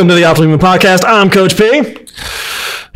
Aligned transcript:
Welcome 0.00 0.08
to 0.08 0.14
the 0.14 0.22
Optimal 0.22 0.56
Podcast. 0.56 1.04
I'm 1.06 1.28
Coach 1.28 1.58
P. 1.58 2.06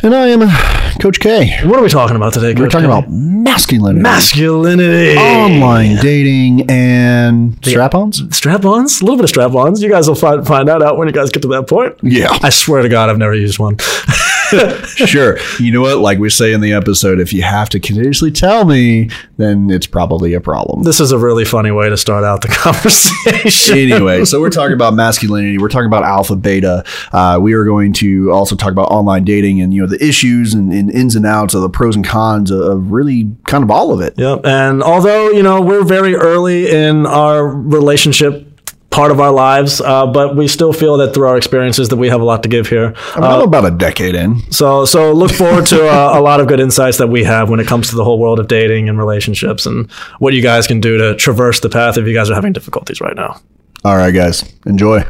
And 0.02 0.14
I 0.14 0.28
am 0.28 0.40
uh, 0.40 0.94
Coach 1.02 1.20
K. 1.20 1.60
What 1.68 1.78
are 1.78 1.82
we 1.82 1.90
talking 1.90 2.16
about 2.16 2.32
today? 2.32 2.54
We're 2.58 2.70
talking 2.70 2.88
K? 2.88 2.96
about 2.96 3.10
masculinity, 3.10 4.00
masculinity, 4.00 5.18
online 5.18 5.96
dating, 5.96 6.70
and 6.70 7.58
strap-ons. 7.62 8.34
strap-ons. 8.34 9.02
A 9.02 9.04
little 9.04 9.18
bit 9.18 9.24
of 9.24 9.28
strap-ons. 9.28 9.82
You 9.82 9.90
guys 9.90 10.08
will 10.08 10.14
find 10.14 10.46
find 10.46 10.66
that 10.68 10.80
out 10.80 10.96
when 10.96 11.06
you 11.06 11.12
guys 11.12 11.28
get 11.28 11.42
to 11.42 11.48
that 11.48 11.68
point. 11.68 11.94
Yeah, 12.02 12.28
I 12.40 12.48
swear 12.48 12.80
to 12.80 12.88
God, 12.88 13.10
I've 13.10 13.18
never 13.18 13.34
used 13.34 13.58
one. 13.58 13.76
sure. 14.86 15.38
You 15.58 15.72
know 15.72 15.82
what? 15.82 15.98
Like 15.98 16.18
we 16.18 16.30
say 16.30 16.52
in 16.52 16.60
the 16.60 16.72
episode, 16.72 17.20
if 17.20 17.32
you 17.32 17.42
have 17.42 17.68
to 17.70 17.80
continuously 17.80 18.30
tell 18.30 18.64
me, 18.64 19.10
then 19.36 19.70
it's 19.70 19.86
probably 19.86 20.34
a 20.34 20.40
problem. 20.40 20.82
This 20.82 21.00
is 21.00 21.12
a 21.12 21.18
really 21.18 21.44
funny 21.44 21.70
way 21.70 21.88
to 21.88 21.96
start 21.96 22.24
out 22.24 22.42
the 22.42 22.48
conversation. 22.52 23.78
anyway, 23.78 24.24
so 24.24 24.40
we're 24.40 24.50
talking 24.50 24.74
about 24.74 24.94
masculinity. 24.94 25.58
We're 25.58 25.68
talking 25.68 25.86
about 25.86 26.04
alpha, 26.04 26.36
beta. 26.36 26.84
Uh, 27.12 27.38
we 27.40 27.54
are 27.54 27.64
going 27.64 27.92
to 27.94 28.30
also 28.30 28.56
talk 28.56 28.72
about 28.72 28.90
online 28.90 29.24
dating 29.24 29.60
and 29.60 29.72
you 29.72 29.80
know 29.82 29.88
the 29.88 30.02
issues 30.04 30.54
and, 30.54 30.72
and 30.72 30.90
ins 30.90 31.16
and 31.16 31.26
outs 31.26 31.54
of 31.54 31.62
the 31.62 31.70
pros 31.70 31.96
and 31.96 32.04
cons 32.04 32.50
of, 32.50 32.60
of 32.60 32.90
really 32.92 33.30
kind 33.44 33.64
of 33.64 33.70
all 33.70 33.92
of 33.92 34.00
it. 34.00 34.14
Yep. 34.16 34.44
And 34.44 34.82
although 34.82 35.30
you 35.30 35.42
know 35.42 35.60
we're 35.60 35.84
very 35.84 36.14
early 36.14 36.70
in 36.70 37.06
our 37.06 37.46
relationship 37.46 38.53
part 38.94 39.10
of 39.10 39.18
our 39.18 39.32
lives, 39.32 39.80
uh, 39.80 40.06
but 40.06 40.36
we 40.36 40.46
still 40.46 40.72
feel 40.72 40.96
that 40.98 41.12
through 41.12 41.26
our 41.26 41.36
experiences 41.36 41.88
that 41.88 41.96
we 41.96 42.08
have 42.08 42.20
a 42.20 42.24
lot 42.24 42.44
to 42.44 42.48
give 42.48 42.68
here. 42.68 42.94
I 43.14 43.20
mean, 43.20 43.30
I'm 43.30 43.42
about 43.42 43.64
a 43.64 43.72
decade 43.72 44.14
in. 44.14 44.40
So, 44.52 44.84
so 44.84 45.12
look 45.12 45.32
forward 45.32 45.66
to 45.66 45.88
uh, 45.88 46.12
a 46.14 46.20
lot 46.20 46.40
of 46.40 46.46
good 46.46 46.60
insights 46.60 46.98
that 46.98 47.08
we 47.08 47.24
have 47.24 47.50
when 47.50 47.58
it 47.58 47.66
comes 47.66 47.90
to 47.90 47.96
the 47.96 48.04
whole 48.04 48.18
world 48.18 48.38
of 48.38 48.46
dating 48.46 48.88
and 48.88 48.96
relationships, 48.96 49.66
and 49.66 49.90
what 50.20 50.32
you 50.32 50.42
guys 50.42 50.66
can 50.66 50.80
do 50.80 50.96
to 50.96 51.16
traverse 51.16 51.60
the 51.60 51.68
path 51.68 51.98
if 51.98 52.06
you 52.06 52.14
guys 52.14 52.30
are 52.30 52.34
having 52.34 52.52
difficulties 52.52 53.00
right 53.00 53.16
now. 53.16 53.40
All 53.84 53.96
right, 53.96 54.12
guys, 54.14 54.44
enjoy. 54.64 55.02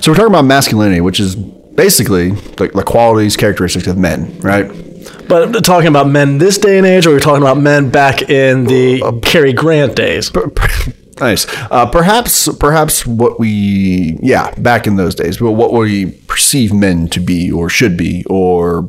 So 0.00 0.12
we're 0.12 0.16
talking 0.16 0.26
about 0.26 0.44
masculinity, 0.44 1.00
which 1.00 1.18
is 1.18 1.34
basically 1.34 2.30
the, 2.30 2.70
the 2.74 2.84
qualities, 2.84 3.36
characteristics 3.36 3.86
of 3.86 3.96
men, 3.96 4.38
right? 4.40 4.70
But 5.28 5.64
talking 5.64 5.88
about 5.88 6.08
men 6.08 6.38
this 6.38 6.58
day 6.58 6.78
and 6.78 6.86
age, 6.86 7.06
or 7.06 7.10
we're 7.10 7.20
talking 7.20 7.42
about 7.42 7.58
men 7.58 7.90
back 7.90 8.22
in 8.22 8.64
the 8.64 9.20
Cary 9.22 9.52
Grant 9.52 9.96
days. 9.96 10.30
Nice. 11.20 11.46
Uh, 11.70 11.86
perhaps, 11.86 12.48
perhaps 12.58 13.06
what 13.06 13.38
we, 13.40 14.18
yeah, 14.22 14.52
back 14.54 14.86
in 14.86 14.96
those 14.96 15.14
days, 15.14 15.38
but 15.38 15.52
what 15.52 15.72
we 15.72 16.12
perceive 16.26 16.72
men 16.72 17.08
to 17.08 17.20
be, 17.20 17.50
or 17.50 17.68
should 17.68 17.96
be, 17.96 18.24
or 18.26 18.88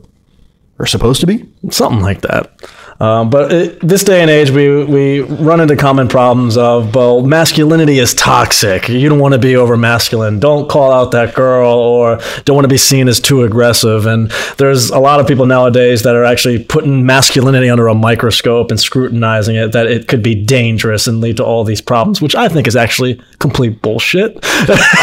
are 0.80 0.86
supposed 0.86 1.20
to 1.22 1.28
be. 1.28 1.46
something 1.72 2.02
like 2.02 2.22
that. 2.22 2.52
Um, 3.00 3.30
but 3.30 3.52
it, 3.52 3.80
this 3.80 4.04
day 4.04 4.22
and 4.22 4.30
age, 4.30 4.52
we 4.52 4.84
we 4.84 5.22
run 5.22 5.62
into 5.62 5.76
common 5.76 6.08
problems 6.08 6.58
of 6.58 6.94
well, 6.94 7.22
masculinity 7.22 7.98
is 8.00 8.14
toxic. 8.14 8.90
You 8.90 9.08
don't 9.08 9.20
want 9.20 9.34
to 9.34 9.40
be 9.40 9.56
over 9.56 9.78
masculine. 9.78 10.40
Don't 10.40 10.70
call 10.70 10.92
out 10.92 11.12
that 11.12 11.34
girl, 11.34 11.72
or 11.72 12.20
don't 12.44 12.56
want 12.56 12.66
to 12.66 12.70
be 12.70 12.78
seen 12.78 13.08
as 13.08 13.20
too 13.20 13.44
aggressive. 13.44 14.06
And 14.06 14.30
there's 14.58 14.90
a 14.90 15.00
lot 15.00 15.22
of 15.22 15.28
people 15.28 15.46
nowadays 15.46 16.04
that 16.04 16.16
are 16.16 16.26
actually 16.26 16.62
putting 16.64 17.06
masculinity 17.06 17.70
under 17.70 17.88
a 17.88 17.96
microscope 17.96 18.70
and 18.70 18.80
scrutinizing 18.80 19.56
it. 19.56 19.72
That 19.72 19.88
it 19.88 20.08
could 20.10 20.22
be 20.22 20.36
dangerous 20.36 21.08
and 21.08 21.22
lead 21.22 21.38
to 21.38 21.46
all 21.46 21.64
these 21.64 21.82
problems, 21.82 22.22
which 22.22 22.36
I 22.36 22.50
think 22.50 22.68
is 22.68 22.76
actually 22.76 23.22
complete 23.40 23.82
bullshit. 23.82 24.44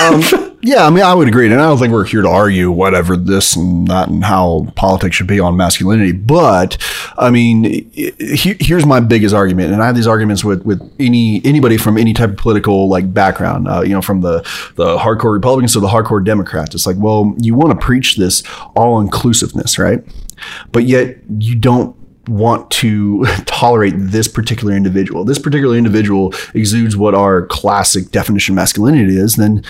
Um, 0.01 0.23
yeah, 0.67 0.85
I 0.85 0.91
mean, 0.91 1.05
I 1.05 1.15
would 1.15 1.29
agree, 1.29 1.47
and 1.47 1.55
I 1.55 1.69
don't 1.69 1.79
think 1.79 1.93
we're 1.93 2.05
here 2.05 2.23
to 2.23 2.29
argue 2.29 2.73
whatever 2.73 3.17
this 3.17 3.55
and 3.55 3.87
that 3.87 4.09
and 4.09 4.25
how 4.25 4.67
politics 4.75 5.15
should 5.15 5.29
be 5.29 5.39
on 5.39 5.57
masculinity. 5.57 6.11
But 6.11 6.77
I 7.17 7.31
mean, 7.31 7.63
he, 7.93 8.57
here's 8.59 8.85
my 8.85 8.99
biggest 8.99 9.33
argument, 9.33 9.73
and 9.73 9.81
I 9.81 9.87
have 9.87 9.95
these 9.95 10.09
arguments 10.09 10.43
with 10.43 10.65
with 10.67 10.83
any 10.99 11.41
anybody 11.45 11.77
from 11.77 11.97
any 11.97 12.13
type 12.13 12.31
of 12.31 12.37
political 12.37 12.89
like 12.89 13.15
background. 13.15 13.69
Uh, 13.69 13.83
you 13.83 13.91
know, 13.91 14.03
from 14.03 14.23
the 14.23 14.41
the 14.75 14.99
hardcore 14.99 15.33
Republicans 15.33 15.75
to 15.75 15.81
the 15.81 15.87
hardcore 15.87 16.25
Democrats. 16.25 16.75
It's 16.75 16.85
like, 16.85 16.97
well, 16.99 17.33
you 17.39 17.55
want 17.55 17.79
to 17.79 17.87
preach 17.87 18.17
this 18.17 18.43
all 18.75 19.01
inclusiveness, 19.01 19.79
right? 19.79 20.03
But 20.73 20.83
yet 20.83 21.19
you 21.39 21.55
don't 21.55 21.95
want 22.29 22.71
to 22.73 23.25
tolerate 23.47 23.95
this 23.97 24.29
particular 24.29 24.75
individual. 24.75 25.25
This 25.25 25.39
particular 25.39 25.77
individual 25.77 26.35
exudes 26.55 26.97
what 26.97 27.15
our 27.15 27.47
classic 27.47 28.11
definition 28.11 28.55
of 28.55 28.57
masculinity 28.57 29.17
is, 29.17 29.37
then 29.37 29.63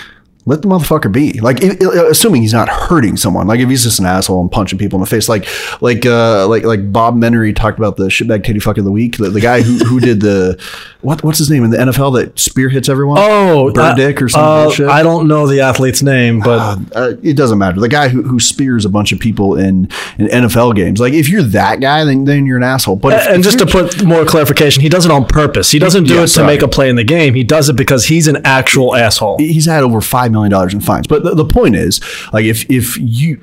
let 0.49 0.63
the 0.63 0.69
motherfucker 0.69 1.11
be. 1.13 1.41
Like, 1.41 1.61
assuming 1.63 2.43
he's 2.43 2.53
not 2.53 2.69
hurting 2.69 3.17
someone. 3.17 3.47
Like, 3.49 3.59
if 3.61 3.69
he's 3.69 3.83
just 3.83 3.99
an 3.99 4.07
asshole 4.07 4.41
and 4.41 4.51
punching 4.51 4.79
people 4.79 4.97
in 4.97 5.01
the 5.01 5.07
face, 5.11 5.29
like, 5.29 5.47
like, 5.83 6.07
uh, 6.07 6.47
like, 6.49 6.63
like 6.65 6.93
Bob 6.93 7.17
Menery 7.17 7.55
talked 7.55 7.79
about 7.79 7.97
the 7.97 8.05
shitbag 8.05 8.45
titty 8.45 8.61
fuck 8.61 8.79
of 8.79 8.85
the 8.85 8.93
week. 8.93 9.17
The, 9.17 9.29
the 9.31 9.41
guy 9.41 9.63
who, 9.63 9.79
who 9.85 10.01
did 10.01 10.21
the 10.21 10.57
what 11.01 11.23
what's 11.25 11.39
his 11.39 11.51
name 11.51 11.65
in 11.65 11.71
the 11.71 11.77
NFL 11.79 12.15
that 12.21 12.39
spear 12.39 12.69
hits 12.69 12.89
everyone? 12.89 13.19
Oh, 13.21 13.73
Bird 13.73 13.79
uh, 13.81 13.95
Dick 13.95 14.23
or 14.23 14.29
some 14.29 14.41
uh, 14.41 14.65
bullshit. 14.65 14.89
I 14.89 15.03
don't 15.03 15.27
know 15.29 15.47
the 15.47 15.61
athlete's 15.61 16.03
name, 16.03 16.41
but 16.41 16.79
uh, 16.95 17.15
it 17.23 17.37
doesn't 17.37 17.59
matter. 17.59 17.81
The 17.81 17.89
guy 17.89 18.09
who, 18.09 18.23
who 18.23 18.39
spears 18.41 18.85
a 18.85 18.89
bunch 18.89 19.11
of 19.13 19.19
people 19.19 19.57
in, 19.57 19.89
in 20.19 20.27
NFL 20.29 20.77
games. 20.77 21.01
Like, 21.01 21.13
if 21.13 21.29
you're 21.29 21.43
that 21.43 21.81
guy, 21.81 22.05
then 22.05 22.25
then 22.25 22.47
you're 22.47 22.57
an 22.57 22.63
asshole. 22.63 22.97
But 22.97 23.15
if, 23.15 23.27
and 23.29 23.39
if 23.39 23.43
just 23.45 23.59
to 23.59 23.67
put 23.67 24.05
more 24.05 24.25
clarification, 24.25 24.81
he 24.83 24.89
does 24.89 25.05
it 25.05 25.11
on 25.11 25.27
purpose. 25.27 25.71
He 25.73 25.79
doesn't 25.81 26.05
do 26.05 26.15
Yeah, 26.15 26.21
it 26.21 26.23
to 26.23 26.29
sorry. 26.29 26.47
make 26.47 26.63
a 26.63 26.69
play 26.69 26.89
in 26.89 26.95
the 26.97 27.05
game. 27.05 27.35
He 27.35 27.43
does 27.45 27.69
it 27.69 27.75
because 27.77 28.07
he's 28.07 28.29
an 28.29 28.39
actual 28.45 28.95
asshole. 28.95 29.39
he's 29.39 29.67
had 29.67 29.83
over 29.83 30.01
five 30.01 30.31
million 30.37 30.51
dollars 30.51 30.73
in 30.75 30.81
fines. 30.81 31.07
But 31.07 31.25
the, 31.25 31.35
the 31.35 31.45
point 31.47 31.75
is, 31.77 32.01
like, 32.33 32.45
if 32.45 32.69
if 32.71 32.97
you 32.99 33.41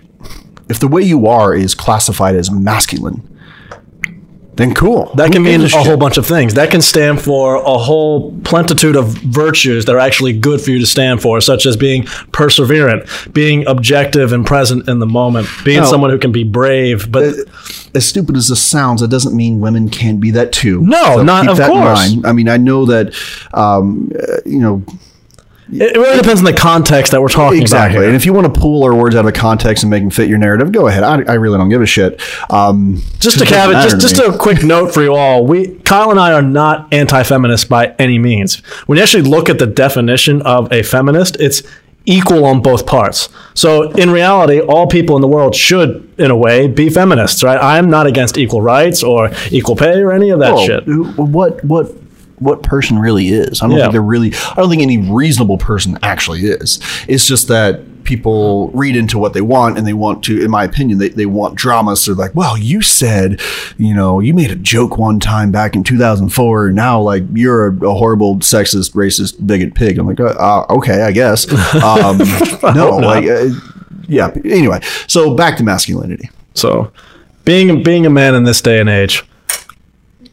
if 0.70 0.80
the 0.80 0.88
way 0.88 1.02
you 1.02 1.28
are 1.28 1.54
is 1.54 1.76
classified 1.76 2.36
as 2.36 2.50
masculine, 2.50 3.28
then 4.56 4.74
cool. 4.76 5.12
That 5.16 5.32
can 5.32 5.42
mean 5.42 5.62
a 5.62 5.68
whole 5.68 5.98
bunch 5.98 6.18
of 6.18 6.28
things. 6.28 6.54
That 6.54 6.70
can 6.70 6.80
stand 6.82 7.20
for 7.20 7.56
a 7.56 7.78
whole 7.78 8.32
plentitude 8.44 8.96
of 8.96 9.08
virtues 9.24 9.86
that 9.86 9.96
are 9.96 10.00
actually 10.00 10.38
good 10.38 10.62
for 10.62 10.70
you 10.70 10.78
to 10.80 10.86
stand 10.86 11.22
for, 11.24 11.42
such 11.42 11.66
as 11.66 11.76
being 11.76 12.04
perseverant, 12.32 13.34
being 13.34 13.66
objective 13.66 14.32
and 14.32 14.46
present 14.46 14.88
in 14.88 15.00
the 15.00 15.08
moment, 15.08 15.48
being 15.66 15.80
No. 15.82 15.86
someone 15.86 16.12
who 16.12 16.20
can 16.20 16.32
be 16.32 16.44
brave. 16.44 17.12
But 17.12 17.34
As 17.96 18.06
stupid 18.08 18.38
as 18.38 18.48
this 18.48 18.62
sounds, 18.62 19.02
it 19.02 19.10
doesn't 19.10 19.36
mean 19.36 19.60
women 19.60 19.90
can't 19.90 20.20
be 20.20 20.30
that 20.32 20.52
too. 20.52 20.82
No, 20.82 21.24
not- 21.24 21.44
keep 21.48 21.52
of 21.52 21.58
course. 21.68 22.12
mind. 22.12 22.26
I 22.28 22.32
mean, 22.32 22.48
I 22.48 22.58
know 22.58 22.86
that, 22.86 23.16
um, 23.56 24.12
uh, 24.20 24.38
you 24.46 24.60
know, 24.60 24.84
it, 25.82 25.98
really 25.98 26.18
depends 26.18 26.40
on 26.42 26.46
the 26.46 26.54
context 26.54 27.12
that 27.12 27.22
we're 27.22 27.30
talking 27.30 27.60
about. 27.60 27.62
exactly. 27.62 28.06
And 28.06 28.16
if 28.16 28.26
you 28.26 28.34
want 28.34 28.54
to 28.54 28.60
pull 28.60 28.84
our 28.84 28.96
words 28.96 29.16
out 29.16 29.26
of 29.26 29.34
context 29.34 29.84
and 29.84 29.90
make 29.90 30.02
them 30.04 30.10
fit 30.10 30.30
your 30.30 30.38
narrative, 30.38 30.72
go 30.72 30.88
ahead. 30.88 31.04
I, 31.04 31.22
I 31.24 31.34
really 31.36 31.58
don't 31.58 31.70
give 31.70 31.82
a 31.82 31.86
shit. 31.86 32.22
Um, 32.50 33.02
Just 33.20 33.42
a 33.42 33.46
caveat, 33.46 33.90
just 33.90 34.02
just 34.02 34.18
a 34.18 34.38
quick 34.38 34.64
note 34.64 34.94
for 34.94 35.02
you 35.02 35.14
all. 35.14 35.46
We 35.46 35.76
Kyle 35.80 36.12
and 36.12 36.20
I 36.20 36.34
are 36.34 36.42
not 36.42 36.94
anti-feminist 36.94 37.70
by 37.70 37.96
any 38.00 38.20
means. 38.20 38.58
When 38.88 38.98
you 38.98 39.04
actually 39.04 39.24
look 39.24 39.50
at 39.50 39.60
the 39.60 39.68
definition 39.68 40.42
of 40.44 40.72
a 40.72 40.84
feminist, 40.84 41.38
it's 41.40 41.64
equal 42.06 42.44
on 42.44 42.62
both 42.62 42.86
parts. 42.86 43.30
So 43.54 43.90
in 43.92 44.10
reality, 44.10 44.60
all 44.60 44.88
people 44.88 45.16
in 45.16 45.22
the 45.22 45.28
world 45.28 45.56
should, 45.56 46.14
in 46.20 46.32
a 46.32 46.36
way, 46.36 46.68
be 46.68 46.90
feminists, 46.90 47.44
right? 47.44 47.58
I'm 47.62 47.90
not 47.90 48.08
against 48.08 48.38
equal 48.38 48.62
rights 48.62 49.04
or 49.04 49.32
equal 49.52 49.78
pay 49.78 50.02
or 50.02 50.12
any 50.12 50.30
of 50.30 50.40
that 50.40 50.54
Well, 50.54 50.66
shit. 50.66 50.84
What 51.18 51.64
what 51.64 51.94
what 52.40 52.64
person 52.64 53.00
really 53.00 53.30
is? 53.30 53.62
I 53.62 53.68
don't 53.68 53.78
Yeah. 53.78 53.84
think 53.84 53.94
they're 53.94 54.02
really. 54.02 54.34
I 54.52 54.56
don't 54.56 54.70
think 54.70 54.82
any 54.82 54.98
reasonable 54.98 55.58
person 55.58 55.98
actually 56.04 56.42
is. 56.42 56.80
It's 57.08 57.28
just 57.28 57.48
that 57.48 57.82
people 58.04 58.70
read 58.74 58.98
into 58.98 59.18
what 59.18 59.32
they 59.34 59.40
want, 59.40 59.78
and 59.78 59.88
they 59.88 59.94
want 59.94 60.24
to. 60.26 60.44
In 60.44 60.52
my 60.52 60.66
opinion, 60.66 60.98
they, 60.98 61.10
they 61.10 61.26
want 61.26 61.56
drama. 61.56 61.96
So 61.96 62.14
they're 62.14 62.26
like, 62.26 62.36
well, 62.36 62.58
you 62.58 62.82
said, 62.82 63.40
you 63.78 63.94
know, 63.94 64.20
you 64.20 64.34
made 64.34 64.52
a 64.52 64.56
joke 64.58 64.98
one 64.98 65.20
time 65.22 65.52
back 65.52 65.74
in 65.76 65.84
2004, 65.84 66.68
and 66.68 66.76
now 66.76 67.00
like 67.00 67.24
you're 67.34 67.68
a, 67.68 67.88
a 67.88 67.94
horrible, 67.94 68.38
sexist, 68.38 68.94
racist, 68.94 69.46
bigot 69.48 69.74
pig. 69.74 69.98
I'm 69.98 70.08
like, 70.08 70.20
uh, 70.20 70.36
uh, 70.38 70.66
okay, 70.72 71.04
I 71.04 71.12
guess. 71.12 71.48
Um, 71.84 72.18
no, 72.76 72.98
like, 72.98 73.26
uh, 73.26 73.50
yeah. 74.08 74.32
Anyway, 74.46 74.80
so 75.08 75.34
back 75.36 75.58
to 75.58 75.64
masculinity. 75.64 76.30
So, 76.56 76.92
being 77.46 77.84
being 77.84 78.06
a 78.06 78.10
man 78.10 78.36
in 78.36 78.44
this 78.44 78.62
day 78.62 78.80
and 78.80 78.90
age, 78.90 79.24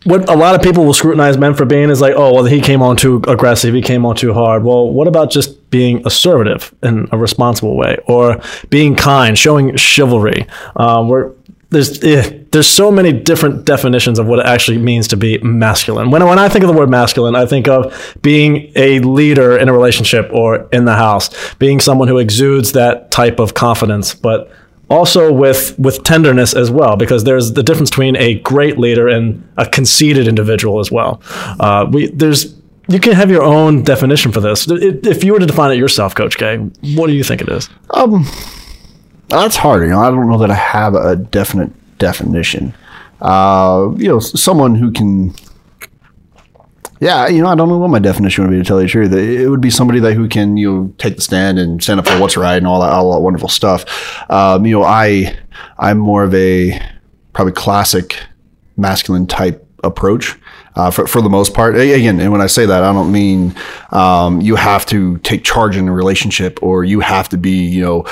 what 0.04 0.28
a 0.30 0.34
lot 0.34 0.54
of 0.54 0.62
people 0.62 0.84
will 0.84 0.94
scrutinize 0.94 1.36
men 1.36 1.54
for 1.54 1.64
being 1.64 1.90
is 1.90 2.00
like, 2.00 2.14
oh, 2.16 2.32
well, 2.32 2.44
he 2.44 2.60
came 2.60 2.80
on 2.80 2.96
too 2.96 3.22
aggressive, 3.28 3.74
he 3.74 3.82
came 3.82 4.06
on 4.06 4.16
too 4.16 4.32
hard. 4.32 4.64
Well, 4.64 4.88
what 4.88 5.06
about 5.06 5.30
just 5.30 5.70
being 5.70 6.06
assertive 6.06 6.74
in 6.82 7.08
a 7.12 7.18
responsible 7.18 7.76
way, 7.76 7.98
or 8.06 8.40
being 8.70 8.96
kind, 8.96 9.38
showing 9.38 9.76
chivalry? 9.76 10.46
Um, 10.76 11.08
where 11.08 11.32
there's 11.70 12.02
eh, 12.02 12.38
there's 12.50 12.66
so 12.66 12.90
many 12.90 13.12
different 13.12 13.64
definitions 13.64 14.18
of 14.18 14.26
what 14.26 14.40
it 14.40 14.46
actually 14.46 14.78
means 14.78 15.06
to 15.08 15.16
be 15.16 15.38
masculine. 15.38 16.10
When 16.10 16.26
when 16.26 16.38
I 16.38 16.48
think 16.48 16.64
of 16.64 16.68
the 16.68 16.76
word 16.76 16.90
masculine, 16.90 17.36
I 17.36 17.46
think 17.46 17.68
of 17.68 18.18
being 18.22 18.72
a 18.76 19.00
leader 19.00 19.56
in 19.56 19.68
a 19.68 19.72
relationship 19.72 20.30
or 20.32 20.68
in 20.72 20.84
the 20.84 20.94
house, 20.94 21.30
being 21.54 21.78
someone 21.78 22.08
who 22.08 22.18
exudes 22.18 22.72
that 22.72 23.10
type 23.10 23.38
of 23.38 23.54
confidence, 23.54 24.14
but 24.14 24.50
also 24.90 25.32
with 25.32 25.78
with 25.78 26.02
tenderness 26.02 26.52
as 26.54 26.70
well, 26.70 26.96
because 26.96 27.24
there's 27.24 27.52
the 27.52 27.62
difference 27.62 27.90
between 27.90 28.16
a 28.16 28.34
great 28.40 28.78
leader 28.78 29.08
and 29.08 29.48
a 29.56 29.66
conceited 29.66 30.28
individual 30.28 30.80
as 30.80 30.90
well. 30.90 31.22
Uh, 31.58 31.86
we 31.90 32.08
there's 32.08 32.56
you 32.88 32.98
can 32.98 33.12
have 33.12 33.30
your 33.30 33.44
own 33.44 33.82
definition 33.82 34.32
for 34.32 34.40
this. 34.40 34.66
If 34.68 35.22
you 35.22 35.32
were 35.32 35.38
to 35.38 35.46
define 35.46 35.70
it 35.70 35.78
yourself, 35.78 36.14
Coach 36.14 36.36
K, 36.36 36.56
what 36.96 37.06
do 37.06 37.12
you 37.12 37.22
think 37.22 37.40
it 37.40 37.48
is? 37.48 37.70
Um, 37.90 38.26
that's 39.28 39.56
hard. 39.56 39.82
You 39.82 39.90
know, 39.90 40.00
I 40.00 40.10
don't 40.10 40.28
know 40.28 40.38
that 40.38 40.50
I 40.50 40.56
have 40.56 40.94
a 40.94 41.14
definite 41.14 41.70
definition. 41.98 42.74
Uh, 43.20 43.92
you 43.96 44.08
know, 44.08 44.18
someone 44.18 44.74
who 44.74 44.90
can 44.90 45.34
Yeah, 47.00 47.28
you 47.28 47.42
know, 47.42 47.48
I 47.48 47.54
don't 47.54 47.70
know 47.70 47.78
what 47.78 47.88
my 47.88 47.98
definition 47.98 48.44
would 48.44 48.50
be 48.50 48.58
to 48.58 48.64
tell 48.64 48.78
you 48.78 48.86
the 48.86 48.90
truth. 48.90 49.12
It 49.14 49.48
would 49.48 49.62
be 49.62 49.70
somebody 49.70 50.00
that 50.00 50.12
who 50.12 50.28
can 50.28 50.58
you 50.58 50.70
know 50.70 50.94
take 50.98 51.16
the 51.16 51.22
stand 51.22 51.58
and 51.58 51.82
stand 51.82 51.98
up 51.98 52.06
for 52.06 52.18
what's 52.20 52.36
right 52.36 52.56
and 52.56 52.66
all 52.66 52.82
that 52.82 52.92
all 52.92 53.14
that 53.14 53.20
wonderful 53.20 53.48
stuff. 53.48 54.30
Um, 54.30 54.66
you 54.66 54.78
know, 54.78 54.84
I 54.84 55.36
I'm 55.78 55.98
more 55.98 56.24
of 56.24 56.34
a 56.34 56.80
probably 57.32 57.54
classic 57.54 58.18
masculine 58.76 59.26
type 59.26 59.66
approach. 59.82 60.36
Uh, 60.76 60.90
for, 60.90 61.06
for 61.06 61.20
the 61.20 61.28
most 61.28 61.52
part, 61.52 61.74
again, 61.74 62.20
and 62.20 62.30
when 62.30 62.40
I 62.40 62.46
say 62.46 62.64
that, 62.64 62.84
I 62.84 62.92
don't 62.92 63.10
mean 63.10 63.56
um, 63.90 64.40
you 64.40 64.54
have 64.54 64.86
to 64.86 65.18
take 65.18 65.42
charge 65.42 65.76
in 65.76 65.88
a 65.88 65.92
relationship 65.92 66.62
or 66.62 66.84
you 66.84 67.00
have 67.00 67.28
to 67.30 67.36
be, 67.36 67.64
you 67.64 67.82
know, 67.82 68.06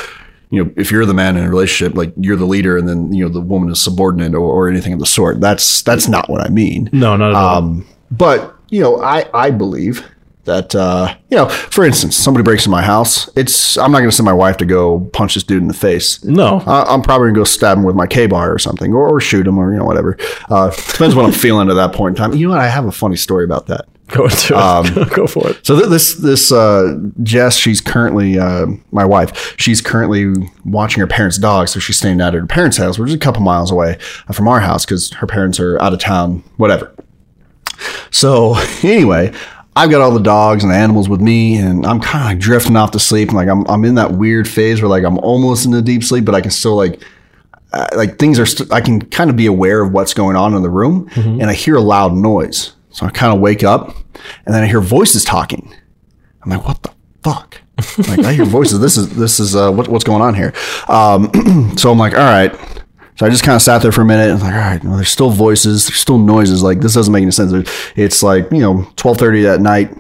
you 0.51 0.65
know, 0.65 0.73
if 0.77 0.91
you're 0.91 1.07
the 1.07 1.15
man 1.15 1.37
in 1.37 1.45
a 1.45 1.49
relationship, 1.49 1.97
like 1.97 2.13
you're 2.17 2.37
the 2.37 2.47
leader, 2.47 2.77
and 2.77 2.89
then 2.89 3.13
you 3.13 3.25
know 3.25 3.31
the 3.31 3.41
woman 3.41 3.71
is 3.71 3.81
subordinate 3.81 4.35
or, 4.35 4.41
or 4.41 4.69
anything 4.69 4.95
of 4.95 4.99
the 4.99 5.07
sort. 5.07 5.41
That's 5.41 5.83
that's 5.83 6.09
not 6.09 6.29
what 6.31 6.41
I 6.41 6.49
mean. 6.49 6.89
No, 6.91 7.17
not 7.17 7.31
at 7.31 7.37
all. 7.37 7.59
Um, 7.59 7.87
but 8.11 8.58
you 8.71 8.81
know, 8.81 9.01
I 9.03 9.29
I 9.35 9.51
believe 9.51 10.07
that 10.45 10.75
uh, 10.75 11.15
you 11.31 11.37
know, 11.37 11.49
for 11.49 11.85
instance, 11.85 12.17
somebody 12.17 12.43
breaks 12.43 12.65
in 12.65 12.73
my 12.73 12.83
house. 12.83 13.29
It's 13.37 13.77
I'm 13.77 13.93
not 13.93 13.99
going 13.99 14.11
to 14.11 14.17
send 14.17 14.25
my 14.25 14.33
wife 14.33 14.57
to 14.59 14.65
go 14.65 15.01
punch 15.13 15.35
this 15.35 15.43
dude 15.43 15.61
in 15.63 15.69
the 15.69 15.75
face. 15.75 16.25
no. 16.25 16.63
I, 16.67 16.85
I'm 16.85 17.03
probably 17.03 17.29
gonna 17.29 17.37
go 17.41 17.45
stab 17.45 17.77
him 17.77 17.85
with 17.85 17.95
my 17.97 18.07
Ka-Bar 18.07 18.53
or 18.53 18.59
something, 18.59 18.93
or, 18.95 19.09
or 19.09 19.21
shoot 19.21 19.47
him, 19.47 19.59
or 19.59 19.73
you 19.73 19.79
know 19.79 19.85
whatever. 19.85 20.17
Uh, 20.49 20.71
depends 20.71 21.15
what 21.15 21.25
I'm 21.27 21.33
feeling 21.47 21.69
at 21.71 21.75
that 21.75 21.93
point 21.93 22.17
in 22.17 22.23
time. 22.23 22.35
You 22.35 22.49
know 22.49 22.55
what? 22.55 22.63
I 22.63 22.69
have 22.69 22.87
a 22.87 22.93
funny 22.93 23.17
story 23.17 23.45
about 23.45 23.67
that. 23.67 23.87
Go 24.09 24.25
into 24.25 24.55
it. 24.57 25.11
Go 25.15 25.27
for 25.27 25.51
it. 25.51 25.67
So 25.67 25.77
th- 25.77 25.91
this 25.91 26.15
this 26.15 26.51
uh, 26.51 26.97
Jess, 27.23 27.57
she's 27.59 27.83
currently 27.83 28.39
uh, 28.39 28.69
my 28.91 29.05
wife. 29.05 29.55
She's 29.59 29.83
currently 29.83 30.33
watching 30.65 31.03
her 31.03 31.07
parents' 31.07 31.37
dog, 31.37 31.69
so 31.69 31.79
she's 31.79 31.99
staying 31.99 32.23
out 32.23 32.29
at 32.29 32.41
her 32.41 32.47
parents' 32.47 32.79
house, 32.79 32.99
which 32.99 33.11
is 33.11 33.15
a 33.15 33.19
couple 33.19 33.43
miles 33.43 33.71
away 33.71 33.99
from 34.33 34.49
our 34.49 34.61
house 34.61 34.87
because 34.87 35.13
her 35.13 35.27
parents 35.27 35.61
are 35.61 35.79
out 35.83 35.93
of 35.93 35.99
town. 35.99 36.43
Whatever. 36.57 36.91
So 38.11 38.55
anyway, 38.83 39.33
I've 39.77 39.91
got 39.91 40.01
all 40.01 40.11
the 40.11 40.21
dogs 40.21 40.65
and 40.65 40.73
the 40.73 40.77
animals 40.77 41.09
with 41.09 41.21
me, 41.21 41.57
and 41.57 41.87
I'm 41.87 42.01
kind 42.01 42.25
of 42.25 42.31
like 42.31 42.39
drifting 42.39 42.77
off 42.77 42.91
to 42.93 42.99
sleep. 43.01 43.29
And 43.29 43.37
like 43.37 43.49
I'm 43.49 43.65
I'm 43.69 43.85
in 43.85 43.95
that 43.95 44.13
weird 44.13 44.49
phase 44.49 44.83
where 44.83 44.89
like 44.89 45.05
I'm 45.05 45.19
almost 45.19 45.67
in 45.67 45.75
a 45.75 45.83
deep 45.83 46.03
sleep, 46.03 46.25
but 46.25 46.35
I 46.35 46.41
can 46.41 46.51
still 46.51 46.77
like 46.77 47.01
uh, 47.73 47.87
like 47.95 48.19
things 48.19 48.39
are. 48.39 48.47
St- 48.47 48.73
I 48.73 48.81
can 48.81 49.01
kind 49.03 49.31
of 49.31 49.37
be 49.37 49.47
aware 49.47 49.83
of 49.83 49.93
what's 49.93 50.15
going 50.15 50.37
on 50.37 50.55
in 50.55 50.63
the 50.63 50.71
room, 50.71 51.09
and 51.15 51.45
I 51.45 51.55
hear 51.55 51.77
a 51.77 51.81
loud 51.81 52.15
noise. 52.15 52.73
So 52.91 53.07
I 53.07 53.11
kind 53.11 53.33
of 53.33 53.41
wake 53.41 53.63
up, 53.63 53.95
and 54.47 54.55
then 54.55 54.63
I 54.63 54.67
hear 54.67 54.81
voices 54.81 55.25
talking. 55.25 55.73
I'm 56.43 56.51
like, 56.51 56.67
what 56.67 56.83
the 56.83 56.91
fuck? 57.23 57.61
like 58.09 58.21
I 58.21 58.33
hear 58.33 58.45
voices. 58.59 58.81
This 58.81 58.97
is 58.97 59.15
this 59.15 59.39
is 59.39 59.55
uh, 59.55 59.71
what, 59.71 59.87
what's 59.89 60.05
going 60.05 60.23
on 60.23 60.35
here. 60.35 60.53
Um, 60.89 61.31
so 61.77 61.93
I'm 61.93 61.99
like, 61.99 62.15
all 62.15 62.19
right. 62.19 62.53
So 63.19 63.27
I 63.27 63.31
just 63.31 63.43
kind 63.43 63.57
of 63.57 63.63
sat 63.63 63.83
there 63.83 63.91
for 63.91 64.03
a 64.03 64.05
minute. 64.05 64.31
and 64.31 64.41
like, 64.41 64.55
all 64.55 64.61
right, 64.61 64.85
well, 64.85 64.95
there's 64.95 65.09
still 65.09 65.31
voices, 65.31 65.89
there's 65.89 65.99
still 65.99 66.19
noises. 66.19 66.63
Like 66.63 66.81
this 66.81 66.95
doesn't 66.95 67.13
make 67.13 67.23
any 67.23 67.33
sense. 67.33 67.53
It's 67.97 68.23
like 68.23 68.51
you 68.53 68.61
know, 68.61 68.87
12:30 68.97 69.55
at 69.55 69.61
night. 69.61 69.93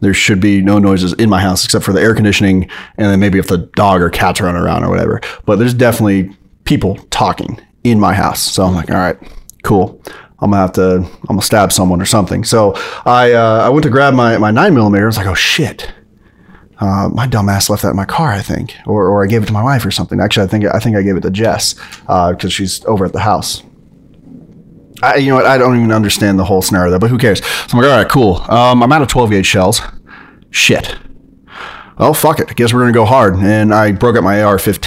There 0.00 0.14
should 0.14 0.38
be 0.38 0.60
no 0.60 0.78
noises 0.78 1.14
in 1.14 1.30
my 1.30 1.40
house 1.40 1.64
except 1.64 1.84
for 1.84 1.92
the 1.92 2.00
air 2.00 2.14
conditioning, 2.14 2.68
and 2.98 3.10
then 3.10 3.18
maybe 3.18 3.38
if 3.38 3.48
the 3.48 3.58
dog 3.74 4.02
or 4.02 4.10
cat's 4.10 4.40
running 4.40 4.60
around 4.60 4.84
or 4.84 4.90
whatever. 4.90 5.20
But 5.46 5.58
there's 5.58 5.74
definitely 5.74 6.36
people 6.64 6.96
talking 7.10 7.58
in 7.84 7.98
my 7.98 8.12
house. 8.12 8.42
So 8.42 8.64
I'm 8.64 8.74
like, 8.74 8.90
all 8.90 8.98
right, 8.98 9.16
cool. 9.64 10.00
I'm 10.40 10.50
gonna 10.50 10.60
have 10.60 10.72
to, 10.74 10.96
I'm 10.96 11.26
gonna 11.26 11.42
stab 11.42 11.72
someone 11.72 12.00
or 12.00 12.06
something. 12.06 12.44
So 12.44 12.74
I, 13.06 13.32
uh, 13.32 13.62
I 13.64 13.70
went 13.70 13.82
to 13.84 13.90
grab 13.90 14.14
my, 14.14 14.38
my 14.38 14.52
nine 14.52 14.74
millimeter. 14.74 15.04
I 15.04 15.06
was 15.06 15.16
like, 15.16 15.26
oh 15.26 15.34
shit. 15.34 15.90
Uh, 16.80 17.08
my 17.12 17.26
dumbass 17.26 17.68
left 17.68 17.82
that 17.82 17.90
in 17.90 17.96
my 17.96 18.04
car, 18.04 18.30
I 18.30 18.40
think, 18.40 18.74
or, 18.86 19.08
or 19.08 19.24
I 19.24 19.26
gave 19.26 19.42
it 19.42 19.46
to 19.46 19.52
my 19.52 19.62
wife 19.62 19.84
or 19.84 19.90
something. 19.90 20.20
Actually, 20.20 20.44
I 20.44 20.46
think 20.48 20.64
I 20.64 20.78
think 20.78 20.96
I 20.96 21.02
gave 21.02 21.16
it 21.16 21.22
to 21.22 21.30
Jess 21.30 21.74
because 22.06 22.52
she's 22.52 22.84
over 22.84 23.04
at 23.04 23.12
the 23.12 23.20
house. 23.20 23.64
I, 25.02 25.16
you 25.16 25.30
know 25.30 25.36
what? 25.36 25.46
I 25.46 25.58
don't 25.58 25.76
even 25.76 25.92
understand 25.92 26.38
the 26.38 26.44
whole 26.44 26.62
scenario 26.62 26.90
that, 26.92 27.00
but 27.00 27.10
who 27.10 27.18
cares? 27.18 27.44
So 27.44 27.66
I'm 27.72 27.78
like, 27.82 27.90
all 27.90 27.96
right, 27.96 28.08
cool. 28.08 28.36
Um, 28.50 28.82
I'm 28.82 28.92
out 28.92 29.02
of 29.02 29.08
12 29.08 29.30
gauge 29.30 29.46
shells. 29.46 29.80
Shit. 30.50 30.96
Well, 31.98 32.14
fuck 32.14 32.38
it. 32.38 32.48
I 32.48 32.54
guess 32.54 32.72
we're 32.72 32.80
gonna 32.80 32.92
go 32.92 33.04
hard. 33.04 33.34
And 33.36 33.74
I 33.74 33.92
broke 33.92 34.16
up 34.16 34.22
my 34.22 34.42
AR-15. 34.42 34.78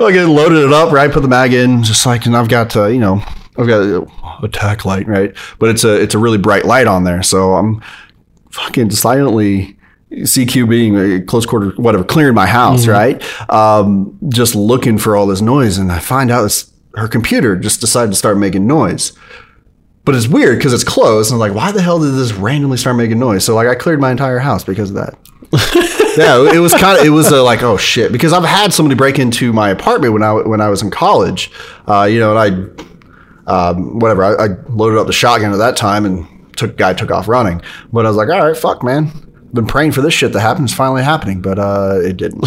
like, 0.00 0.14
I 0.14 0.24
loaded 0.24 0.64
it 0.64 0.72
up, 0.72 0.92
right? 0.92 1.10
Put 1.10 1.22
the 1.22 1.28
mag 1.28 1.52
in, 1.52 1.82
just 1.82 2.06
like, 2.06 2.26
and 2.26 2.36
I've 2.36 2.48
got, 2.48 2.76
uh, 2.76 2.86
you 2.86 3.00
know, 3.00 3.22
I've 3.58 3.66
got 3.66 3.80
a 3.82 4.06
attack 4.42 4.84
light, 4.84 5.08
right? 5.08 5.34
But 5.58 5.70
it's 5.70 5.82
a 5.84 6.00
it's 6.00 6.14
a 6.14 6.18
really 6.18 6.38
bright 6.38 6.64
light 6.64 6.86
on 6.86 7.04
there, 7.04 7.22
so 7.22 7.54
I'm 7.54 7.82
fucking 8.50 8.90
silently 8.92 9.76
CQ 10.10 10.68
being 10.68 10.96
a 10.96 11.20
close 11.22 11.46
quarter, 11.46 11.70
whatever, 11.70 12.04
clearing 12.04 12.34
my 12.34 12.46
house, 12.46 12.86
right? 12.86 13.22
Um, 13.50 14.18
just 14.28 14.54
looking 14.54 14.98
for 14.98 15.16
all 15.16 15.26
this 15.26 15.40
noise, 15.40 15.78
and 15.78 15.90
I 15.92 16.00
find 16.00 16.30
out 16.30 16.44
it's 16.44 16.70
her 16.94 17.08
computer 17.08 17.56
just 17.56 17.80
decided 17.80 18.10
to 18.10 18.16
start 18.16 18.36
making 18.38 18.66
noise. 18.66 19.12
But 20.04 20.14
it's 20.16 20.26
weird 20.26 20.58
because 20.58 20.72
it's 20.72 20.82
closed, 20.84 21.30
and 21.30 21.40
I'm 21.40 21.48
like, 21.48 21.56
why 21.56 21.72
the 21.72 21.82
hell 21.82 22.00
did 22.00 22.14
this 22.14 22.32
randomly 22.32 22.78
start 22.78 22.96
making 22.96 23.18
noise? 23.18 23.44
So 23.44 23.54
like, 23.54 23.68
I 23.68 23.74
cleared 23.74 24.00
my 24.00 24.10
entire 24.10 24.38
house 24.38 24.64
because 24.64 24.90
of 24.90 24.96
that. 24.96 25.16
yeah, 26.16 26.52
it 26.52 26.58
was 26.58 26.72
kind 26.74 26.98
of 26.98 27.04
it 27.04 27.10
was 27.10 27.32
uh, 27.32 27.42
like 27.42 27.62
oh 27.62 27.76
shit 27.76 28.12
because 28.12 28.32
I've 28.32 28.44
had 28.44 28.72
somebody 28.72 28.96
break 28.96 29.18
into 29.18 29.52
my 29.52 29.70
apartment 29.70 30.12
when 30.12 30.22
I 30.22 30.32
when 30.32 30.60
I 30.60 30.68
was 30.68 30.82
in 30.82 30.90
college, 30.90 31.50
uh, 31.86 32.04
you 32.04 32.18
know, 32.18 32.36
and 32.36 32.76
I 33.48 33.70
um, 33.70 33.98
whatever. 33.98 34.24
I, 34.24 34.44
I 34.44 34.48
loaded 34.68 34.98
up 34.98 35.06
the 35.06 35.12
shotgun 35.12 35.52
at 35.52 35.58
that 35.58 35.76
time 35.76 36.04
and 36.04 36.26
took 36.56 36.76
guy 36.76 36.94
took 36.94 37.10
off 37.10 37.26
running. 37.26 37.62
But 37.92 38.06
I 38.06 38.08
was 38.08 38.16
like, 38.16 38.28
all 38.28 38.46
right, 38.46 38.56
fuck, 38.56 38.82
man. 38.82 39.10
Been 39.52 39.66
praying 39.66 39.92
for 39.92 40.00
this 40.00 40.14
shit 40.14 40.32
to 40.32 40.40
happen. 40.40 40.64
It's 40.64 40.72
finally 40.72 41.02
happening, 41.02 41.40
but 41.42 41.58
uh, 41.58 41.98
it 42.02 42.16
didn't. 42.16 42.44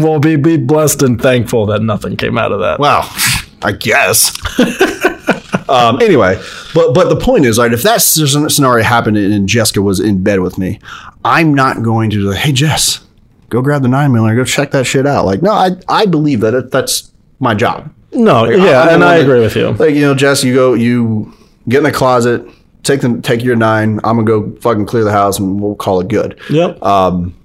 well, 0.00 0.20
be 0.20 0.36
be 0.36 0.56
blessed 0.56 1.02
and 1.02 1.20
thankful 1.20 1.66
that 1.66 1.82
nothing 1.82 2.16
came 2.16 2.38
out 2.38 2.52
of 2.52 2.60
that. 2.60 2.78
wow, 2.78 3.00
I 3.62 3.72
guess. 3.72 4.30
um, 5.68 6.00
anyway, 6.00 6.40
but 6.74 6.94
but 6.94 7.08
the 7.08 7.16
point 7.16 7.46
is, 7.46 7.58
right? 7.58 7.72
If 7.72 7.82
that 7.82 8.00
scenario 8.00 8.84
happened 8.84 9.16
and 9.16 9.48
Jessica 9.48 9.82
was 9.82 9.98
in 10.00 10.22
bed 10.22 10.40
with 10.40 10.56
me, 10.58 10.78
I'm 11.24 11.52
not 11.54 11.82
going 11.82 12.10
to. 12.10 12.32
Say, 12.32 12.38
Hey, 12.38 12.52
Jess, 12.52 13.04
go 13.48 13.60
grab 13.62 13.82
the 13.82 13.88
nine 13.88 14.12
millimeter. 14.12 14.36
Go 14.36 14.44
check 14.44 14.70
that 14.70 14.84
shit 14.86 15.06
out. 15.06 15.24
Like, 15.26 15.42
no, 15.42 15.50
I 15.52 15.70
I 15.88 16.06
believe 16.06 16.40
that 16.40 16.54
it, 16.54 16.70
that's 16.70 17.10
my 17.40 17.54
job. 17.54 17.92
no, 18.12 18.44
I'm 18.46 18.52
yeah, 18.60 18.94
and 18.94 19.02
I 19.02 19.16
that- 19.18 19.22
agree 19.24 19.40
with 19.40 19.56
you. 19.56 19.70
Like 19.72 19.94
you 19.94 20.02
know, 20.02 20.14
Jess, 20.14 20.44
you 20.44 20.54
go, 20.54 20.74
you 20.74 21.32
get 21.68 21.78
in 21.78 21.84
the 21.84 21.92
closet, 21.92 22.46
take 22.82 23.00
them, 23.00 23.22
take 23.22 23.42
your 23.42 23.56
nine. 23.56 24.00
I'm 24.04 24.16
gonna 24.16 24.24
go 24.24 24.54
fucking 24.60 24.86
clear 24.86 25.04
the 25.04 25.12
house, 25.12 25.38
and 25.38 25.60
we'll 25.60 25.74
call 25.74 26.00
it 26.00 26.08
good. 26.08 26.38
Yep. 26.50 26.82
Um, 26.82 27.36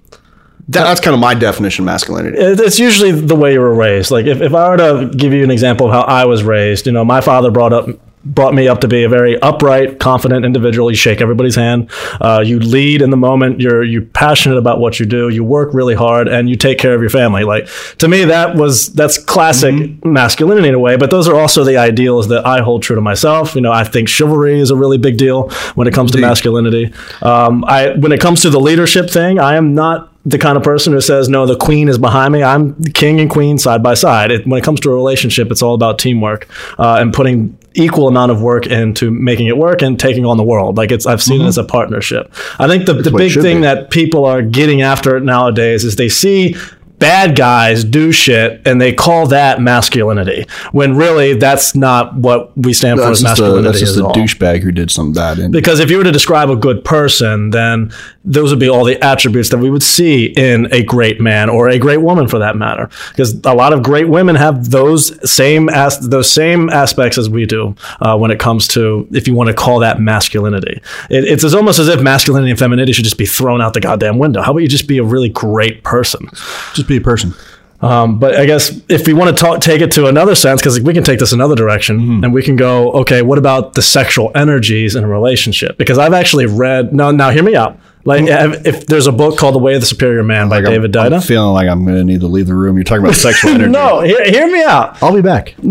that, 0.67 0.83
that's 0.83 0.99
kind 0.99 1.13
of 1.13 1.19
my 1.19 1.35
definition 1.35 1.83
of 1.83 1.85
masculinity. 1.85 2.37
It's 2.39 2.79
usually 2.79 3.11
the 3.11 3.35
way 3.35 3.53
you 3.53 3.59
were 3.59 3.73
raised. 3.73 4.09
Like 4.09 4.25
if, 4.25 4.41
if 4.41 4.53
I 4.53 4.69
were 4.69 4.77
to 4.77 5.11
give 5.15 5.31
you 5.31 5.43
an 5.43 5.51
example 5.51 5.87
of 5.87 5.93
how 5.93 6.01
I 6.01 6.25
was 6.25 6.43
raised, 6.43 6.87
you 6.87 6.91
know, 6.91 7.05
my 7.05 7.21
father 7.21 7.51
brought 7.51 7.71
up 7.71 7.87
brought 8.25 8.53
me 8.53 8.67
up 8.67 8.81
to 8.81 8.87
be 8.87 9.03
a 9.03 9.09
very 9.09 9.39
upright, 9.41 9.99
confident 9.99 10.45
individual. 10.45 10.89
You 10.89 10.97
shake 10.97 11.21
everybody's 11.21 11.55
hand. 11.55 11.89
Uh, 12.19 12.43
you 12.45 12.59
lead 12.59 13.01
in 13.01 13.11
the 13.11 13.17
moment. 13.17 13.61
You're 13.61 13.83
you 13.83 14.01
passionate 14.01 14.57
about 14.57 14.79
what 14.79 14.99
you 14.99 15.05
do. 15.05 15.29
You 15.29 15.43
work 15.43 15.73
really 15.73 15.93
hard 15.93 16.27
and 16.27 16.49
you 16.49 16.55
take 16.55 16.79
care 16.79 16.93
of 16.93 17.01
your 17.01 17.09
family. 17.09 17.43
Like 17.43 17.67
to 17.99 18.07
me, 18.07 18.25
that 18.25 18.55
was 18.55 18.91
that's 18.93 19.17
classic 19.17 20.03
masculinity 20.03 20.67
in 20.67 20.73
a 20.73 20.79
way. 20.79 20.97
But 20.97 21.11
those 21.11 21.27
are 21.27 21.35
also 21.35 21.63
the 21.63 21.77
ideals 21.77 22.27
that 22.29 22.45
I 22.45 22.61
hold 22.61 22.83
true 22.83 22.95
to 22.95 23.01
myself. 23.01 23.55
You 23.55 23.61
know, 23.61 23.71
I 23.71 23.83
think 23.83 24.09
chivalry 24.09 24.59
is 24.59 24.71
a 24.71 24.75
really 24.75 24.97
big 24.97 25.17
deal 25.17 25.49
when 25.75 25.87
it 25.87 25.93
comes 25.93 26.11
to 26.11 26.17
masculinity. 26.17 26.93
Um, 27.21 27.63
I 27.65 27.91
when 27.91 28.11
it 28.11 28.19
comes 28.19 28.41
to 28.41 28.49
the 28.49 28.59
leadership 28.59 29.09
thing, 29.09 29.39
I 29.39 29.55
am 29.55 29.75
not 29.75 30.11
the 30.25 30.39
kind 30.39 30.57
of 30.57 30.63
person 30.63 30.91
who 30.91 30.99
says 30.99 31.29
no 31.29 31.45
the 31.45 31.55
queen 31.55 31.87
is 31.87 31.99
behind 31.99 32.33
me 32.33 32.41
i'm 32.41 32.73
king 32.93 33.19
and 33.19 33.29
queen 33.29 33.59
side 33.59 33.83
by 33.83 33.93
side 33.93 34.31
it, 34.31 34.47
when 34.47 34.57
it 34.57 34.63
comes 34.63 34.79
to 34.79 34.89
a 34.89 34.93
relationship 34.95 35.51
it's 35.51 35.61
all 35.61 35.75
about 35.75 35.99
teamwork 35.99 36.47
uh, 36.79 36.97
and 36.99 37.13
putting 37.13 37.55
equal 37.75 38.07
amount 38.07 38.31
of 38.31 38.41
work 38.41 38.67
into 38.67 39.11
making 39.11 39.47
it 39.47 39.57
work 39.57 39.81
and 39.81 39.99
taking 39.99 40.25
on 40.25 40.37
the 40.37 40.43
world. 40.43 40.77
Like 40.77 40.91
it's 40.91 41.05
i've 41.05 41.21
seen 41.21 41.41
it 41.41 41.45
as 41.45 41.57
a 41.57 41.63
partnership. 41.63 42.31
I 42.59 42.67
think 42.67 42.85
the, 42.85 42.93
the 42.93 43.11
big 43.11 43.33
thing 43.33 43.57
be. 43.57 43.61
that 43.61 43.91
people 43.91 44.25
are 44.25 44.41
getting 44.41 44.81
after 44.81 45.19
nowadays 45.19 45.83
is 45.83 45.95
they 45.95 46.09
see 46.09 46.55
bad 46.99 47.35
guys 47.35 47.83
do 47.83 48.11
shit 48.11 48.61
and 48.65 48.79
they 48.79 48.93
call 48.93 49.27
that 49.27 49.61
masculinity 49.61 50.45
when 50.71 50.95
really 50.95 51.33
that's 51.33 51.75
not 51.75 52.15
what 52.15 52.57
we 52.57 52.73
stand 52.73 52.99
for 52.99 53.11
as 53.11 53.21
just 53.21 53.39
a, 53.39 53.41
masculinity 53.41 53.63
that's 53.63 53.79
just 53.79 53.97
a 53.97 54.03
douchebag 54.03 54.61
who 54.61 54.71
did 54.71 54.89
some 54.89 55.11
bad. 55.11 55.51
Because 55.51 55.79
if 55.79 55.91
you 55.91 55.97
were 55.97 56.03
to 56.03 56.11
describe 56.11 56.49
a 56.49 56.55
good 56.55 56.85
person, 56.85 57.49
then 57.49 57.91
those 58.23 58.51
would 58.51 58.59
be 58.59 58.69
all 58.69 58.83
the 58.83 59.01
attributes 59.03 59.49
that 59.49 59.57
we 59.57 59.69
would 59.69 59.83
see 59.83 60.25
in 60.25 60.67
a 60.71 60.83
great 60.83 61.19
man 61.19 61.49
or 61.49 61.69
a 61.69 61.77
great 61.77 61.97
woman, 61.97 62.27
for 62.27 62.39
that 62.39 62.55
matter. 62.55 62.89
Because 63.09 63.33
a 63.43 63.53
lot 63.53 63.73
of 63.73 63.83
great 63.83 64.07
women 64.07 64.35
have 64.35 64.69
those 64.69 65.29
same 65.29 65.69
as 65.69 65.99
those 65.99 66.31
same 66.31 66.69
aspects 66.69 67.17
as 67.17 67.29
we 67.29 67.45
do 67.45 67.75
uh, 68.01 68.17
when 68.17 68.31
it 68.31 68.39
comes 68.39 68.67
to, 68.69 69.07
if 69.11 69.27
you 69.27 69.35
want 69.35 69.47
to 69.47 69.53
call 69.53 69.79
that 69.79 69.99
masculinity. 69.99 70.81
It, 71.09 71.25
it's 71.25 71.43
as 71.43 71.53
almost 71.53 71.79
as 71.79 71.87
if 71.87 72.01
masculinity 72.01 72.51
and 72.51 72.59
femininity 72.59 72.93
should 72.93 73.03
just 73.03 73.17
be 73.17 73.25
thrown 73.25 73.61
out 73.61 73.73
the 73.73 73.81
goddamn 73.81 74.17
window. 74.17 74.41
How 74.41 74.51
about 74.51 74.59
you 74.59 74.67
just 74.67 74.87
be 74.87 74.97
a 74.97 75.03
really 75.03 75.29
great 75.29 75.83
person? 75.83 76.29
just 76.73 76.84
be 76.87 76.97
a 76.97 77.01
person. 77.01 77.33
Um, 77.81 78.19
but 78.19 78.35
I 78.35 78.45
guess 78.45 78.81
if 78.89 79.05
we 79.05 79.13
want 79.13 79.35
to 79.35 79.39
talk, 79.39 79.61
take 79.61 79.81
it 79.81 79.91
to 79.91 80.07
another 80.07 80.33
sense, 80.33 80.61
because 80.61 80.79
we 80.79 80.93
can 80.93 81.03
take 81.03 81.19
this 81.19 81.33
another 81.33 81.55
direction, 81.55 82.23
and 82.23 82.33
we 82.33 82.41
can 82.41 82.55
go, 82.55 82.91
okay, 82.93 83.21
what 83.21 83.37
about 83.37 83.73
the 83.73 83.81
sexual 83.81 84.31
energies 84.33 84.95
in 84.95 85.03
a 85.03 85.07
relationship? 85.07 85.77
Because 85.77 85.97
I've 85.97 86.13
actually 86.13 86.45
read. 86.45 86.93
No, 86.93 87.11
now 87.11 87.29
hear 87.29 87.43
me 87.43 87.55
out. 87.55 87.77
Like, 88.05 88.23
if, 88.27 88.65
if 88.67 88.85
there's 88.85 89.07
a 89.07 89.11
book 89.11 89.37
called 89.37 89.55
The 89.55 89.59
Way 89.59 89.73
of 89.73 89.81
the 89.81 89.87
Superior 89.87 90.23
Man 90.23 90.47
by 90.47 90.59
Like, 90.59 90.65
David 90.65 90.95
I'm, 90.95 91.11
I'm 91.11 91.21
feeling 91.21 91.53
like 91.53 91.67
I'm 91.67 91.85
going 91.85 91.97
to 91.97 92.03
need 92.03 92.21
to 92.21 92.27
leave 92.27 92.45
the 92.45 92.53
room. 92.53 92.77
You're 92.77 92.83
talking 92.83 93.03
about 93.03 93.15
sexual 93.15 93.51
energy. 93.55 93.71
No, 93.71 94.01
hear, 94.01 94.23
hear 94.25 94.47
me 94.47 94.63
out. 94.63 95.01
I'll 95.01 95.13
be 95.13 95.21
back. 95.21 95.55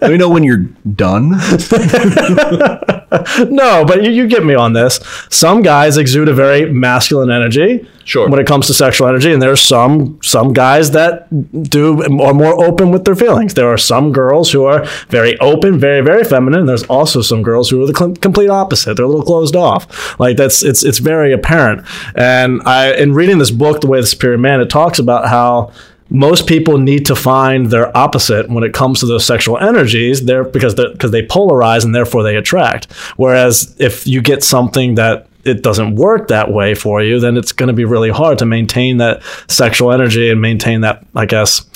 Let 0.00 0.10
me 0.10 0.16
know 0.16 0.28
when 0.28 0.44
you're 0.44 0.66
done. 0.94 1.30
no, 3.48 3.84
but 3.84 4.02
you, 4.02 4.10
you 4.10 4.26
get 4.26 4.44
me 4.44 4.54
on 4.54 4.72
this. 4.72 5.00
Some 5.30 5.62
guys 5.62 5.96
exude 5.96 6.28
a 6.28 6.34
very 6.34 6.72
masculine 6.72 7.30
energy. 7.30 7.88
Sure. 8.04 8.28
When 8.28 8.38
it 8.38 8.46
comes 8.46 8.66
to 8.66 8.74
sexual 8.74 9.08
energy, 9.08 9.32
and 9.32 9.40
there's 9.40 9.62
some 9.62 10.18
some 10.22 10.52
guys 10.52 10.90
that 10.90 11.26
do 11.70 12.02
are 12.02 12.34
more 12.34 12.62
open 12.62 12.90
with 12.90 13.06
their 13.06 13.14
feelings. 13.14 13.54
There 13.54 13.68
are 13.68 13.78
some 13.78 14.12
girls 14.12 14.52
who 14.52 14.64
are 14.64 14.84
very 15.08 15.38
open, 15.38 15.78
very 15.78 16.02
very 16.02 16.22
feminine. 16.22 16.60
And 16.60 16.68
there's 16.68 16.84
also 16.84 17.22
some 17.22 17.42
girls 17.42 17.70
who 17.70 17.82
are 17.82 17.86
the 17.86 17.96
cl- 17.96 18.14
complete 18.16 18.50
opposite. 18.50 18.96
They're 18.96 19.06
a 19.06 19.08
little 19.08 19.24
closed 19.24 19.56
off. 19.56 20.20
Like 20.20 20.36
that's 20.36 20.62
it's 20.62 20.84
it's 20.84 20.98
very 20.98 21.32
apparent. 21.32 21.86
And 22.14 22.60
I 22.66 22.92
in 22.92 23.14
reading 23.14 23.38
this 23.38 23.50
book, 23.50 23.80
The 23.80 23.86
Way 23.86 24.02
the 24.02 24.06
Superior 24.06 24.38
Man, 24.38 24.60
it 24.60 24.68
talks 24.68 24.98
about 24.98 25.28
how 25.28 25.72
most 26.14 26.46
people 26.46 26.78
need 26.78 27.04
to 27.06 27.16
find 27.16 27.70
their 27.70 27.94
opposite 27.96 28.48
when 28.48 28.62
it 28.62 28.72
comes 28.72 29.00
to 29.00 29.06
those 29.06 29.24
sexual 29.26 29.58
energies 29.58 30.24
there 30.24 30.44
because 30.44 30.76
they 30.76 30.86
because 30.92 31.10
they 31.10 31.26
polarize 31.26 31.84
and 31.84 31.92
therefore 31.94 32.22
they 32.22 32.36
attract 32.36 32.90
whereas 33.16 33.74
if 33.78 34.06
you 34.06 34.22
get 34.22 34.42
something 34.44 34.94
that 34.94 35.26
it 35.44 35.62
doesn't 35.62 35.96
work 35.96 36.28
that 36.28 36.52
way 36.52 36.72
for 36.74 37.02
you 37.02 37.18
then 37.18 37.36
it's 37.36 37.50
going 37.52 37.66
to 37.66 37.72
be 37.74 37.84
really 37.84 38.10
hard 38.10 38.38
to 38.38 38.46
maintain 38.46 38.98
that 38.98 39.20
sexual 39.48 39.90
energy 39.90 40.30
and 40.30 40.40
maintain 40.40 40.82
that 40.82 41.04
i 41.16 41.26
guess 41.26 41.68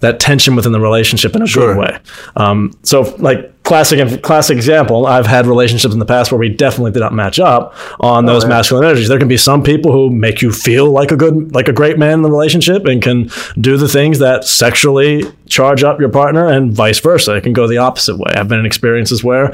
that 0.00 0.18
tension 0.18 0.56
within 0.56 0.72
the 0.72 0.80
relationship 0.80 1.36
in 1.36 1.42
a 1.42 1.46
Sure. 1.46 1.74
good 1.74 1.78
way 1.80 1.98
um, 2.36 2.72
so 2.82 3.02
like 3.18 3.51
classic 3.62 4.22
classic 4.22 4.56
example 4.56 5.06
i've 5.06 5.26
had 5.26 5.46
relationships 5.46 5.94
in 5.94 6.00
the 6.00 6.06
past 6.06 6.32
where 6.32 6.38
we 6.38 6.48
definitely 6.48 6.90
did 6.90 7.00
not 7.00 7.12
match 7.12 7.38
up 7.38 7.74
on 8.00 8.24
oh, 8.24 8.32
those 8.32 8.42
yeah. 8.42 8.48
masculine 8.48 8.84
energies. 8.84 9.08
There 9.08 9.18
can 9.18 9.28
be 9.28 9.36
some 9.36 9.62
people 9.62 9.92
who 9.92 10.10
make 10.10 10.42
you 10.42 10.50
feel 10.52 10.90
like 10.90 11.12
a 11.12 11.16
good 11.16 11.54
like 11.54 11.68
a 11.68 11.72
great 11.72 11.98
man 11.98 12.14
in 12.14 12.22
the 12.22 12.30
relationship 12.30 12.86
and 12.86 13.02
can 13.02 13.30
do 13.60 13.76
the 13.76 13.88
things 13.88 14.18
that 14.18 14.44
sexually 14.44 15.24
charge 15.46 15.84
up 15.84 16.00
your 16.00 16.08
partner 16.08 16.48
and 16.48 16.72
vice 16.72 17.00
versa. 17.00 17.34
It 17.34 17.42
can 17.42 17.52
go 17.52 17.66
the 17.68 17.78
opposite 17.78 18.16
way. 18.16 18.32
I've 18.34 18.48
been 18.48 18.60
in 18.60 18.66
experiences 18.66 19.22
where 19.22 19.52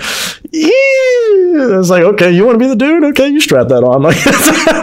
it's 0.53 1.91
like 1.91 2.05
okay 2.05 2.31
you 2.31 2.45
want 2.45 2.55
to 2.55 2.65
be 2.65 2.69
the 2.69 2.77
dude? 2.77 3.05
Okay 3.05 3.29
you 3.29 3.41
strap 3.41 3.69
that 3.69 3.85
on. 3.85 4.03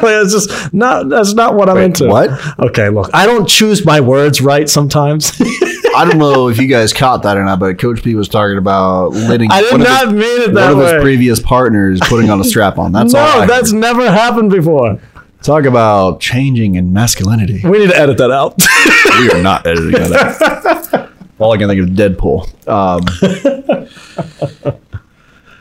Like 0.05 0.23
it's 0.23 0.33
just 0.33 0.73
not 0.73 1.09
that's 1.09 1.33
not 1.33 1.55
what 1.55 1.69
i'm 1.69 1.77
into. 1.77 2.07
what? 2.07 2.29
okay 2.59 2.89
look 2.89 3.09
i 3.13 3.25
don't 3.25 3.47
choose 3.47 3.85
my 3.85 4.01
words 4.01 4.41
right 4.41 4.69
sometimes 4.69 5.31
I 5.95 6.05
don't 6.05 6.17
know 6.17 6.49
if 6.49 6.57
you 6.59 6.67
guys 6.67 6.93
caught 6.93 7.23
that 7.23 7.37
or 7.37 7.43
not, 7.43 7.59
but 7.59 7.79
Coach 7.79 8.03
P 8.03 8.15
was 8.15 8.27
talking 8.29 8.57
about 8.57 9.13
letting 9.13 9.51
I 9.51 9.61
did 9.61 9.71
one 9.71 9.81
of 9.81 9.87
not 9.87 10.05
his, 10.05 10.13
mean 10.13 10.41
it 10.41 10.45
one 10.47 10.53
that 10.55 10.71
of 10.71 10.77
his 10.77 11.01
previous 11.01 11.39
partners 11.39 11.99
putting 12.03 12.29
on 12.29 12.39
a 12.39 12.43
strap 12.43 12.77
on. 12.77 12.91
That's 12.91 13.13
all. 13.15 13.41
no 13.41 13.47
that's 13.47 13.71
never 13.71 14.09
happened 14.11 14.51
before 14.51 14.99
talk 15.45 15.65
about 15.65 16.19
changing 16.19 16.75
in 16.75 16.91
masculinity. 16.91 17.61
we 17.63 17.77
need 17.77 17.89
to 17.89 17.97
edit 17.97 18.17
that 18.17 18.31
out 18.31 18.57
we 19.19 19.31
are 19.31 19.43
not 19.43 19.65
editing 19.67 19.91
that 19.91 20.91
out. 20.93 21.11
All 21.39 21.51
I 21.53 21.57
can 21.57 21.67
think 21.67 21.81
of 21.81 21.89
is 21.89 21.95
Deadpool. 21.97 22.47
Um, 22.67 23.03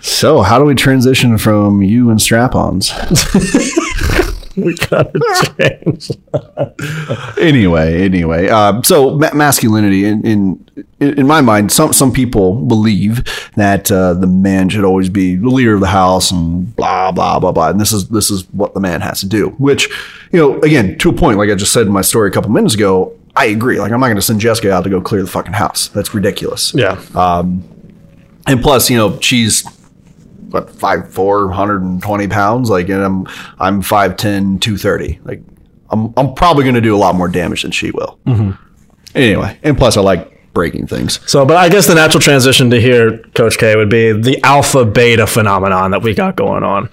so, 0.01 0.43
how 0.43 0.59
do 0.61 0.65
we 0.65 0.75
transition 0.77 1.37
from 1.37 1.83
you 1.83 2.11
and 2.11 2.23
strap-ons? 2.23 2.93
we 4.65 4.75
gotta 4.75 5.55
change 5.59 6.11
anyway, 7.41 8.03
anyway, 8.03 8.49
um, 8.49 8.83
so 8.85 9.17
ma- 9.17 9.33
masculinity 9.35 10.05
in, 10.05 10.25
in 10.27 10.65
in 11.01 11.27
my 11.27 11.41
mind, 11.41 11.71
some 11.73 11.93
some 11.93 12.13
people 12.13 12.55
believe 12.65 13.23
that 13.57 13.91
uh, 13.93 14.15
the 14.15 14.27
man 14.27 14.69
should 14.69 14.85
always 14.85 15.09
be 15.09 15.37
the 15.37 15.49
leader 15.49 15.75
of 15.75 15.81
the 15.81 15.89
house 15.89 16.31
and 16.31 16.75
blah 16.77 17.13
blah 17.13 17.39
blah 17.39 17.53
blah, 17.53 17.69
and 17.71 17.81
this 17.81 17.93
is 17.93 18.09
this 18.09 18.31
is 18.31 18.45
what 18.53 18.75
the 18.75 18.81
man 18.81 19.01
has 19.01 19.21
to 19.21 19.27
do. 19.27 19.51
Which, 19.59 19.89
you 20.33 20.39
know, 20.39 20.61
again, 20.61 20.99
to 20.99 21.11
a 21.11 21.13
point, 21.13 21.39
like 21.39 21.51
I 21.51 21.55
just 21.55 21.73
said 21.73 21.87
in 21.87 21.93
my 21.93 22.03
story 22.03 22.29
a 22.29 22.33
couple 22.33 22.51
minutes 22.51 22.75
ago, 22.75 23.13
I 23.37 23.47
agree. 23.47 23.79
Like 23.79 23.93
I'm 23.93 24.01
not 24.01 24.07
going 24.07 24.17
to 24.17 24.23
send 24.23 24.41
Jessica 24.41 24.73
out 24.73 24.85
to 24.85 24.91
go 24.91 25.01
clear 25.01 25.23
the 25.23 25.29
fucking 25.31 25.53
house. 25.55 25.89
That's 25.89 26.15
ridiculous. 26.15 26.73
yeah 26.75 27.01
Um, 27.15 27.63
And 28.47 28.61
plus, 28.63 28.91
you 28.91 28.97
know, 28.97 29.19
she's 29.21 29.65
what 30.55 30.71
five 30.71 31.13
four 31.13 31.51
hundred 31.51 31.83
and 31.83 32.03
twenty 32.03 32.29
pounds. 32.29 32.71
Like, 32.71 32.89
and 32.89 33.03
I'm 33.03 33.27
I'm 33.59 33.83
5'10", 33.83 34.61
230. 34.61 35.21
Like, 35.25 35.43
I'm 35.91 36.15
I'm 36.17 36.35
probably 36.35 36.65
going 36.65 36.77
to 36.77 36.81
do 36.81 36.95
a 36.95 36.99
lot 36.99 37.15
more 37.15 37.29
damage 37.29 37.63
than 37.63 37.73
she 37.73 37.91
will. 37.91 38.19
Anyway, 39.15 39.59
and 39.63 39.77
plus, 39.77 39.97
I 39.97 40.01
like 40.01 40.31
breaking 40.55 40.87
things. 40.87 41.21
So, 41.31 41.45
but 41.45 41.57
I 41.57 41.69
guess 41.69 41.87
the 41.87 41.95
natural 41.95 42.21
transition 42.21 42.71
to 42.71 42.81
here, 42.81 43.19
Coach 43.35 43.59
K, 43.59 43.77
would 43.77 43.91
be 43.91 44.13
the 44.13 44.41
alpha 44.45 44.85
beta 44.85 45.27
phenomenon 45.27 45.91
that 45.91 46.03
we 46.03 46.15
got 46.15 46.37
going 46.37 46.63
on. 46.63 46.89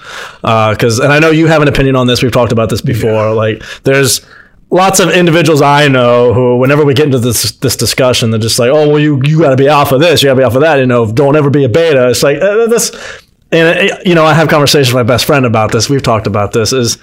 Because, 0.74 1.00
and 1.00 1.14
I 1.14 1.20
know 1.20 1.30
you 1.30 1.48
have 1.48 1.62
an 1.62 1.68
opinion 1.68 1.96
on 1.96 2.08
this. 2.08 2.22
We've 2.22 2.32
talked 2.32 2.52
about 2.52 2.70
this 2.70 2.82
before. 2.82 3.34
Like, 3.34 3.64
there's 3.84 4.26
lots 4.72 5.00
of 5.00 5.10
individuals 5.12 5.62
I 5.62 5.88
know 5.88 6.34
who, 6.34 6.58
whenever 6.58 6.84
we 6.86 6.94
get 6.94 7.06
into 7.06 7.20
this 7.20 7.52
this 7.54 7.76
discussion, 7.76 8.32
they're 8.32 8.40
just 8.40 8.58
like, 8.58 8.70
"Oh, 8.70 8.90
well, 8.90 9.00
you 9.00 9.22
you 9.24 9.40
got 9.40 9.52
to 9.52 9.58
be 9.58 9.68
alpha 9.68 9.98
this, 9.98 10.24
you 10.24 10.30
got 10.30 10.34
to 10.34 10.40
be 10.40 10.44
alpha 10.44 10.60
that." 10.60 10.78
You 10.78 10.86
know, 10.86 11.12
don't 11.12 11.36
ever 11.36 11.50
be 11.50 11.64
a 11.64 11.70
beta. 11.70 12.10
It's 12.10 12.24
like 12.24 12.38
uh, 12.42 12.68
this. 12.68 12.92
And 13.52 13.92
uh, 13.92 13.98
you 14.06 14.16
know, 14.16 14.26
I 14.26 14.34
have 14.34 14.48
conversations 14.48 14.94
with 14.94 15.06
my 15.06 15.14
best 15.14 15.26
friend 15.26 15.46
about 15.46 15.72
this. 15.72 15.90
We've 15.90 16.04
talked 16.04 16.28
about 16.28 16.54
this. 16.54 16.74
Is 16.74 16.98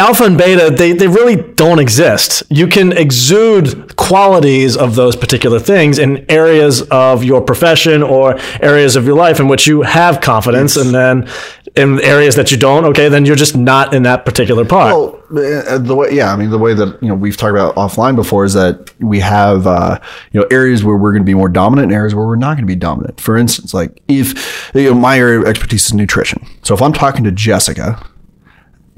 alpha 0.00 0.24
and 0.24 0.36
beta 0.36 0.70
they, 0.70 0.92
they 0.92 1.06
really 1.06 1.36
don't 1.36 1.78
exist. 1.78 2.42
You 2.48 2.66
can 2.66 2.92
exude 2.92 3.96
qualities 3.96 4.76
of 4.76 4.94
those 4.94 5.14
particular 5.14 5.60
things 5.60 5.98
in 5.98 6.24
areas 6.30 6.82
of 6.90 7.22
your 7.22 7.40
profession 7.40 8.02
or 8.02 8.38
areas 8.60 8.96
of 8.96 9.04
your 9.04 9.16
life 9.16 9.38
in 9.38 9.46
which 9.46 9.66
you 9.66 9.82
have 9.82 10.20
confidence 10.20 10.76
and 10.76 10.94
then 10.94 11.28
in 11.76 12.00
areas 12.00 12.34
that 12.34 12.50
you 12.50 12.56
don't 12.56 12.84
okay 12.86 13.08
then 13.08 13.24
you're 13.24 13.36
just 13.36 13.56
not 13.56 13.94
in 13.94 14.02
that 14.04 14.24
particular 14.24 14.64
part. 14.64 14.94
Well, 14.94 15.20
uh, 15.30 15.78
the 15.78 15.94
way, 15.94 16.10
yeah, 16.12 16.32
I 16.32 16.36
mean, 16.36 16.50
the 16.50 16.58
way 16.58 16.74
that 16.74 17.00
you 17.00 17.08
know 17.08 17.14
we've 17.14 17.36
talked 17.36 17.52
about 17.52 17.76
offline 17.76 18.16
before 18.16 18.44
is 18.44 18.54
that 18.54 18.92
we 18.98 19.20
have 19.20 19.66
uh, 19.66 20.00
you 20.32 20.40
know 20.40 20.46
areas 20.50 20.82
where 20.82 20.96
we're 20.96 21.12
going 21.12 21.22
to 21.22 21.26
be 21.26 21.34
more 21.34 21.48
dominant, 21.48 21.86
and 21.86 21.92
areas 21.92 22.14
where 22.14 22.26
we're 22.26 22.34
not 22.34 22.56
going 22.56 22.66
to 22.66 22.72
be 22.72 22.74
dominant. 22.74 23.20
For 23.20 23.36
instance, 23.36 23.72
like 23.72 24.02
if 24.08 24.72
you 24.74 24.84
know 24.84 24.94
my 24.94 25.18
area 25.18 25.38
of 25.38 25.46
expertise 25.46 25.86
is 25.86 25.94
nutrition, 25.94 26.44
so 26.64 26.74
if 26.74 26.82
I'm 26.82 26.92
talking 26.92 27.22
to 27.24 27.30
Jessica 27.30 28.04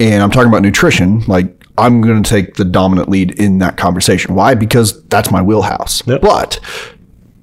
and 0.03 0.21
I'm 0.21 0.33
talking 0.33 0.49
about 0.49 0.63
nutrition, 0.63 1.21
like 1.27 1.65
I'm 1.79 2.01
going 2.01 2.21
to 2.23 2.29
take 2.29 2.55
the 2.55 2.65
dominant 2.65 3.09
lead 3.09 3.39
in 3.39 3.59
that 3.59 3.77
conversation. 3.77 4.35
Why? 4.35 4.55
Because 4.55 5.05
that's 5.05 5.31
my 5.31 5.41
wheelhouse. 5.41 6.05
Yep. 6.07 6.23
But 6.23 6.59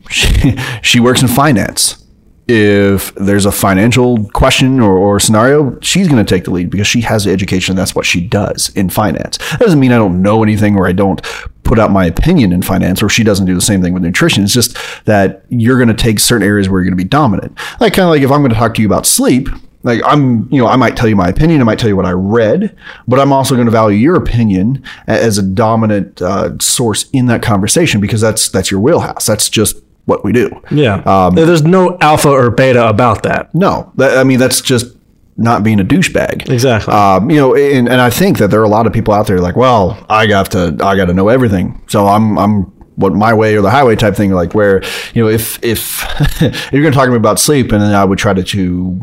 she, 0.09 0.57
she 0.81 0.99
works 0.99 1.21
in 1.21 1.29
finance. 1.29 2.05
If 2.49 3.13
there's 3.15 3.45
a 3.45 3.51
financial 3.51 4.27
question 4.31 4.79
or, 4.79 4.97
or 4.97 5.19
scenario, 5.19 5.79
she's 5.81 6.07
going 6.07 6.23
to 6.23 6.29
take 6.29 6.45
the 6.45 6.51
lead 6.51 6.69
because 6.69 6.87
she 6.87 7.01
has 7.01 7.23
the 7.23 7.31
education. 7.31 7.75
That's 7.75 7.95
what 7.95 8.05
she 8.05 8.19
does 8.19 8.69
in 8.75 8.89
finance. 8.89 9.37
That 9.37 9.59
doesn't 9.59 9.79
mean 9.79 9.91
I 9.91 9.97
don't 9.97 10.21
know 10.21 10.43
anything 10.43 10.75
or 10.75 10.87
I 10.87 10.91
don't 10.91 11.21
put 11.63 11.79
out 11.79 11.91
my 11.91 12.05
opinion 12.05 12.51
in 12.51 12.63
finance 12.63 13.03
or 13.03 13.07
she 13.07 13.23
doesn't 13.23 13.45
do 13.45 13.53
the 13.53 13.61
same 13.61 13.83
thing 13.83 13.93
with 13.93 14.03
nutrition. 14.03 14.43
It's 14.43 14.53
just 14.53 14.75
that 15.05 15.45
you're 15.49 15.77
going 15.77 15.89
to 15.89 15.93
take 15.93 16.19
certain 16.19 16.45
areas 16.45 16.67
where 16.67 16.81
you're 16.81 16.89
going 16.89 16.97
to 16.97 17.03
be 17.03 17.07
dominant. 17.07 17.57
Like 17.79 17.93
kind 17.93 18.05
of 18.05 18.09
like 18.09 18.23
if 18.23 18.31
I'm 18.31 18.41
going 18.41 18.51
to 18.51 18.57
talk 18.57 18.73
to 18.73 18.81
you 18.81 18.87
about 18.87 19.05
sleep, 19.05 19.47
like 19.83 20.01
I'm, 20.05 20.51
you 20.51 20.61
know, 20.61 20.67
I 20.67 20.75
might 20.75 20.97
tell 20.97 21.07
you 21.07 21.15
my 21.15 21.29
opinion, 21.29 21.61
I 21.61 21.63
might 21.63 21.79
tell 21.79 21.89
you 21.89 21.95
what 21.95 22.05
I 22.05 22.11
read, 22.11 22.75
but 23.07 23.19
I'm 23.19 23.31
also 23.31 23.55
going 23.55 23.65
to 23.65 23.71
value 23.71 23.97
your 23.97 24.15
opinion 24.15 24.83
as 25.07 25.37
a 25.37 25.43
dominant 25.43 26.21
uh, 26.21 26.57
source 26.59 27.09
in 27.11 27.27
that 27.27 27.41
conversation 27.41 28.01
because 28.01 28.21
that's 28.21 28.49
that's 28.49 28.71
your 28.71 28.79
wheelhouse. 28.79 29.25
That's 29.25 29.49
just 29.49 29.77
what 30.05 30.23
we 30.23 30.31
do. 30.31 30.49
yeah 30.71 31.03
Um, 31.05 31.35
there's 31.35 31.61
no 31.61 31.97
alpha 32.01 32.29
or 32.29 32.49
beta 32.49 32.87
about 32.89 33.21
that 33.23 33.53
No, 33.53 33.91
that, 33.95 34.17
I 34.17 34.23
mean 34.23 34.39
that's 34.39 34.59
just 34.59 34.95
not 35.37 35.63
being 35.63 35.79
a 35.79 35.85
douchebag. 35.85 36.49
Exactly. 36.49 36.93
Um, 36.93 37.29
you 37.29 37.37
know, 37.37 37.55
and, 37.55 37.87
and 37.87 38.01
I 38.01 38.09
think 38.09 38.39
that 38.39 38.49
there 38.49 38.59
are 38.59 38.65
a 38.65 38.69
lot 38.69 38.85
of 38.85 38.91
people 38.91 39.13
out 39.13 39.27
there 39.27 39.39
like, 39.39 39.55
well, 39.55 40.05
I 40.09 40.27
got 40.27 40.51
to, 40.51 40.75
I 40.81 40.97
got 40.97 41.05
to 41.05 41.13
know 41.13 41.29
everything, 41.29 41.81
so 41.87 42.07
I'm, 42.07 42.37
I'm 42.37 42.63
what 42.97 43.13
my 43.13 43.33
way 43.33 43.55
or 43.55 43.61
the 43.61 43.69
highway 43.69 43.95
type 43.95 44.15
thing. 44.15 44.31
Like 44.31 44.53
where, 44.53 44.83
you 45.13 45.23
know, 45.23 45.29
if 45.29 45.57
if, 45.63 46.03
if 46.41 46.73
you're 46.73 46.81
going 46.81 46.91
to 46.91 46.97
talk 46.97 47.05
to 47.05 47.11
me 47.11 47.15
about 47.15 47.39
sleep, 47.39 47.71
and 47.71 47.81
then 47.81 47.93
I 47.93 48.03
would 48.03 48.19
try 48.19 48.33
to, 48.33 48.43
to 48.43 48.99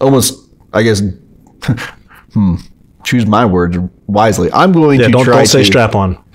almost, 0.00 0.48
I 0.72 0.82
guess, 0.82 1.02
hmm, 2.32 2.56
choose 3.04 3.26
my 3.26 3.44
words 3.44 3.78
wisely. 4.06 4.50
I'm 4.52 4.72
going 4.72 5.00
yeah 5.00 5.06
to 5.06 5.12
don't, 5.12 5.24
try 5.24 5.36
don't 5.36 5.46
say 5.46 5.60
to, 5.60 5.64
strap 5.64 5.94
on 5.94 6.22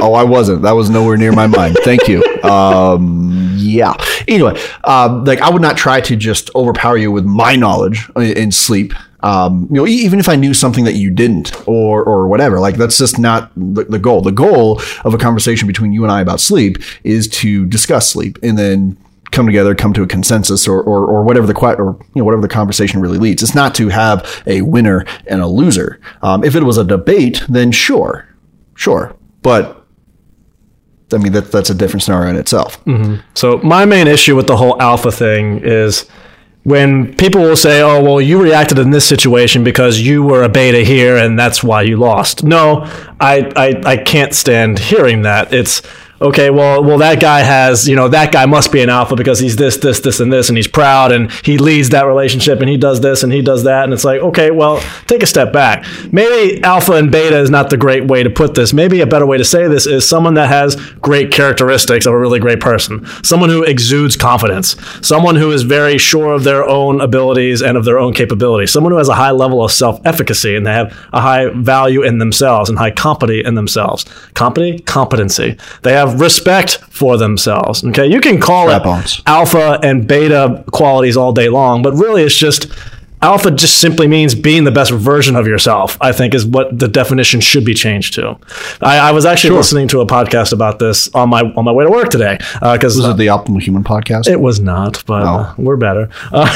Oh, 0.00 0.14
I 0.14 0.24
wasn't. 0.24 0.62
That 0.62 0.72
was 0.72 0.88
nowhere 0.88 1.18
near 1.18 1.32
my 1.32 1.46
mind. 1.46 1.76
Thank 1.84 2.08
you. 2.08 2.24
Um, 2.42 3.52
yeah. 3.56 3.92
Anyway, 4.26 4.58
um, 4.84 5.24
like 5.24 5.40
I 5.40 5.50
would 5.50 5.60
not 5.60 5.76
try 5.76 6.00
to 6.00 6.16
just 6.16 6.50
overpower 6.54 6.96
you 6.96 7.12
with 7.12 7.26
my 7.26 7.54
knowledge 7.54 8.08
in 8.16 8.50
sleep. 8.50 8.94
Um, 9.22 9.68
you 9.70 9.76
know, 9.76 9.86
even 9.86 10.18
if 10.18 10.28
I 10.30 10.36
knew 10.36 10.54
something 10.54 10.84
that 10.84 10.94
you 10.94 11.10
didn't, 11.10 11.52
or 11.68 12.02
or 12.02 12.28
whatever, 12.28 12.58
like 12.58 12.76
that's 12.76 12.96
just 12.96 13.18
not 13.18 13.52
the, 13.54 13.84
the 13.84 13.98
goal. 13.98 14.22
The 14.22 14.32
goal 14.32 14.80
of 15.04 15.12
a 15.12 15.18
conversation 15.18 15.66
between 15.66 15.92
you 15.92 16.02
and 16.02 16.10
I 16.10 16.22
about 16.22 16.40
sleep 16.40 16.78
is 17.04 17.28
to 17.28 17.66
discuss 17.66 18.10
sleep, 18.10 18.38
and 18.42 18.58
then 18.58 18.96
come 19.30 19.46
together, 19.46 19.74
come 19.74 19.92
to 19.94 20.02
a 20.02 20.06
consensus, 20.06 20.66
or 20.68 20.82
or, 20.82 21.06
or 21.06 21.22
whatever 21.22 21.46
the 21.46 21.54
or 21.54 21.98
you 22.14 22.20
know 22.20 22.24
whatever 22.24 22.42
the 22.42 22.48
conversation 22.48 23.00
really 23.00 23.18
leads. 23.18 23.42
It's 23.42 23.54
not 23.54 23.74
to 23.76 23.88
have 23.88 24.42
a 24.46 24.62
winner 24.62 25.04
and 25.26 25.40
a 25.40 25.46
loser. 25.46 26.00
Um, 26.22 26.44
if 26.44 26.54
it 26.54 26.62
was 26.62 26.78
a 26.78 26.84
debate, 26.84 27.42
then 27.48 27.72
sure, 27.72 28.28
sure, 28.74 29.16
but 29.42 29.86
I 31.12 31.18
mean, 31.18 31.32
that, 31.32 31.50
that's 31.50 31.70
a 31.70 31.74
different 31.74 32.02
scenario 32.02 32.30
in 32.30 32.36
itself. 32.36 32.80
So 33.34 33.58
my 33.58 33.84
main 33.84 34.06
issue 34.06 34.36
with 34.36 34.46
the 34.46 34.56
whole 34.56 34.80
alpha 34.80 35.10
thing 35.10 35.60
is 35.64 36.08
when 36.62 37.14
people 37.16 37.40
will 37.40 37.56
say, 37.56 37.80
"Oh, 37.80 38.02
well, 38.02 38.20
you 38.20 38.40
reacted 38.42 38.78
in 38.78 38.90
this 38.90 39.06
situation 39.06 39.64
because 39.64 40.00
you 40.00 40.22
were 40.22 40.42
a 40.42 40.48
beta 40.48 40.80
here, 40.84 41.16
and 41.16 41.38
that's 41.38 41.62
why 41.64 41.82
you 41.82 41.96
lost." 41.96 42.44
No, 42.44 42.82
I 43.20 43.50
I, 43.56 43.92
I 43.92 43.96
can't 43.96 44.34
stand 44.34 44.78
hearing 44.78 45.22
that. 45.22 45.52
It's 45.52 45.82
okay, 46.22 46.50
well, 46.50 46.84
well, 46.84 46.98
that 46.98 47.20
guy 47.20 47.40
has, 47.40 47.88
you 47.88 47.96
know, 47.96 48.08
that 48.08 48.30
guy 48.30 48.44
must 48.46 48.70
be 48.70 48.82
an 48.82 48.90
alpha 48.90 49.16
because 49.16 49.38
he's 49.38 49.56
this, 49.56 49.78
this, 49.78 50.00
this, 50.00 50.20
and 50.20 50.32
this, 50.32 50.48
and 50.48 50.58
he's 50.58 50.68
proud, 50.68 51.12
and 51.12 51.32
he 51.44 51.56
leads 51.56 51.90
that 51.90 52.02
relationship, 52.02 52.60
and 52.60 52.68
he 52.68 52.76
does 52.76 53.00
this, 53.00 53.22
and 53.22 53.32
he 53.32 53.40
does 53.40 53.64
that, 53.64 53.84
and 53.84 53.92
it's 53.92 54.04
like, 54.04 54.20
okay, 54.20 54.50
well, 54.50 54.82
take 55.06 55.22
a 55.22 55.26
step 55.26 55.52
back. 55.52 55.84
Maybe 56.12 56.62
alpha 56.62 56.92
and 56.92 57.10
beta 57.10 57.38
is 57.38 57.48
not 57.48 57.70
the 57.70 57.76
great 57.76 58.06
way 58.06 58.22
to 58.22 58.30
put 58.30 58.54
this. 58.54 58.72
Maybe 58.72 59.00
a 59.00 59.06
better 59.06 59.26
way 59.26 59.38
to 59.38 59.44
say 59.44 59.66
this 59.66 59.86
is 59.86 60.06
someone 60.06 60.34
that 60.34 60.48
has 60.48 60.76
great 61.00 61.32
characteristics 61.32 62.04
of 62.04 62.12
a 62.12 62.18
really 62.18 62.38
great 62.38 62.60
person, 62.60 63.06
someone 63.24 63.48
who 63.48 63.62
exudes 63.62 64.16
confidence, 64.16 64.76
someone 65.00 65.36
who 65.36 65.50
is 65.52 65.62
very 65.62 65.96
sure 65.96 66.34
of 66.34 66.44
their 66.44 66.68
own 66.68 67.00
abilities 67.00 67.62
and 67.62 67.76
of 67.76 67.84
their 67.84 67.98
own 67.98 68.12
capabilities, 68.12 68.70
someone 68.70 68.92
who 68.92 68.98
has 68.98 69.08
a 69.08 69.14
high 69.14 69.30
level 69.30 69.64
of 69.64 69.72
self-efficacy, 69.72 70.54
and 70.54 70.66
they 70.66 70.72
have 70.72 70.92
a 71.12 71.20
high 71.20 71.48
value 71.48 72.02
in 72.02 72.18
themselves 72.18 72.68
and 72.68 72.78
high 72.78 72.90
competency 72.90 73.44
in 73.44 73.54
themselves. 73.54 74.04
Competence, 74.34 74.82
competency. 74.86 75.56
They 75.82 75.92
have 75.92 76.09
respect 76.18 76.78
for 76.90 77.16
themselves. 77.16 77.84
Okay, 77.84 78.06
you 78.06 78.20
can 78.20 78.40
call 78.40 78.70
it 78.70 78.82
alpha 79.26 79.78
and 79.82 80.06
beta 80.08 80.64
qualities 80.72 81.16
all 81.16 81.32
day 81.32 81.48
long, 81.48 81.82
but 81.82 81.92
really 81.94 82.22
it's 82.22 82.36
just 82.36 82.66
alpha 83.22 83.50
just 83.50 83.78
simply 83.78 84.06
means 84.08 84.34
being 84.34 84.64
the 84.64 84.70
best 84.70 84.90
version 84.90 85.36
of 85.36 85.46
yourself. 85.46 85.98
I 86.00 86.10
think 86.12 86.32
is 86.34 86.46
what 86.46 86.78
the 86.78 86.88
definition 86.88 87.40
should 87.42 87.66
be 87.66 87.74
changed 87.74 88.14
to. 88.14 88.38
I, 88.80 88.98
I 89.10 89.12
was 89.12 89.26
actually 89.26 89.56
listening 89.56 89.88
to 89.88 90.00
a 90.00 90.06
podcast 90.06 90.52
about 90.54 90.78
this 90.78 91.14
on 91.14 91.28
my 91.28 91.42
on 91.42 91.64
my 91.66 91.72
way 91.72 91.84
to 91.84 91.90
work 91.90 92.08
today 92.08 92.38
uh, 92.62 92.72
because 92.78 92.96
Is 92.96 93.04
it 93.04 93.08
uh, 93.08 93.12
the 93.12 93.26
Optimal 93.26 93.60
Human 93.60 93.84
podcast? 93.84 94.26
it 94.26 94.40
was 94.40 94.58
not, 94.60 95.02
but 95.06 95.22
Oh. 95.22 95.26
uh, 95.26 95.54
we're 95.58 95.76
better. 95.76 96.08
Uh, 96.32 96.48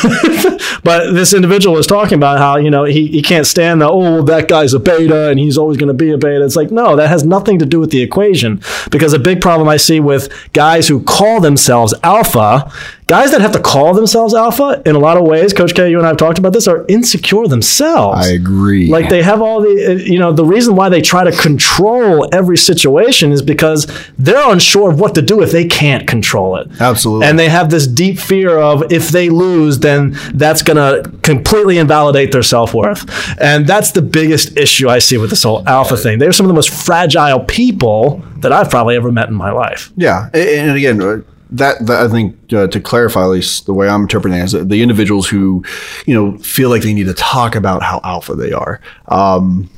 But 0.84 1.12
this 1.12 1.32
individual 1.32 1.74
was 1.74 1.86
talking 1.86 2.16
about 2.16 2.38
how 2.38 2.56
you 2.56 2.70
know 2.70 2.84
he, 2.84 3.08
he 3.08 3.22
can't 3.22 3.46
stand 3.46 3.80
the 3.80 3.88
oh 3.88 4.22
that 4.22 4.48
guy's 4.48 4.74
a 4.74 4.78
beta 4.78 5.30
and 5.30 5.38
he's 5.38 5.58
always 5.58 5.76
going 5.78 5.88
to 5.88 5.94
be 5.94 6.10
a 6.10 6.18
beta. 6.18 6.44
It's 6.44 6.56
like 6.56 6.70
no, 6.70 6.94
that 6.96 7.08
has 7.08 7.24
nothing 7.24 7.58
to 7.58 7.66
do 7.66 7.80
with 7.80 7.90
the 7.90 8.02
equation 8.02 8.60
because 8.90 9.12
a 9.12 9.18
big 9.18 9.40
problem 9.40 9.68
I 9.68 9.78
see 9.78 9.98
with 9.98 10.32
guys 10.52 10.88
who 10.88 11.02
call 11.02 11.40
themselves 11.40 11.94
alpha, 12.02 12.70
guys 13.06 13.32
that 13.32 13.40
have 13.40 13.52
to 13.52 13.60
call 13.60 13.92
themselves 13.92 14.34
alpha 14.34 14.82
in 14.86 14.94
a 14.94 14.98
lot 14.98 15.16
of 15.16 15.24
ways. 15.24 15.52
Coach 15.52 15.74
K, 15.74 15.90
you 15.90 15.98
and 15.98 16.06
I 16.06 16.10
have 16.10 16.16
talked 16.16 16.38
about 16.38 16.52
this 16.52 16.66
are 16.66 16.84
insecure 16.88 17.46
themselves. 17.46 18.26
I 18.26 18.30
agree. 18.30 18.88
Like 18.88 19.10
they 19.10 19.22
have 19.22 19.42
all 19.42 19.60
the, 19.60 19.86
uh, 19.90 19.92
you 19.92 20.18
know, 20.18 20.32
the 20.32 20.44
reason 20.44 20.74
why 20.74 20.88
they 20.88 21.02
try 21.02 21.24
to 21.24 21.32
control 21.32 22.28
every 22.32 22.56
situation 22.56 23.32
is 23.32 23.42
because 23.42 23.86
they're 24.18 24.50
unsure 24.50 24.90
of 24.90 25.00
what 25.00 25.14
to 25.16 25.22
do 25.22 25.42
if 25.42 25.52
they 25.52 25.66
can't 25.66 26.08
control 26.08 26.56
it. 26.56 26.68
Absolutely. 26.80 27.26
And 27.26 27.38
they 27.38 27.48
have 27.48 27.70
this 27.70 27.86
deep 27.86 28.18
fear 28.18 28.58
of 28.58 28.90
if 28.92 29.08
they 29.10 29.28
lose, 29.28 29.78
then 29.80 30.16
that's 30.34 30.62
going 30.62 30.76
to 30.76 31.10
completely 31.20 31.78
invalidate 31.78 32.32
their 32.32 32.42
self 32.42 32.72
worth. 32.72 33.04
And 33.40 33.66
that's 33.66 33.92
the 33.92 34.02
biggest 34.02 34.56
issue 34.56 34.88
I 34.88 34.98
see 34.98 35.18
with 35.18 35.30
this 35.30 35.42
whole 35.42 35.66
alpha 35.68 35.96
thing. 35.96 36.18
They're 36.18 36.32
some 36.32 36.46
of 36.46 36.48
the 36.48 36.54
most 36.54 36.70
fragile 36.70 37.40
people 37.40 38.22
that 38.38 38.52
I've 38.52 38.70
probably 38.70 38.96
ever 38.96 39.12
met 39.12 39.28
in 39.28 39.34
my 39.34 39.50
life. 39.50 39.92
Yeah, 39.96 40.28
and 40.34 40.76
again, 40.76 41.00
uh, 41.00 41.22
that, 41.56 41.86
that 41.86 42.06
I 42.06 42.08
think 42.08 42.52
uh, 42.52 42.66
to 42.68 42.80
clarify 42.80 43.22
at 43.22 43.28
least 43.28 43.66
the 43.66 43.74
way 43.74 43.88
I'm 43.88 44.02
interpreting 44.02 44.38
it 44.38 44.44
is 44.44 44.52
that 44.52 44.68
the 44.68 44.82
individuals 44.82 45.28
who, 45.28 45.64
you 46.06 46.14
know, 46.14 46.36
feel 46.38 46.68
like 46.68 46.82
they 46.82 46.92
need 46.92 47.06
to 47.06 47.14
talk 47.14 47.54
about 47.54 47.82
how 47.82 48.00
alpha 48.04 48.34
they 48.34 48.52
are. 48.52 48.80
Um, 49.08 49.70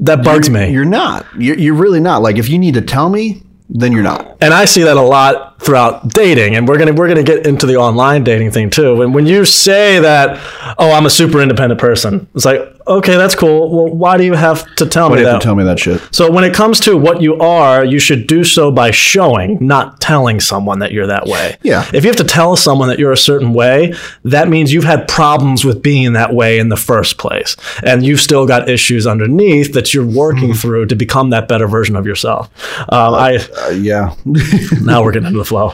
That 0.00 0.24
bugs 0.24 0.50
me. 0.50 0.70
You're 0.72 0.84
not. 0.84 1.26
You're, 1.38 1.58
you're 1.58 1.74
really 1.74 2.00
not. 2.00 2.22
Like 2.22 2.36
if 2.36 2.48
you 2.48 2.58
need 2.58 2.74
to 2.74 2.82
tell 2.82 3.08
me, 3.08 3.42
then 3.68 3.92
you're 3.92 4.02
not. 4.02 4.36
and 4.40 4.54
I 4.54 4.64
see 4.64 4.82
that 4.82 4.96
a 4.96 5.02
lot 5.02 5.45
throughout 5.58 6.08
dating, 6.08 6.54
and 6.56 6.68
we're 6.68 6.78
gonna 6.78 6.92
we're 6.92 7.08
gonna 7.08 7.22
get 7.22 7.46
into 7.46 7.66
the 7.66 7.76
online 7.76 8.24
dating 8.24 8.50
thing 8.50 8.70
too. 8.70 9.02
And 9.02 9.14
when 9.14 9.26
you 9.26 9.44
say 9.44 9.98
that, 10.00 10.38
oh, 10.78 10.92
I'm 10.92 11.06
a 11.06 11.10
super 11.10 11.40
independent 11.40 11.80
person, 11.80 12.28
it's 12.34 12.44
like, 12.44 12.60
okay, 12.86 13.16
that's 13.16 13.34
cool. 13.34 13.70
Well, 13.84 13.94
why 13.94 14.16
do 14.16 14.24
you 14.24 14.34
have 14.34 14.64
to 14.76 14.86
tell 14.86 15.08
Why 15.08 15.16
me 15.16 15.16
do 15.16 15.20
you 15.22 15.26
that? 15.26 15.32
have 15.32 15.40
to 15.40 15.44
tell 15.46 15.54
me 15.56 15.64
that 15.64 15.78
shit? 15.78 16.00
so 16.14 16.30
when 16.30 16.44
it 16.44 16.54
comes 16.54 16.78
to 16.80 16.96
what 16.96 17.20
you 17.22 17.36
are, 17.38 17.84
you 17.84 17.98
should 17.98 18.26
do 18.26 18.44
so 18.44 18.70
by 18.70 18.90
showing, 18.90 19.58
not 19.60 20.00
telling 20.00 20.40
someone 20.40 20.78
that 20.80 20.92
you're 20.92 21.06
that 21.08 21.26
way. 21.26 21.56
Yeah. 21.62 21.88
If 21.92 22.04
you 22.04 22.10
have 22.10 22.16
to 22.18 22.24
tell 22.24 22.54
someone 22.56 22.88
that 22.88 22.98
you're 22.98 23.12
a 23.12 23.16
certain 23.16 23.52
way, 23.52 23.94
that 24.24 24.48
means 24.48 24.72
you've 24.72 24.84
had 24.84 25.08
problems 25.08 25.64
with 25.64 25.82
being 25.82 26.12
that 26.12 26.32
way 26.34 26.58
in 26.58 26.68
the 26.68 26.76
first 26.76 27.18
place, 27.18 27.56
and 27.82 28.04
you've 28.04 28.20
still 28.20 28.46
got 28.46 28.68
issues 28.68 29.06
underneath 29.06 29.72
that 29.72 29.92
you're 29.94 30.06
working 30.06 30.52
through 30.54 30.86
to 30.86 30.94
become 30.96 31.30
that 31.30 31.48
better 31.48 31.66
version 31.66 31.96
of 31.96 32.06
yourself. 32.06 32.50
Um, 32.92 33.14
I 33.14 33.36
Uh, 33.66 33.70
yeah. 33.70 34.14
now 34.82 35.02
we're 35.02 35.12
getting 35.12 35.26
into 35.28 35.38
the 35.38 35.44
flow. 35.46 35.72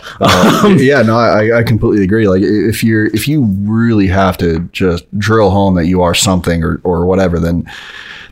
yeah, 0.77 1.03
no, 1.03 1.17
I, 1.17 1.59
I 1.59 1.63
completely 1.63 2.05
agree. 2.05 2.29
Like 2.29 2.43
if 2.43 2.85
you're 2.85 3.07
if 3.07 3.27
you 3.27 3.45
really 3.63 4.07
have 4.07 4.37
to 4.39 4.61
just 4.73 5.05
drill 5.19 5.51
home 5.51 5.75
that 5.75 5.87
you 5.87 6.03
are 6.03 6.15
something 6.15 6.63
or, 6.63 6.81
or 6.85 7.07
whatever, 7.07 7.39
then 7.39 7.71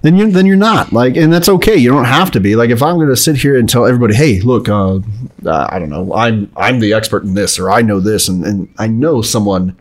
then 0.03 0.17
you 0.17 0.31
then 0.31 0.47
you're 0.47 0.57
not. 0.57 0.93
Like 0.93 1.17
and 1.17 1.33
that's 1.33 1.49
okay. 1.49 1.77
You 1.77 1.91
don't 1.91 2.05
have 2.05 2.31
to 2.33 2.41
be. 2.41 2.57
Like 2.57 2.71
if 2.71 2.83
I'm 2.83 2.99
gonna 2.99 3.17
sit 3.17 3.37
here 3.37 3.59
and 3.59 3.69
tell 3.69 3.87
everybody, 3.87 4.15
hey, 4.15 4.41
look, 4.41 4.69
uh, 4.69 5.01
uh, 5.47 5.69
I 5.71 5.79
don't 5.79 5.91
know, 5.91 6.15
I'm 6.15 6.51
I'm 6.57 6.81
the 6.81 6.93
expert 6.93 7.25
in 7.25 7.35
this 7.35 7.59
or 7.59 7.71
I 7.71 7.83
know 7.83 8.01
this 8.01 8.29
and, 8.29 8.45
and 8.45 8.75
I 8.79 8.87
know 8.87 9.23
someone 9.23 9.77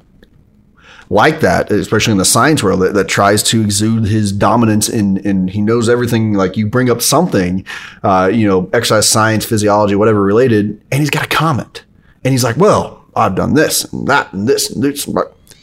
like 1.10 1.40
that, 1.40 1.72
especially 1.72 2.12
in 2.12 2.18
the 2.18 2.26
science 2.26 2.64
world, 2.64 2.82
that, 2.82 2.94
that 2.94 3.08
tries 3.08 3.42
to 3.44 3.62
exude 3.62 4.08
his 4.08 4.32
dominance 4.32 4.88
in, 4.88 5.18
in 5.18 5.48
he 5.48 5.62
knows 5.62 5.90
everything. 5.90 6.34
Like 6.34 6.56
you 6.56 6.68
bring 6.68 6.90
up 6.90 7.02
something, 7.02 7.66
uh, 8.04 8.30
you 8.32 8.48
know, 8.48 8.70
exercise 8.74 9.10
science, 9.10 9.46
physiology, 9.46 9.96
whatever 9.96 10.22
related, 10.22 10.82
and 10.92 11.00
he's 11.00 11.10
got 11.10 11.26
a 11.26 11.30
comment, 11.30 11.84
and 12.24 12.32
he's 12.32 12.44
like, 12.44 12.58
"Well, 12.58 13.04
I've 13.16 13.36
done 13.36 13.56
this 13.56 13.92
and 13.92 14.08
that 14.08 14.32
and 14.34 14.48
this 14.48 14.70
and 14.70 14.84
this." 14.84 15.10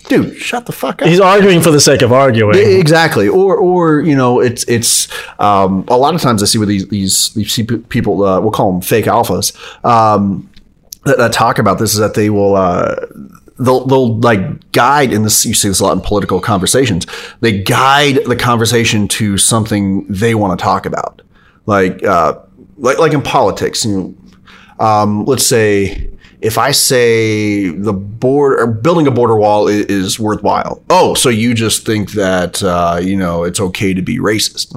Dude, 0.09 0.37
shut 0.37 0.67
the 0.67 0.73
fuck 0.73 1.03
up. 1.03 1.09
He's 1.09 1.19
arguing 1.19 1.61
for 1.61 1.73
the 1.73 1.81
sake 1.81 2.01
of 2.01 2.13
arguing. 2.13 2.57
Exactly, 2.57 3.29
or 3.29 3.57
or 3.57 4.01
you 4.01 4.15
know, 4.17 4.41
it's 4.41 4.65
it's 4.65 5.09
um, 5.41 5.85
a 5.89 5.97
lot 5.97 6.15
of 6.15 6.21
times 6.21 6.43
I 6.43 6.47
see 6.47 6.59
with 6.59 6.69
these 6.69 6.89
these, 6.89 7.35
these 7.35 7.53
see 7.53 7.65
people 7.65 8.23
uh, 8.25 8.41
we'll 8.41 8.53
call 8.53 8.73
them 8.73 8.81
fake 8.81 9.07
alphas 9.07 9.57
um, 9.85 10.49
that, 11.05 11.19
that 11.19 11.33
talk 11.33 11.59
about 11.59 11.79
this 11.79 11.93
is 11.93 11.99
that 11.99 12.15
they 12.15 12.31
will 12.31 12.55
uh, 12.55 12.95
they'll 13.59 13.85
they'll 13.87 14.19
like 14.19 14.73
guide 14.73 15.13
in 15.13 15.23
this 15.23 15.45
you 15.47 15.55
see 15.55 15.69
this 15.69 15.81
a 15.81 15.85
lot 15.85 15.97
in 15.97 16.01
political 16.01 16.41
conversations. 16.41 17.07
They 17.41 17.63
guide 17.63 18.21
the 18.27 18.37
conversation 18.37 19.09
to 19.09 19.39
something 19.39 20.07
they 20.09 20.35
want 20.35 20.59
to 20.59 20.63
talk 20.63 20.87
about. 20.87 21.23
Like 21.67 22.05
uh, 22.05 22.39
like 22.77 22.99
like 22.99 23.13
in 23.13 23.23
politics 23.23 23.85
you 23.85 24.17
know, 24.79 24.85
um, 24.85 25.25
let's 25.25 25.47
say 25.47 26.11
if 26.41 26.59
I 26.59 26.71
say 26.71 27.69
the 27.69 27.93
border 27.93 28.63
or 28.63 28.67
building 28.67 29.07
a 29.07 29.11
border 29.11 29.37
wall 29.37 29.69
is, 29.69 29.87
is 29.87 30.21
worthwhile, 30.21 30.83
oh, 30.91 31.15
so 31.15 31.29
you 31.29 31.55
just 31.55 31.87
think 31.87 32.13
that 32.13 32.63
uh, 32.63 33.01
you 33.03 33.17
know 33.17 33.45
it's 33.45 33.61
okay 33.61 33.95
to 33.95 34.03
be 34.03 34.19
racist? 34.19 34.75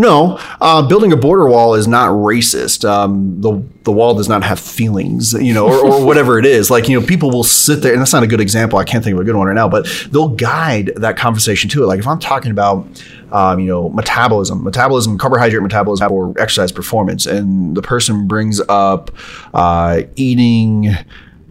No, 0.00 0.38
uh, 0.62 0.80
building 0.88 1.12
a 1.12 1.16
border 1.16 1.46
wall 1.46 1.74
is 1.74 1.86
not 1.86 2.08
racist. 2.08 2.88
Um, 2.88 3.38
the 3.42 3.62
the 3.82 3.92
wall 3.92 4.14
does 4.14 4.30
not 4.30 4.42
have 4.42 4.58
feelings, 4.58 5.34
you 5.34 5.52
know, 5.52 5.66
or, 5.66 5.76
or 5.76 6.06
whatever 6.10 6.38
it 6.38 6.46
is. 6.46 6.70
Like 6.70 6.88
you 6.88 6.98
know, 6.98 7.06
people 7.06 7.30
will 7.30 7.44
sit 7.44 7.82
there, 7.82 7.92
and 7.92 8.00
that's 8.00 8.14
not 8.14 8.22
a 8.22 8.26
good 8.26 8.40
example. 8.40 8.78
I 8.78 8.84
can't 8.84 9.04
think 9.04 9.12
of 9.12 9.20
a 9.20 9.24
good 9.24 9.36
one 9.36 9.46
right 9.46 9.54
now, 9.54 9.68
but 9.68 9.86
they'll 10.10 10.30
guide 10.30 10.92
that 10.96 11.18
conversation 11.18 11.68
to 11.70 11.82
it. 11.82 11.86
Like 11.86 11.98
if 11.98 12.06
I'm 12.06 12.18
talking 12.18 12.50
about 12.50 12.86
um, 13.30 13.60
you 13.60 13.66
know, 13.66 13.90
metabolism, 13.90 14.64
metabolism, 14.64 15.18
carbohydrate 15.18 15.62
metabolism, 15.62 16.10
or 16.10 16.32
exercise 16.40 16.72
performance, 16.72 17.26
and 17.26 17.76
the 17.76 17.82
person 17.82 18.26
brings 18.26 18.58
up 18.70 19.10
uh, 19.52 20.00
eating, 20.16 20.84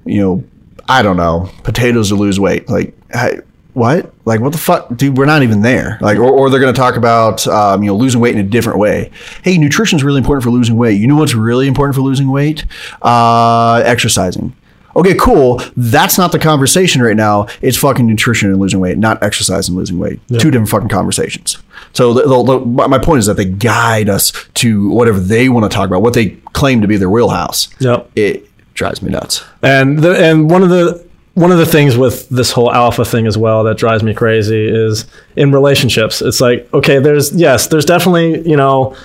you 0.05 0.21
know, 0.21 0.43
I 0.87 1.03
don't 1.03 1.17
know, 1.17 1.51
potatoes 1.63 2.09
to 2.09 2.15
lose 2.15 2.39
weight. 2.39 2.67
Like, 2.67 2.95
hey, 3.11 3.41
what? 3.73 4.13
Like, 4.25 4.39
what 4.41 4.51
the 4.51 4.57
fuck, 4.57 4.95
dude? 4.97 5.17
We're 5.17 5.25
not 5.25 5.43
even 5.43 5.61
there. 5.61 5.97
Like, 6.01 6.17
or, 6.17 6.29
or 6.31 6.49
they're 6.49 6.59
going 6.59 6.73
to 6.73 6.77
talk 6.79 6.95
about, 6.95 7.45
um, 7.47 7.83
you 7.83 7.87
know, 7.91 7.95
losing 7.95 8.19
weight 8.19 8.35
in 8.35 8.45
a 8.45 8.49
different 8.49 8.79
way. 8.79 9.11
Hey, 9.43 9.57
nutrition 9.57 9.97
is 9.97 10.03
really 10.03 10.17
important 10.19 10.43
for 10.43 10.49
losing 10.49 10.75
weight. 10.77 10.99
You 10.99 11.07
know 11.07 11.15
what's 11.15 11.35
really 11.35 11.67
important 11.67 11.95
for 11.95 12.01
losing 12.01 12.31
weight? 12.31 12.65
Uh, 13.01 13.81
exercising. 13.85 14.55
Okay, 14.95 15.13
cool. 15.15 15.61
That's 15.77 16.17
not 16.17 16.31
the 16.31 16.39
conversation 16.39 17.01
right 17.01 17.15
now. 17.15 17.45
It's 17.61 17.77
fucking 17.77 18.05
nutrition 18.07 18.49
and 18.49 18.59
losing 18.59 18.79
weight, 18.79 18.97
not 18.97 19.21
exercise 19.21 19.69
and 19.69 19.77
losing 19.77 19.99
weight. 19.99 20.19
Two 20.39 20.49
different 20.51 20.69
fucking 20.69 20.89
conversations. 20.89 21.57
So 21.93 22.13
the, 22.13 22.23
the, 22.23 22.43
the- 22.43 22.65
my 22.65 22.87
my 22.87 22.97
point 22.97 23.19
is 23.19 23.27
that 23.27 23.37
they 23.37 23.45
guide 23.45 24.09
us 24.09 24.31
to 24.55 24.89
whatever 24.89 25.19
they 25.19 25.47
want 25.47 25.69
to 25.71 25.73
talk 25.73 25.87
about, 25.87 26.01
what 26.01 26.15
they 26.15 26.31
claim 26.53 26.81
to 26.81 26.87
be 26.87 26.97
their 26.97 27.09
wheelhouse. 27.09 27.69
Yep. 27.79 28.11
It 28.15 28.49
drives 28.73 29.01
me 29.01 29.11
nuts. 29.11 29.43
And 29.61 29.99
the 29.99 30.17
and 30.21 30.49
one 30.49 30.63
of 30.63 30.69
the 30.69 31.07
one 31.39 31.53
of 31.53 31.57
the 31.57 31.65
things 31.65 31.95
with 31.95 32.27
this 32.27 32.51
whole 32.51 32.69
alpha 32.71 33.05
thing 33.05 33.25
as 33.25 33.37
well 33.37 33.63
that 33.63 33.77
drives 33.77 34.03
me 34.03 34.13
crazy 34.13 34.67
is 34.67 35.05
in 35.37 35.53
relationships. 35.53 36.21
It's 36.21 36.41
like 36.41 36.71
okay, 36.73 36.99
there's 36.99 37.31
yes, 37.33 37.67
there's 37.67 37.85
definitely 37.85 38.47
you 38.47 38.57
know. 38.57 38.95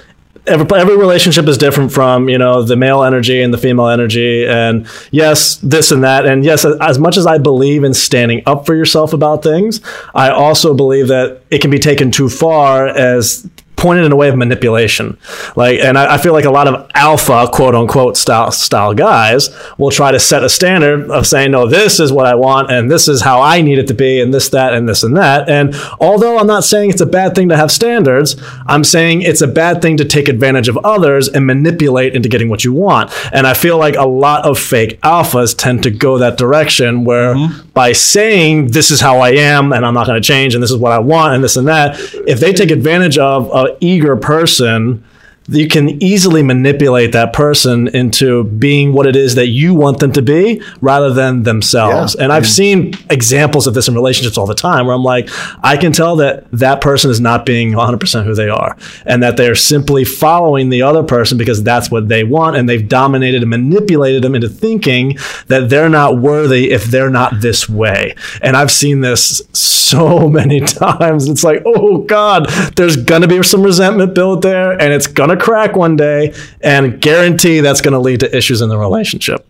Every, 0.46 0.66
every 0.78 0.98
relationship 0.98 1.48
is 1.48 1.56
different 1.56 1.90
from 1.90 2.28
you 2.28 2.36
know 2.36 2.62
the 2.62 2.76
male 2.76 3.02
energy 3.02 3.40
and 3.40 3.54
the 3.54 3.56
female 3.56 3.88
energy 3.88 4.46
and 4.46 4.86
yes 5.10 5.56
this 5.62 5.90
and 5.90 6.04
that 6.04 6.26
and 6.26 6.44
yes 6.44 6.66
as 6.66 6.98
much 6.98 7.16
as 7.16 7.26
i 7.26 7.38
believe 7.38 7.82
in 7.82 7.94
standing 7.94 8.42
up 8.44 8.66
for 8.66 8.74
yourself 8.74 9.14
about 9.14 9.42
things 9.42 9.80
i 10.14 10.28
also 10.28 10.74
believe 10.74 11.08
that 11.08 11.40
it 11.50 11.62
can 11.62 11.70
be 11.70 11.78
taken 11.78 12.10
too 12.10 12.28
far 12.28 12.86
as 12.86 13.48
pointed 13.84 14.06
in 14.06 14.12
a 14.12 14.16
way 14.16 14.30
of 14.30 14.36
manipulation. 14.36 15.18
Like, 15.56 15.78
and 15.78 15.98
I, 15.98 16.14
I 16.14 16.16
feel 16.16 16.32
like 16.32 16.46
a 16.46 16.50
lot 16.50 16.66
of 16.66 16.90
alpha, 16.94 17.46
quote 17.52 17.74
unquote, 17.74 18.16
style 18.16 18.50
style 18.50 18.94
guys 18.94 19.50
will 19.76 19.90
try 19.90 20.10
to 20.10 20.18
set 20.18 20.42
a 20.42 20.48
standard 20.48 21.10
of 21.10 21.26
saying, 21.26 21.50
no, 21.50 21.68
this 21.68 22.00
is 22.00 22.10
what 22.10 22.24
I 22.24 22.34
want, 22.34 22.70
and 22.70 22.90
this 22.90 23.08
is 23.08 23.20
how 23.20 23.42
I 23.42 23.60
need 23.60 23.78
it 23.78 23.86
to 23.88 23.94
be, 23.94 24.22
and 24.22 24.32
this, 24.32 24.48
that, 24.48 24.72
and 24.72 24.88
this 24.88 25.02
and 25.02 25.14
that. 25.18 25.50
And 25.50 25.74
although 26.00 26.38
I'm 26.38 26.46
not 26.46 26.64
saying 26.64 26.90
it's 26.90 27.02
a 27.02 27.06
bad 27.06 27.34
thing 27.34 27.50
to 27.50 27.58
have 27.58 27.70
standards, 27.70 28.36
I'm 28.66 28.84
saying 28.84 29.20
it's 29.20 29.42
a 29.42 29.46
bad 29.46 29.82
thing 29.82 29.98
to 29.98 30.04
take 30.06 30.30
advantage 30.30 30.68
of 30.68 30.78
others 30.78 31.28
and 31.28 31.46
manipulate 31.46 32.16
into 32.16 32.30
getting 32.30 32.48
what 32.48 32.64
you 32.64 32.72
want. 32.72 33.12
And 33.34 33.46
I 33.46 33.52
feel 33.52 33.76
like 33.76 33.96
a 33.96 34.06
lot 34.06 34.46
of 34.46 34.58
fake 34.58 34.98
alphas 35.02 35.54
tend 35.54 35.82
to 35.82 35.90
go 35.90 36.16
that 36.16 36.38
direction 36.38 37.04
where 37.04 37.34
mm-hmm. 37.34 37.68
by 37.74 37.92
saying 37.92 38.68
this 38.68 38.90
is 38.90 39.02
how 39.02 39.18
I 39.18 39.32
am 39.32 39.74
and 39.74 39.84
I'm 39.84 39.92
not 39.92 40.06
going 40.06 40.20
to 40.20 40.26
change 40.26 40.54
and 40.54 40.62
this 40.62 40.70
is 40.70 40.78
what 40.78 40.92
I 40.92 41.00
want 41.00 41.34
and 41.34 41.44
this 41.44 41.58
and 41.58 41.68
that, 41.68 41.98
if 42.26 42.40
they 42.40 42.54
take 42.54 42.70
advantage 42.70 43.18
of 43.18 43.50
an 43.52 43.73
eager 43.80 44.16
person, 44.16 45.04
you 45.48 45.68
can 45.68 46.02
easily 46.02 46.42
manipulate 46.42 47.12
that 47.12 47.32
person 47.32 47.88
into 47.88 48.44
being 48.44 48.94
what 48.94 49.06
it 49.06 49.14
is 49.14 49.34
that 49.34 49.48
you 49.48 49.74
want 49.74 49.98
them 49.98 50.10
to 50.12 50.22
be 50.22 50.62
rather 50.80 51.12
than 51.12 51.42
themselves. 51.42 52.16
Yeah. 52.16 52.24
And 52.24 52.32
I've 52.32 52.44
mm. 52.44 52.54
seen 52.54 52.94
examples 53.10 53.66
of 53.66 53.74
this 53.74 53.86
in 53.86 53.94
relationships 53.94 54.38
all 54.38 54.46
the 54.46 54.54
time 54.54 54.86
where 54.86 54.94
I'm 54.94 55.02
like, 55.02 55.28
I 55.62 55.76
can 55.76 55.92
tell 55.92 56.16
that 56.16 56.50
that 56.52 56.80
person 56.80 57.10
is 57.10 57.20
not 57.20 57.44
being 57.44 57.72
100% 57.72 58.24
who 58.24 58.34
they 58.34 58.48
are 58.48 58.76
and 59.04 59.22
that 59.22 59.36
they're 59.36 59.54
simply 59.54 60.04
following 60.04 60.70
the 60.70 60.82
other 60.82 61.02
person 61.02 61.36
because 61.36 61.62
that's 61.62 61.90
what 61.90 62.08
they 62.08 62.24
want. 62.24 62.56
And 62.56 62.66
they've 62.66 62.88
dominated 62.88 63.42
and 63.42 63.50
manipulated 63.50 64.22
them 64.22 64.34
into 64.34 64.48
thinking 64.48 65.18
that 65.48 65.68
they're 65.68 65.90
not 65.90 66.18
worthy 66.18 66.70
if 66.70 66.84
they're 66.84 67.10
not 67.10 67.42
this 67.42 67.68
way. 67.68 68.14
And 68.40 68.56
I've 68.56 68.70
seen 68.70 69.02
this 69.02 69.42
so 69.52 70.26
many 70.28 70.60
times. 70.60 71.28
It's 71.28 71.44
like, 71.44 71.62
oh 71.66 71.98
God, 71.98 72.48
there's 72.76 72.96
going 72.96 73.22
to 73.22 73.28
be 73.28 73.42
some 73.42 73.62
resentment 73.62 74.14
built 74.14 74.40
there 74.40 74.72
and 74.72 74.92
it's 74.92 75.06
going 75.06 75.30
to 75.30 75.33
crack 75.36 75.76
one 75.76 75.96
day 75.96 76.34
and 76.60 77.00
guarantee 77.00 77.60
that's 77.60 77.80
going 77.80 77.92
to 77.92 77.98
lead 77.98 78.20
to 78.20 78.36
issues 78.36 78.60
in 78.60 78.68
the 78.68 78.78
relationship. 78.78 79.46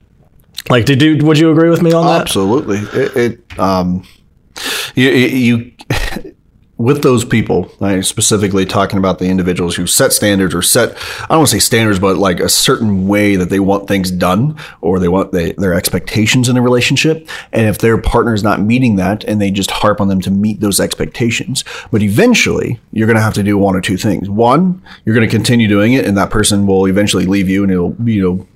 Like, 0.70 0.86
did 0.86 1.02
you, 1.02 1.18
would 1.24 1.38
you 1.38 1.50
agree 1.50 1.68
with 1.70 1.82
me 1.82 1.92
on 1.92 2.06
that? 2.06 2.22
Absolutely. 2.22 2.78
It, 2.78 3.16
it 3.16 3.58
um, 3.58 4.06
you, 4.94 5.10
you 5.10 5.72
with 6.76 7.02
those 7.02 7.24
people, 7.24 7.70
I 7.80 8.00
specifically 8.00 8.66
talking 8.66 8.98
about 8.98 9.20
the 9.20 9.26
individuals 9.26 9.76
who 9.76 9.86
set 9.86 10.12
standards 10.12 10.54
or 10.54 10.62
set, 10.62 10.96
I 11.22 11.26
don't 11.28 11.38
want 11.38 11.50
to 11.50 11.56
say 11.56 11.60
standards, 11.60 12.00
but 12.00 12.16
like 12.16 12.40
a 12.40 12.48
certain 12.48 13.06
way 13.06 13.36
that 13.36 13.48
they 13.48 13.60
want 13.60 13.86
things 13.86 14.10
done 14.10 14.58
or 14.80 14.98
they 14.98 15.06
want 15.06 15.30
they, 15.30 15.52
their 15.52 15.72
expectations 15.72 16.48
in 16.48 16.56
a 16.56 16.62
relationship. 16.62 17.28
And 17.52 17.66
if 17.68 17.78
their 17.78 17.96
partner 17.96 18.34
is 18.34 18.42
not 18.42 18.60
meeting 18.60 18.96
that 18.96 19.22
and 19.24 19.40
they 19.40 19.52
just 19.52 19.70
harp 19.70 20.00
on 20.00 20.08
them 20.08 20.20
to 20.22 20.32
meet 20.32 20.60
those 20.60 20.80
expectations, 20.80 21.62
but 21.92 22.02
eventually 22.02 22.80
you're 22.90 23.06
going 23.06 23.16
to 23.16 23.22
have 23.22 23.34
to 23.34 23.44
do 23.44 23.56
one 23.56 23.76
or 23.76 23.80
two 23.80 23.96
things. 23.96 24.28
One, 24.28 24.82
you're 25.04 25.14
going 25.14 25.28
to 25.28 25.34
continue 25.34 25.68
doing 25.68 25.92
it 25.92 26.04
and 26.04 26.16
that 26.16 26.30
person 26.30 26.66
will 26.66 26.86
eventually 26.86 27.26
leave 27.26 27.48
you 27.48 27.62
and 27.62 27.70
it'll, 27.70 27.96
you 28.04 28.20
know, 28.20 28.46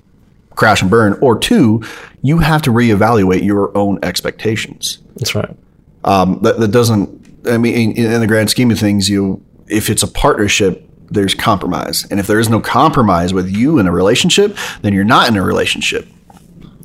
crash 0.55 0.81
and 0.81 0.91
burn. 0.91 1.17
Or 1.21 1.39
two, 1.39 1.83
you 2.21 2.39
have 2.39 2.61
to 2.63 2.71
reevaluate 2.71 3.43
your 3.43 3.75
own 3.77 3.97
expectations 4.03 4.99
That's 5.15 5.33
right. 5.33 5.55
um, 6.03 6.39
that, 6.41 6.59
that 6.59 6.71
doesn't. 6.71 7.18
I 7.45 7.57
mean, 7.57 7.91
in, 7.93 8.19
the 8.19 8.27
grand 8.27 8.49
scheme 8.49 8.71
of 8.71 8.79
things, 8.79 9.09
you 9.09 9.43
if 9.67 9.89
it's 9.89 10.03
a 10.03 10.07
partnership, 10.07 10.87
there's 11.09 11.33
compromise, 11.33 12.05
and 12.09 12.19
if 12.19 12.27
there 12.27 12.39
is 12.39 12.49
no 12.49 12.59
compromise 12.59 13.33
with 13.33 13.49
you 13.49 13.79
in 13.79 13.87
a 13.87 13.91
relationship, 13.91 14.57
then 14.81 14.93
you're 14.93 15.03
not 15.03 15.27
in 15.27 15.37
a 15.37 15.43
relationship. 15.43 16.07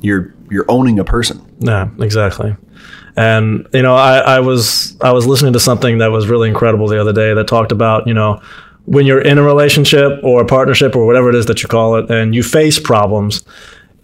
You're 0.01 0.33
you're 0.49 0.65
owning 0.69 0.99
a 0.99 1.03
person. 1.03 1.45
Yeah, 1.59 1.89
exactly. 1.99 2.55
And 3.17 3.67
you 3.73 3.81
know, 3.81 3.95
I, 3.95 4.17
I 4.17 4.39
was 4.39 4.97
I 5.01 5.11
was 5.11 5.25
listening 5.25 5.53
to 5.53 5.59
something 5.59 5.99
that 5.99 6.11
was 6.11 6.27
really 6.27 6.49
incredible 6.49 6.87
the 6.87 6.99
other 6.99 7.13
day 7.13 7.33
that 7.33 7.47
talked 7.47 7.71
about 7.71 8.07
you 8.07 8.13
know 8.13 8.41
when 8.85 9.05
you're 9.05 9.21
in 9.21 9.37
a 9.37 9.43
relationship 9.43 10.23
or 10.23 10.41
a 10.41 10.45
partnership 10.45 10.95
or 10.95 11.05
whatever 11.05 11.29
it 11.29 11.35
is 11.35 11.47
that 11.47 11.63
you 11.63 11.69
call 11.69 11.95
it, 11.95 12.09
and 12.09 12.35
you 12.35 12.43
face 12.43 12.79
problems. 12.79 13.43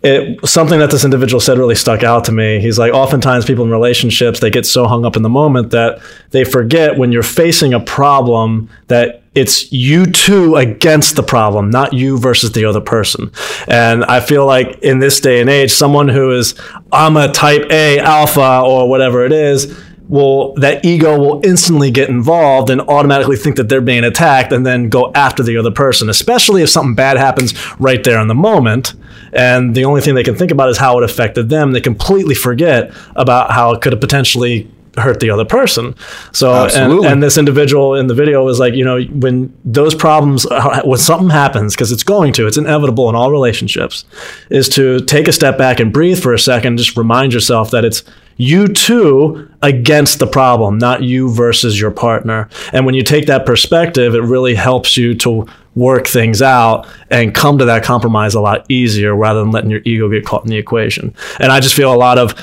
It 0.04 0.48
something 0.48 0.80
that 0.80 0.90
this 0.90 1.06
individual 1.06 1.40
said 1.40 1.60
really 1.60 1.76
stuck 1.76 2.04
out 2.04 2.26
to 2.26 2.32
me. 2.32 2.60
He's 2.60 2.80
like, 2.80 2.92
oftentimes 2.92 3.46
people 3.46 3.66
in 3.66 3.72
relationships 3.72 4.40
they 4.40 4.50
get 4.50 4.66
so 4.66 4.88
hung 4.88 5.06
up 5.06 5.16
in 5.16 5.22
the 5.22 5.30
moment 5.30 5.70
that 5.72 6.02
they 6.32 6.44
forget 6.44 6.98
when 6.98 7.12
you're 7.12 7.22
facing 7.22 7.74
a 7.74 7.80
problem 7.80 8.70
that 8.88 9.22
it's 9.36 9.72
you 9.72 10.06
two 10.06 10.56
against 10.56 11.16
the 11.16 11.24
problem, 11.24 11.70
not 11.70 11.94
you 11.94 12.18
versus 12.18 12.52
the 12.52 12.66
other 12.66 12.82
person. 12.82 13.32
And 13.68 14.04
I 14.06 14.20
feel 14.20 14.46
like 14.46 14.80
in 14.80 15.00
this 15.00 15.20
day 15.20 15.40
and 15.40 15.50
age, 15.50 15.72
someone 15.72 16.10
who 16.10 16.32
is, 16.32 16.56
I'm 16.92 17.16
a 17.16 17.32
type 17.32 17.66
A 17.70 18.00
alpha 18.00 18.62
or 18.66 18.90
whatever 18.90 19.24
it 19.26 19.32
is, 19.32 19.78
will 20.10 20.54
that 20.56 20.84
ego 20.84 21.18
will 21.18 21.40
instantly 21.46 21.90
get 21.90 22.10
involved 22.10 22.70
and 22.70 22.82
automatically 22.82 23.38
think 23.38 23.56
that 23.56 23.70
they're 23.70 23.80
being 23.80 24.04
attacked 24.04 24.52
and 24.52 24.66
then 24.66 24.90
go 24.90 25.10
after 25.16 25.42
the 25.42 25.56
other 25.56 25.72
person, 25.72 26.10
especially 26.10 26.62
if 26.62 26.70
something 26.70 26.96
bad 26.96 27.16
happens 27.16 27.54
right 27.80 28.04
there 28.04 28.20
in 28.20 28.28
the 28.28 28.36
moment. 28.36 28.94
And 29.34 29.76
the 29.76 29.86
only 29.86 30.02
thing 30.02 30.16
they 30.16 30.24
can 30.24 30.36
think 30.36 30.52
about 30.52 30.70
is 30.70 30.78
how 30.78 30.98
it 30.98 31.04
affected 31.04 31.50
them. 31.50 31.72
They 31.72 31.82
completely 31.82 32.36
forget 32.36 32.92
about 33.16 33.52
how 33.52 33.72
it 33.72 33.82
could 33.82 33.94
have 33.94 34.02
potentially 34.02 34.70
hurt 34.98 35.22
the 35.22 35.30
other 35.30 35.46
person. 35.46 35.96
So, 36.34 36.68
and, 36.76 37.06
and 37.06 37.24
this 37.24 37.38
individual 37.38 37.96
in 37.96 38.08
the 38.08 38.14
video 38.14 38.44
was 38.44 38.60
like, 38.60 38.74
you 38.74 38.84
know, 38.84 39.02
when 39.02 39.58
those 39.64 39.96
problems, 39.96 40.46
uh, 40.46 40.82
when 40.84 41.00
something 41.00 41.30
happens, 41.30 41.74
because 41.74 41.94
it's 41.94 42.04
going 42.04 42.34
to, 42.34 42.46
it's 42.46 42.58
inevitable 42.58 43.08
in 43.10 43.16
all 43.16 43.32
relationships, 43.32 44.04
is 44.50 44.68
to 44.70 45.00
take 45.06 45.30
a 45.30 45.32
step 45.32 45.58
back 45.58 45.80
and 45.80 45.94
breathe 45.94 46.22
for 46.22 46.34
a 46.34 46.40
second, 46.40 46.78
just 46.78 46.98
remind 46.98 47.34
yourself 47.34 47.72
that 47.72 47.86
it's 47.86 48.04
you 48.36 48.68
two 48.68 49.50
against 49.62 50.20
the 50.20 50.28
problem, 50.28 50.78
not 50.78 51.04
you 51.04 51.34
versus 51.34 51.80
your 51.80 51.92
partner. 51.92 52.50
And 52.74 52.86
when 52.86 52.96
you 52.96 53.04
take 53.04 53.28
that 53.28 53.46
perspective, 53.46 54.14
it 54.16 54.22
really 54.24 54.56
helps 54.56 54.98
you 54.98 55.14
to 55.16 55.48
work 55.76 56.06
things 56.08 56.42
out 56.42 56.86
and 57.10 57.34
come 57.34 57.58
to 57.58 57.66
that 57.66 57.84
compromise 57.84 58.34
a 58.36 58.42
lot 58.42 58.66
easier 58.70 59.16
rather 59.16 59.40
than 59.40 59.52
letting 59.52 59.70
your 59.72 59.82
ego 59.86 60.10
get 60.10 60.26
caught 60.26 60.44
in 60.44 60.50
the 60.50 60.58
equation. 60.58 61.14
And 61.40 61.52
I 61.52 61.60
just 61.62 61.76
feel 61.76 61.94
a 61.94 61.96
lot 61.96 62.18
of 62.18 62.34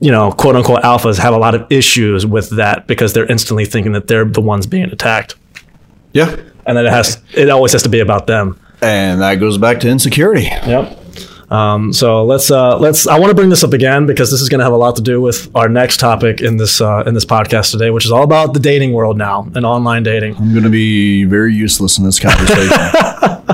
you 0.00 0.12
know, 0.12 0.30
quote 0.30 0.54
unquote 0.54 0.82
alphas 0.84 1.18
have 1.18 1.34
a 1.34 1.38
lot 1.38 1.56
of 1.56 1.66
issues 1.72 2.24
with 2.24 2.50
that 2.50 2.86
because 2.86 3.14
they're 3.14 3.26
instantly 3.26 3.64
thinking 3.64 3.90
that 3.92 4.06
they're 4.06 4.24
the 4.24 4.40
ones 4.40 4.64
being 4.64 4.84
attacked. 4.84 5.34
Yeah, 6.12 6.36
And 6.66 6.76
then 6.76 6.86
it 6.86 6.92
has 6.92 7.20
it 7.34 7.50
always 7.50 7.72
has 7.72 7.82
to 7.82 7.88
be 7.88 7.98
about 7.98 8.28
them. 8.28 8.60
and 8.80 9.20
that 9.22 9.34
goes 9.36 9.58
back 9.58 9.80
to 9.80 9.88
insecurity. 9.88 10.44
Yep. 10.44 10.97
Um, 11.50 11.92
so 11.92 12.24
let's 12.24 12.50
uh, 12.50 12.78
let's. 12.78 13.06
I 13.06 13.18
want 13.18 13.30
to 13.30 13.34
bring 13.34 13.48
this 13.48 13.64
up 13.64 13.72
again 13.72 14.06
because 14.06 14.30
this 14.30 14.40
is 14.40 14.48
going 14.48 14.58
to 14.58 14.64
have 14.64 14.72
a 14.72 14.76
lot 14.76 14.96
to 14.96 15.02
do 15.02 15.20
with 15.20 15.50
our 15.54 15.68
next 15.68 15.98
topic 15.98 16.40
in 16.40 16.56
this 16.56 16.80
uh, 16.80 17.04
in 17.06 17.14
this 17.14 17.24
podcast 17.24 17.70
today, 17.70 17.90
which 17.90 18.04
is 18.04 18.12
all 18.12 18.22
about 18.22 18.54
the 18.54 18.60
dating 18.60 18.92
world 18.92 19.16
now 19.16 19.48
and 19.54 19.64
online 19.64 20.02
dating. 20.02 20.36
I'm 20.36 20.52
going 20.52 20.64
to 20.64 20.70
be 20.70 21.24
very 21.24 21.54
useless 21.54 21.98
in 21.98 22.04
this 22.04 22.20
conversation. 22.20 22.76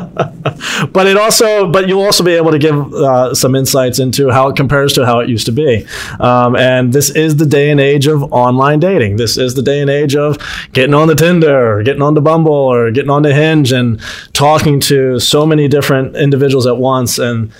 But 0.92 1.06
it 1.06 1.16
also, 1.16 1.70
but 1.70 1.88
you'll 1.88 2.02
also 2.02 2.24
be 2.24 2.32
able 2.32 2.50
to 2.50 2.58
give 2.58 2.92
uh, 2.94 3.34
some 3.34 3.54
insights 3.54 3.98
into 3.98 4.30
how 4.30 4.48
it 4.48 4.56
compares 4.56 4.92
to 4.94 5.06
how 5.06 5.20
it 5.20 5.28
used 5.28 5.46
to 5.46 5.52
be. 5.52 5.86
Um, 6.20 6.56
and 6.56 6.92
this 6.92 7.10
is 7.10 7.36
the 7.36 7.46
day 7.46 7.70
and 7.70 7.80
age 7.80 8.06
of 8.06 8.22
online 8.32 8.80
dating. 8.80 9.16
This 9.16 9.36
is 9.36 9.54
the 9.54 9.62
day 9.62 9.80
and 9.80 9.90
age 9.90 10.14
of 10.16 10.38
getting 10.72 10.94
on 10.94 11.08
the 11.08 11.14
Tinder, 11.14 11.78
or 11.78 11.82
getting 11.82 12.02
on 12.02 12.14
the 12.14 12.20
Bumble, 12.20 12.52
or 12.52 12.90
getting 12.90 13.10
on 13.10 13.22
the 13.22 13.34
Hinge, 13.34 13.72
and 13.72 14.00
talking 14.32 14.80
to 14.80 15.18
so 15.18 15.46
many 15.46 15.68
different 15.68 16.16
individuals 16.16 16.66
at 16.66 16.76
once. 16.76 17.18
And 17.18 17.52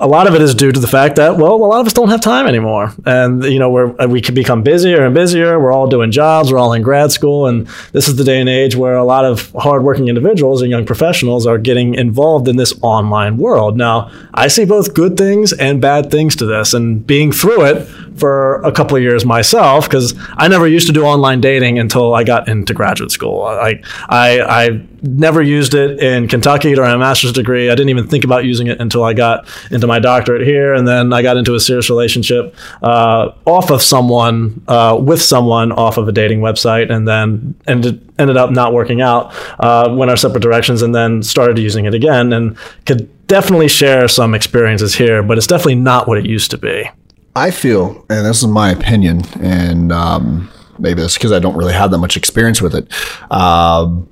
a 0.00 0.08
lot 0.08 0.26
of 0.26 0.34
it 0.34 0.40
is 0.40 0.54
due 0.54 0.72
to 0.72 0.80
the 0.80 0.86
fact 0.86 1.16
that 1.16 1.36
well 1.36 1.54
a 1.54 1.56
lot 1.56 1.80
of 1.80 1.86
us 1.86 1.92
don't 1.92 2.08
have 2.08 2.22
time 2.22 2.46
anymore. 2.46 2.92
And 3.04 3.44
you 3.44 3.58
know 3.58 3.70
we're, 3.70 3.94
uh, 4.00 4.06
we 4.06 4.20
can 4.20 4.34
become 4.34 4.62
busier 4.62 5.04
and 5.04 5.14
busier. 5.14 5.60
We're 5.60 5.72
all 5.72 5.86
doing 5.86 6.10
jobs. 6.10 6.50
We're 6.50 6.58
all 6.58 6.72
in 6.72 6.82
grad 6.82 7.12
school. 7.12 7.46
And 7.46 7.66
this 7.92 8.08
is 8.08 8.16
the 8.16 8.24
day 8.24 8.40
and 8.40 8.48
age 8.48 8.74
where 8.74 8.96
a 8.96 9.04
lot 9.04 9.24
of 9.24 9.50
hardworking 9.52 10.08
individuals 10.08 10.62
and 10.62 10.70
young 10.70 10.86
professionals 10.86 11.46
are 11.46 11.58
getting 11.58 11.94
involved 11.94 12.48
in 12.48 12.56
this 12.56 12.72
online 12.82 13.36
world. 13.36 13.76
Now 13.76 14.10
i 14.32 14.48
see 14.48 14.64
both 14.64 14.94
good 14.94 15.16
things 15.16 15.52
and 15.52 15.80
bad 15.80 16.10
things 16.10 16.34
to 16.36 16.46
this. 16.46 16.72
And 16.72 17.06
being 17.06 17.30
through 17.30 17.66
it 17.66 17.88
for 18.20 18.56
a 18.62 18.70
couple 18.70 18.96
of 18.96 19.02
years 19.02 19.24
myself 19.24 19.88
because 19.88 20.14
i 20.36 20.46
never 20.46 20.68
used 20.68 20.86
to 20.86 20.92
do 20.92 21.04
online 21.04 21.40
dating 21.40 21.78
until 21.78 22.14
i 22.14 22.22
got 22.22 22.48
into 22.48 22.72
graduate 22.74 23.10
school 23.10 23.42
i 23.44 23.80
i, 24.08 24.40
I 24.40 24.86
never 25.02 25.40
used 25.40 25.74
it 25.74 26.00
in 26.00 26.28
Kentucky 26.28 26.74
during 26.74 26.92
a 26.92 26.98
master's 26.98 27.32
degree. 27.32 27.70
I 27.70 27.74
didn't 27.74 27.90
even 27.90 28.06
think 28.06 28.24
about 28.24 28.44
using 28.44 28.66
it 28.66 28.80
until 28.80 29.04
I 29.04 29.14
got 29.14 29.48
into 29.70 29.86
my 29.86 29.98
doctorate 29.98 30.46
here, 30.46 30.74
and 30.74 30.86
then 30.86 31.12
I 31.12 31.22
got 31.22 31.36
into 31.36 31.54
a 31.54 31.60
serious 31.60 31.88
relationship 31.88 32.54
uh, 32.82 33.32
off 33.44 33.70
of 33.70 33.82
someone 33.82 34.62
uh, 34.68 34.98
with 35.00 35.22
someone 35.22 35.72
off 35.72 35.96
of 35.96 36.08
a 36.08 36.12
dating 36.12 36.40
website, 36.40 36.90
and 36.90 37.06
then 37.06 37.54
ended 37.66 38.06
ended 38.18 38.36
up 38.36 38.50
not 38.50 38.72
working 38.72 39.00
out. 39.00 39.32
Uh, 39.58 39.94
went 39.96 40.10
our 40.10 40.16
separate 40.16 40.42
directions, 40.42 40.82
and 40.82 40.94
then 40.94 41.22
started 41.22 41.58
using 41.58 41.86
it 41.86 41.94
again, 41.94 42.32
and 42.32 42.56
could 42.86 43.08
definitely 43.26 43.68
share 43.68 44.08
some 44.08 44.34
experiences 44.34 44.94
here, 44.94 45.22
but 45.22 45.38
it's 45.38 45.46
definitely 45.46 45.76
not 45.76 46.08
what 46.08 46.18
it 46.18 46.26
used 46.26 46.50
to 46.50 46.58
be. 46.58 46.88
I 47.34 47.50
feel, 47.50 48.04
and 48.10 48.26
this 48.26 48.42
is 48.42 48.48
my 48.48 48.70
opinion, 48.70 49.22
and 49.40 49.92
um, 49.92 50.50
maybe 50.78 51.02
it's 51.02 51.14
because 51.14 51.32
I 51.32 51.38
don't 51.38 51.56
really 51.56 51.72
have 51.72 51.90
that 51.92 51.98
much 51.98 52.16
experience 52.16 52.60
with 52.60 52.74
it. 52.74 52.92
Um, 53.30 54.08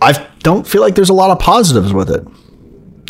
I 0.00 0.28
don't 0.42 0.66
feel 0.66 0.80
like 0.80 0.94
there's 0.94 1.10
a 1.10 1.14
lot 1.14 1.30
of 1.30 1.38
positives 1.38 1.92
with 1.92 2.10
it. 2.10 2.26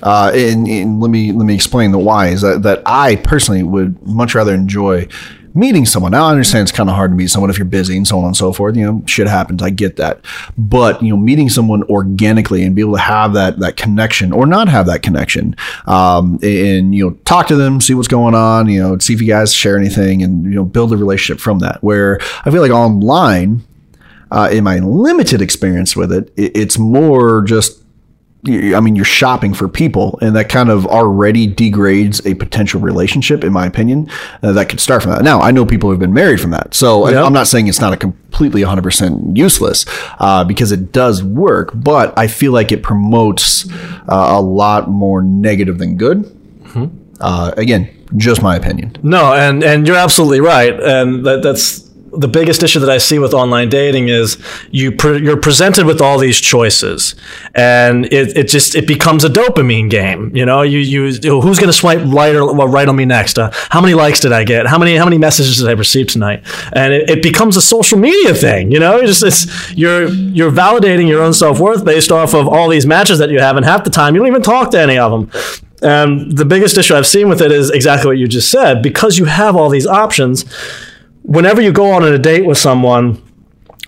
Uh, 0.02 0.32
and, 0.34 0.66
and 0.66 0.98
let 1.00 1.10
me 1.10 1.30
let 1.30 1.44
me 1.44 1.54
explain 1.54 1.92
the 1.92 1.98
why. 1.98 2.28
Is 2.28 2.40
that 2.40 2.62
that 2.62 2.82
I 2.86 3.16
personally 3.16 3.62
would 3.62 4.00
much 4.06 4.34
rather 4.34 4.54
enjoy 4.54 5.06
meeting 5.54 5.86
someone. 5.86 6.12
Now 6.12 6.26
I 6.26 6.30
understand 6.30 6.62
it's 6.62 6.72
kind 6.72 6.88
of 6.88 6.96
hard 6.96 7.10
to 7.10 7.16
meet 7.16 7.30
someone 7.30 7.50
if 7.50 7.58
you're 7.58 7.64
busy 7.64 7.96
and 7.96 8.06
so 8.06 8.18
on 8.18 8.26
and 8.26 8.36
so 8.36 8.52
forth. 8.52 8.76
You 8.76 8.86
know, 8.86 9.02
shit 9.06 9.26
happens. 9.26 9.62
I 9.62 9.70
get 9.70 9.96
that. 9.96 10.24
But, 10.56 11.02
you 11.02 11.10
know, 11.10 11.16
meeting 11.16 11.48
someone 11.48 11.82
organically 11.84 12.62
and 12.62 12.74
be 12.74 12.82
able 12.82 12.94
to 12.94 13.00
have 13.00 13.32
that, 13.34 13.58
that 13.58 13.76
connection 13.76 14.32
or 14.32 14.46
not 14.46 14.68
have 14.68 14.86
that 14.86 15.02
connection, 15.02 15.56
um, 15.86 16.38
and, 16.42 16.94
you 16.94 17.08
know, 17.08 17.16
talk 17.24 17.48
to 17.48 17.56
them, 17.56 17.80
see 17.80 17.94
what's 17.94 18.08
going 18.08 18.34
on, 18.34 18.68
you 18.68 18.80
know, 18.80 18.98
see 18.98 19.14
if 19.14 19.20
you 19.20 19.28
guys 19.28 19.52
share 19.52 19.76
anything 19.76 20.22
and, 20.22 20.44
you 20.44 20.50
know, 20.50 20.64
build 20.64 20.92
a 20.92 20.96
relationship 20.96 21.40
from 21.40 21.58
that. 21.60 21.82
Where 21.82 22.18
I 22.44 22.50
feel 22.50 22.62
like 22.62 22.70
online, 22.70 23.62
uh, 24.30 24.48
in 24.52 24.62
my 24.62 24.78
limited 24.78 25.42
experience 25.42 25.96
with 25.96 26.12
it, 26.12 26.32
it 26.36 26.56
it's 26.56 26.78
more 26.78 27.42
just 27.42 27.82
I 28.46 28.80
mean, 28.80 28.96
you're 28.96 29.04
shopping 29.04 29.52
for 29.52 29.68
people, 29.68 30.18
and 30.22 30.34
that 30.34 30.48
kind 30.48 30.70
of 30.70 30.86
already 30.86 31.46
degrades 31.46 32.24
a 32.24 32.34
potential 32.34 32.80
relationship, 32.80 33.44
in 33.44 33.52
my 33.52 33.66
opinion. 33.66 34.08
Uh, 34.42 34.52
that 34.52 34.70
could 34.70 34.80
start 34.80 35.02
from 35.02 35.12
that. 35.12 35.22
Now, 35.22 35.40
I 35.40 35.50
know 35.50 35.66
people 35.66 35.90
who've 35.90 35.98
been 35.98 36.14
married 36.14 36.40
from 36.40 36.50
that, 36.52 36.74
so 36.74 37.06
Yep. 37.08 37.22
I'm 37.22 37.34
not 37.34 37.48
saying 37.48 37.68
it's 37.68 37.80
not 37.80 37.92
a 37.92 37.98
completely 37.98 38.62
100% 38.62 39.36
useless 39.36 39.84
uh, 40.20 40.44
because 40.44 40.72
it 40.72 40.90
does 40.90 41.22
work, 41.22 41.72
but 41.74 42.18
I 42.18 42.28
feel 42.28 42.52
like 42.52 42.72
it 42.72 42.82
promotes 42.82 43.70
uh, 43.70 43.96
a 44.08 44.40
lot 44.40 44.88
more 44.88 45.20
negative 45.20 45.76
than 45.76 45.98
good. 45.98 46.24
Mm-hmm. 46.62 46.86
Uh, 47.20 47.52
again, 47.58 47.90
just 48.16 48.42
my 48.42 48.56
opinion. 48.56 48.96
No, 49.02 49.34
and 49.34 49.62
and 49.62 49.86
you're 49.86 49.96
absolutely 49.96 50.40
right, 50.40 50.72
and 50.80 51.26
that, 51.26 51.42
that's 51.42 51.89
the 52.12 52.28
biggest 52.28 52.62
issue 52.62 52.80
that 52.80 52.90
I 52.90 52.98
see 52.98 53.18
with 53.18 53.34
online 53.34 53.68
dating 53.68 54.08
is 54.08 54.38
you 54.70 54.92
pre- 54.92 55.22
you're 55.22 55.36
presented 55.36 55.86
with 55.86 56.00
all 56.00 56.18
these 56.18 56.40
choices, 56.40 57.14
and 57.54 58.06
it, 58.06 58.36
it 58.36 58.48
just 58.48 58.74
it 58.74 58.86
becomes 58.86 59.24
a 59.24 59.28
dopamine 59.28 59.90
game. 59.90 60.34
You 60.34 60.44
know, 60.44 60.62
you 60.62 60.78
you 60.78 61.04
who's 61.40 61.58
going 61.58 61.68
to 61.68 61.72
swipe 61.72 62.00
right 62.06 62.34
or 62.34 62.52
well, 62.52 62.68
right 62.68 62.88
on 62.88 62.96
me 62.96 63.04
next? 63.04 63.38
Uh, 63.38 63.50
how 63.70 63.80
many 63.80 63.94
likes 63.94 64.20
did 64.20 64.32
I 64.32 64.44
get? 64.44 64.66
How 64.66 64.78
many 64.78 64.96
how 64.96 65.04
many 65.04 65.18
messages 65.18 65.58
did 65.58 65.68
I 65.68 65.72
receive 65.72 66.08
tonight? 66.08 66.42
And 66.72 66.92
it, 66.92 67.10
it 67.10 67.22
becomes 67.22 67.56
a 67.56 67.62
social 67.62 67.98
media 67.98 68.34
thing. 68.34 68.70
You 68.70 68.80
know, 68.80 69.00
you 69.00 69.06
just 69.06 69.22
it's 69.22 69.72
you're 69.72 70.08
you're 70.08 70.52
validating 70.52 71.08
your 71.08 71.22
own 71.22 71.32
self 71.32 71.60
worth 71.60 71.84
based 71.84 72.10
off 72.10 72.34
of 72.34 72.48
all 72.48 72.68
these 72.68 72.86
matches 72.86 73.18
that 73.18 73.30
you 73.30 73.40
have, 73.40 73.56
and 73.56 73.64
half 73.64 73.84
the 73.84 73.90
time 73.90 74.14
you 74.14 74.20
don't 74.20 74.28
even 74.28 74.42
talk 74.42 74.70
to 74.72 74.80
any 74.80 74.98
of 74.98 75.10
them. 75.12 75.30
And 75.82 76.36
the 76.36 76.44
biggest 76.44 76.76
issue 76.76 76.94
I've 76.94 77.06
seen 77.06 77.28
with 77.28 77.40
it 77.40 77.50
is 77.50 77.70
exactly 77.70 78.08
what 78.08 78.18
you 78.18 78.28
just 78.28 78.50
said. 78.50 78.82
Because 78.82 79.18
you 79.18 79.24
have 79.24 79.56
all 79.56 79.70
these 79.70 79.86
options, 79.86 80.44
whenever 81.22 81.60
you 81.60 81.72
go 81.72 81.90
on 81.92 82.04
a 82.04 82.18
date 82.18 82.44
with 82.46 82.58
someone, 82.58 83.22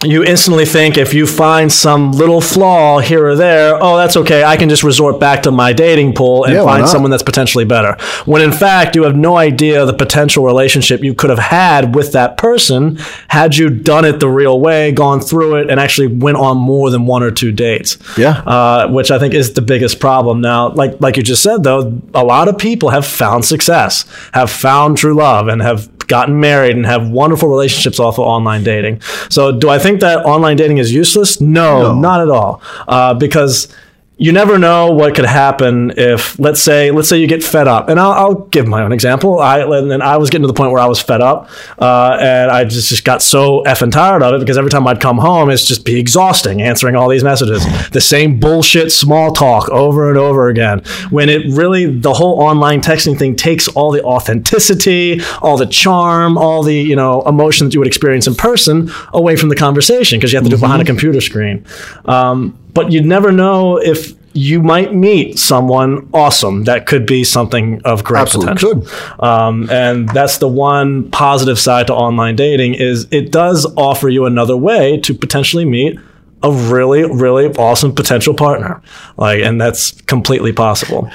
you 0.05 0.25
instantly 0.25 0.64
think 0.64 0.99
if 0.99 1.14
you 1.14 1.29
find 1.29 1.71
some 1.71 2.11
little 2.11 2.40
flaw 2.40 2.99
here 2.99 3.25
or 3.25 3.37
there, 3.37 3.79
oh, 3.81 3.97
that's 3.97 4.16
okay. 4.16 4.42
I 4.42 4.57
can 4.57 4.68
just 4.68 4.83
resort 4.83 5.21
back 5.21 5.45
to 5.45 5.53
my 5.53 5.73
dating 5.73 6.14
pool 6.14 6.42
and 6.42 6.55
Yeah, 6.55 6.64
find 6.64 6.88
someone 6.88 7.12
that's 7.12 7.23
potentially 7.23 7.64
better. 7.64 7.97
When 8.25 8.42
in 8.42 8.51
fact, 8.51 8.97
you 8.97 9.05
have 9.05 9.14
no 9.14 9.37
idea 9.37 9.87
the 9.87 9.92
potential 9.92 10.45
relationship 10.45 11.05
you 11.05 11.14
could 11.14 11.31
have 11.31 11.38
had 11.38 11.95
with 11.95 12.11
that 12.14 12.37
person 12.37 12.97
had 13.29 13.57
you 13.57 13.71
done 13.71 14.05
it 14.05 14.18
the 14.18 14.29
real 14.29 14.59
way, 14.59 14.90
gone 14.90 15.21
through 15.21 15.55
it, 15.61 15.71
and 15.71 15.79
actually 15.79 16.09
went 16.09 16.37
on 16.37 16.57
more 16.57 16.90
than 16.90 17.07
one 17.07 17.23
or 17.23 17.31
two 17.31 17.53
dates 17.53 17.97
Yeah. 18.18 18.42
uh, 18.45 18.88
which 18.88 19.12
I 19.12 19.21
think 19.21 19.35
is 19.35 19.53
the 19.53 19.62
biggest 19.62 20.01
problem. 20.01 20.40
Now, 20.40 20.71
like 20.71 21.01
like 21.01 21.16
you 21.16 21.23
just 21.23 21.45
said, 21.45 21.62
though, 21.62 21.97
a 22.12 22.25
lot 22.25 22.49
of 22.49 22.59
people 22.59 22.88
have 22.88 23.07
found 23.07 23.45
success, 23.45 24.05
have 24.35 24.51
found 24.51 24.97
true 24.97 25.14
love, 25.14 25.47
and 25.47 25.62
have 25.62 25.92
gotten 26.07 26.41
married 26.41 26.77
and 26.77 26.87
have 26.87 27.09
wonderful 27.09 27.49
relationships 27.49 27.99
off 28.01 28.19
of 28.19 28.25
online 28.27 28.62
dating. 28.65 29.01
So, 29.31 29.53
do 29.53 29.69
I 29.69 29.79
think 29.79 30.01
that 30.01 30.25
online 30.25 30.57
dating 30.57 30.79
is 30.79 30.93
useless? 30.93 31.41
No, 31.41 31.83
No. 31.83 31.95
not 31.95 32.21
at 32.21 32.29
all. 32.31 32.62
Uh, 32.88 33.15
because 33.15 33.69
you 34.18 34.31
never 34.31 34.59
know 34.59 34.92
what 34.92 35.14
could 35.14 35.25
happen 35.25 35.92
if 35.96 36.38
let's 36.38 36.61
say 36.61 36.90
let's 36.90 37.09
say 37.09 37.18
you 37.18 37.27
get 37.27 37.42
fed 37.42 37.66
up. 37.66 37.88
And 37.88 37.98
i'll, 37.98 38.12
I'll 38.12 38.35
give 38.35 38.66
my 38.66 38.83
own 38.83 38.92
example. 38.92 39.40
I 39.40 39.61
and 39.61 40.03
i 40.03 40.16
was 40.18 40.31
getting 40.31 40.42
to 40.42 40.46
the 40.46 40.55
point 40.55 40.70
where 40.70 40.81
i 40.81 40.87
was 40.87 41.01
fed 41.01 41.20
up 41.20 41.51
uh, 41.79 42.18
and 42.20 42.51
i 42.51 42.64
just, 42.64 42.90
just 42.90 43.05
got 43.05 43.22
so 43.22 43.62
effing 43.64 43.90
tired 43.90 44.22
of 44.22 44.35
it 44.35 44.40
because 44.40 44.59
every 44.59 44.70
time 44.70 44.87
i'd 44.87 45.01
come 45.01 45.18
home 45.18 45.51
it's 45.51 45.66
just 45.66 45.85
be 45.85 45.98
exhausting 45.98 46.61
answering 46.61 46.94
all 46.94 47.09
these 47.09 47.25
messages. 47.25 47.64
The 47.90 48.01
same 48.01 48.38
bullshit 48.38 48.92
small 48.92 49.33
talk 49.33 49.68
over 49.70 50.09
and 50.09 50.18
over 50.18 50.48
again. 50.48 50.81
When 51.11 51.29
it 51.29 51.46
really 51.53 51.87
the 51.87 52.12
whole 52.12 52.40
online 52.40 52.81
texting 52.81 53.18
thing 53.18 53.35
takes 53.35 53.66
all 53.68 53.90
the 53.90 54.03
authenticity 54.03 55.20
all 55.40 55.57
the 55.57 55.66
charm 55.66 56.37
all 56.37 56.62
the 56.62 56.77
you 56.77 56.96
know 56.96 57.22
emotion 57.22 57.66
that 57.66 57.75
you 57.75 57.81
would 57.81 57.88
experience 57.88 58.27
in 58.27 58.35
person 58.35 58.90
away 59.14 59.37
from 59.37 59.48
the 59.48 59.57
conversation 59.57 60.18
because 60.18 60.33
you 60.33 60.37
have 60.37 60.44
to 60.44 60.51
do 60.51 60.57
it 60.57 60.61
behind 60.61 60.83
a 60.83 60.85
computer 60.85 61.20
screen. 61.20 61.64
Um, 62.05 62.59
but 62.75 62.93
you'd 62.93 63.07
never 63.07 63.33
know 63.33 63.77
if 63.77 64.15
you 64.35 64.63
might 64.63 64.95
meet 64.95 65.39
someone 65.39 66.09
awesome 66.15 66.65
that 66.65 66.87
could 66.87 67.07
be 67.07 67.23
something 67.23 67.83
of 67.85 68.03
great 68.03 68.21
Absolutely 68.21 68.55
potential. 68.55 69.25
Um, 69.25 69.69
and 69.71 70.09
that's 70.09 70.39
the 70.39 70.49
one 70.49 71.11
positive 71.11 71.59
side 71.59 71.89
to 71.89 71.95
online 71.95 72.37
dating 72.37 72.75
is 72.75 73.07
it 73.11 73.31
does 73.31 73.67
offer 73.77 74.09
you 74.09 74.25
another 74.25 74.57
way 74.57 74.99
to 75.01 75.15
potentially 75.15 75.65
meet 75.65 75.99
a 76.43 76.51
really, 76.51 77.05
really 77.05 77.47
awesome 77.57 77.95
potential 77.95 78.35
partner. 78.35 78.83
Like, 79.17 79.43
and 79.43 79.61
that's 79.61 80.01
completely 80.03 80.53
possible. 80.53 81.11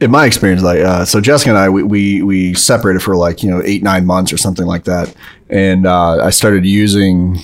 in 0.00 0.10
my 0.10 0.24
experience, 0.24 0.62
like 0.62 0.80
uh, 0.80 1.04
so, 1.04 1.20
Jessica 1.20 1.50
and 1.50 1.58
I, 1.58 1.68
we, 1.68 1.82
we 1.82 2.22
we 2.22 2.54
separated 2.54 3.02
for 3.02 3.16
like 3.16 3.42
you 3.42 3.50
know 3.50 3.60
eight 3.64 3.82
nine 3.82 4.06
months 4.06 4.32
or 4.32 4.38
something 4.38 4.66
like 4.66 4.84
that, 4.84 5.14
and 5.50 5.86
uh, 5.86 6.24
I 6.24 6.30
started 6.30 6.64
using 6.64 7.38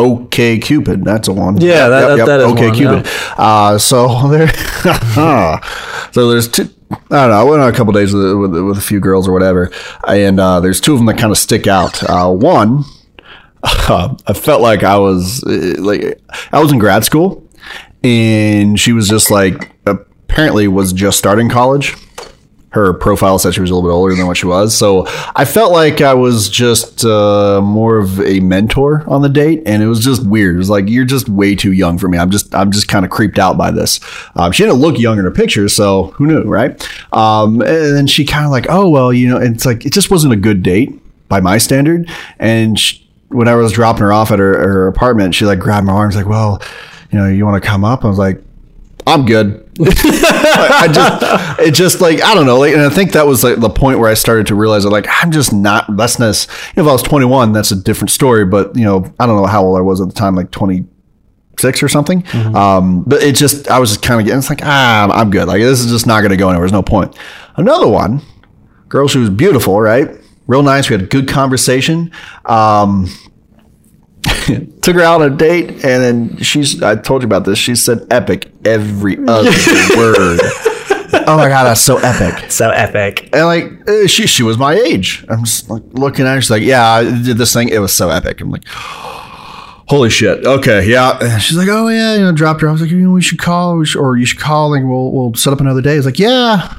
OK 0.00 0.58
Cupid. 0.58 1.04
That's 1.04 1.28
a 1.28 1.32
one. 1.32 1.60
Yeah, 1.60 1.88
that- 1.88 2.16
that- 2.16 2.26
that 2.26 2.40
is 2.40 2.46
OK 2.46 2.66
one, 2.68 2.74
Cupid. 2.74 3.06
Uh, 3.38 3.78
so 3.78 4.28
there, 4.28 4.48
so 6.12 6.30
there's 6.30 6.48
two. 6.48 6.68
I 6.92 6.96
don't 6.96 7.30
know. 7.30 7.40
I 7.40 7.42
went 7.44 7.62
on 7.62 7.68
a 7.72 7.76
couple 7.76 7.92
days 7.92 8.12
with, 8.12 8.34
with 8.34 8.54
with 8.64 8.78
a 8.78 8.80
few 8.80 8.98
girls 9.00 9.28
or 9.28 9.32
whatever, 9.32 9.70
and 10.08 10.40
uh, 10.40 10.58
there's 10.60 10.80
two 10.80 10.92
of 10.92 10.98
them 10.98 11.06
that 11.06 11.18
kind 11.18 11.30
of 11.30 11.38
stick 11.38 11.66
out. 11.68 12.02
Uh, 12.02 12.30
one, 12.32 12.82
I 13.62 14.32
felt 14.34 14.60
like 14.60 14.82
I 14.82 14.98
was 14.98 15.44
uh, 15.44 15.74
like 15.78 16.20
I 16.52 16.60
was 16.60 16.72
in 16.72 16.78
grad 16.80 17.04
school, 17.04 17.46
and 18.02 18.78
she 18.78 18.92
was 18.92 19.08
just 19.08 19.30
like 19.30 19.70
apparently 19.86 20.66
was 20.68 20.92
just 20.92 21.16
starting 21.18 21.48
college. 21.48 21.94
Her 22.70 22.92
profile 22.92 23.38
said 23.38 23.54
she 23.54 23.60
was 23.60 23.70
a 23.70 23.74
little 23.74 23.88
bit 23.88 23.94
older 23.94 24.14
than 24.14 24.26
what 24.26 24.36
she 24.36 24.46
was, 24.46 24.76
so 24.76 25.06
I 25.34 25.44
felt 25.44 25.72
like 25.72 26.00
I 26.00 26.14
was 26.14 26.48
just 26.48 27.04
uh, 27.04 27.60
more 27.60 27.98
of 27.98 28.20
a 28.20 28.40
mentor 28.40 29.04
on 29.08 29.22
the 29.22 29.28
date, 29.28 29.62
and 29.66 29.82
it 29.82 29.86
was 29.86 30.04
just 30.04 30.24
weird. 30.24 30.54
It 30.54 30.58
was 30.58 30.70
like 30.70 30.88
you're 30.88 31.04
just 31.04 31.28
way 31.28 31.56
too 31.56 31.72
young 31.72 31.98
for 31.98 32.08
me. 32.08 32.16
I'm 32.16 32.30
just 32.30 32.54
I'm 32.54 32.70
just 32.70 32.86
kind 32.86 33.04
of 33.04 33.10
creeped 33.10 33.38
out 33.38 33.58
by 33.58 33.70
this. 33.70 33.98
Um, 34.36 34.52
she 34.52 34.62
didn't 34.62 34.78
look 34.78 34.98
young 34.98 35.18
in 35.18 35.24
her 35.24 35.30
picture, 35.30 35.68
so 35.68 36.04
who 36.12 36.26
knew, 36.26 36.44
right? 36.44 36.80
Um, 37.12 37.60
and 37.60 37.96
then 37.96 38.06
she 38.06 38.24
kind 38.24 38.44
of 38.44 38.52
like, 38.52 38.66
oh 38.68 38.88
well, 38.88 39.12
you 39.12 39.28
know, 39.28 39.38
it's 39.38 39.66
like 39.66 39.84
it 39.84 39.92
just 39.92 40.10
wasn't 40.10 40.32
a 40.32 40.36
good 40.36 40.62
date 40.62 40.90
by 41.28 41.40
my 41.40 41.58
standard, 41.58 42.08
and. 42.38 42.78
She, 42.78 43.06
when 43.30 43.46
I 43.46 43.54
was 43.54 43.72
dropping 43.72 44.02
her 44.02 44.12
off 44.12 44.30
at 44.30 44.38
her, 44.38 44.58
her 44.58 44.86
apartment, 44.88 45.34
she 45.34 45.44
like 45.44 45.60
grabbed 45.60 45.86
my 45.86 45.92
arms, 45.92 46.16
like, 46.16 46.26
"Well, 46.26 46.60
you 47.10 47.18
know, 47.18 47.28
you 47.28 47.46
want 47.46 47.62
to 47.62 47.66
come 47.66 47.84
up?" 47.84 48.04
I 48.04 48.08
was 48.08 48.18
like, 48.18 48.42
"I'm 49.06 49.24
good." 49.24 49.69
I 49.82 50.88
just, 50.92 51.60
it 51.60 51.74
just 51.74 52.00
like 52.00 52.22
I 52.22 52.34
don't 52.34 52.46
know, 52.46 52.58
like, 52.58 52.74
and 52.74 52.82
I 52.82 52.90
think 52.90 53.12
that 53.12 53.26
was 53.26 53.42
like 53.42 53.60
the 53.60 53.70
point 53.70 53.98
where 53.98 54.10
I 54.10 54.14
started 54.14 54.46
to 54.48 54.54
realize 54.54 54.84
that 54.84 54.90
like 54.90 55.06
I'm 55.08 55.30
just 55.30 55.52
not. 55.52 55.96
That's 55.96 56.18
not. 56.18 56.46
You 56.76 56.82
know, 56.82 56.86
if 56.86 56.90
I 56.90 56.92
was 56.92 57.02
21, 57.02 57.52
that's 57.52 57.70
a 57.70 57.76
different 57.76 58.10
story. 58.10 58.44
But 58.44 58.76
you 58.76 58.84
know, 58.84 59.10
I 59.18 59.26
don't 59.26 59.36
know 59.36 59.46
how 59.46 59.64
old 59.64 59.78
I 59.78 59.80
was 59.80 60.00
at 60.00 60.08
the 60.08 60.14
time, 60.14 60.34
like 60.34 60.50
26 60.50 61.82
or 61.82 61.88
something. 61.88 62.24
Um, 62.54 63.02
but 63.04 63.22
it 63.22 63.34
just, 63.36 63.68
I 63.68 63.78
was 63.78 63.90
just 63.90 64.02
kind 64.02 64.20
of 64.20 64.26
getting. 64.26 64.38
It's 64.38 64.50
like 64.50 64.60
ah, 64.62 65.04
I'm, 65.04 65.12
I'm 65.12 65.30
good. 65.30 65.48
Like 65.48 65.62
this 65.62 65.80
is 65.80 65.90
just 65.90 66.06
not 66.06 66.20
going 66.20 66.30
to 66.30 66.36
go 66.36 66.48
anywhere. 66.48 66.62
There's 66.62 66.72
no 66.72 66.82
point. 66.82 67.16
Another 67.56 67.88
one, 67.88 68.22
girl, 68.88 69.08
she 69.08 69.18
was 69.18 69.30
beautiful, 69.30 69.80
right? 69.80 70.08
Real 70.46 70.62
nice. 70.62 70.90
We 70.90 70.94
had 70.94 71.02
a 71.02 71.06
good 71.06 71.28
conversation. 71.28 72.10
Um, 72.44 73.06
took 74.82 74.96
her 74.96 75.02
out 75.02 75.22
on 75.22 75.32
a 75.32 75.36
date, 75.36 75.70
and 75.84 76.02
then 76.02 76.36
she's. 76.38 76.82
I 76.82 76.96
told 76.96 77.22
you 77.22 77.26
about 77.26 77.44
this. 77.44 77.58
She 77.58 77.74
said 77.74 78.06
epic 78.10 78.50
every 78.64 79.16
other 79.26 79.50
word. 79.96 80.40
Oh 81.12 81.36
my 81.36 81.48
god, 81.48 81.64
that's 81.64 81.80
so 81.80 81.98
epic. 81.98 82.50
So 82.50 82.70
epic. 82.70 83.30
And 83.32 83.46
like 83.46 83.88
uh, 83.88 84.06
she, 84.06 84.26
she 84.26 84.42
was 84.42 84.58
my 84.58 84.74
age. 84.74 85.24
I'm 85.28 85.44
just 85.44 85.68
like 85.68 85.82
looking 85.92 86.26
at 86.26 86.34
her. 86.34 86.40
She's 86.40 86.50
like, 86.50 86.62
yeah, 86.62 86.88
I 86.88 87.04
did 87.04 87.36
this 87.36 87.52
thing. 87.52 87.68
It 87.68 87.78
was 87.78 87.92
so 87.92 88.10
epic. 88.10 88.40
I'm 88.40 88.50
like, 88.50 88.64
holy 88.66 90.10
shit. 90.10 90.44
Okay, 90.46 90.88
yeah. 90.88 91.18
And 91.20 91.42
she's 91.42 91.56
like, 91.56 91.68
oh 91.68 91.88
yeah, 91.88 92.14
you 92.14 92.20
know, 92.20 92.32
dropped 92.32 92.60
her. 92.60 92.68
I 92.68 92.72
was 92.72 92.80
like, 92.80 92.90
you 92.90 92.98
know, 92.98 93.12
we 93.12 93.22
should 93.22 93.38
call, 93.38 93.76
we 93.76 93.86
should, 93.86 94.00
or 94.00 94.16
you 94.16 94.24
should 94.26 94.40
call, 94.40 94.74
and 94.74 94.88
we'll 94.88 95.10
we'll 95.10 95.34
set 95.34 95.52
up 95.52 95.60
another 95.60 95.82
day. 95.82 95.96
It's 95.96 96.06
like, 96.06 96.18
yeah. 96.18 96.74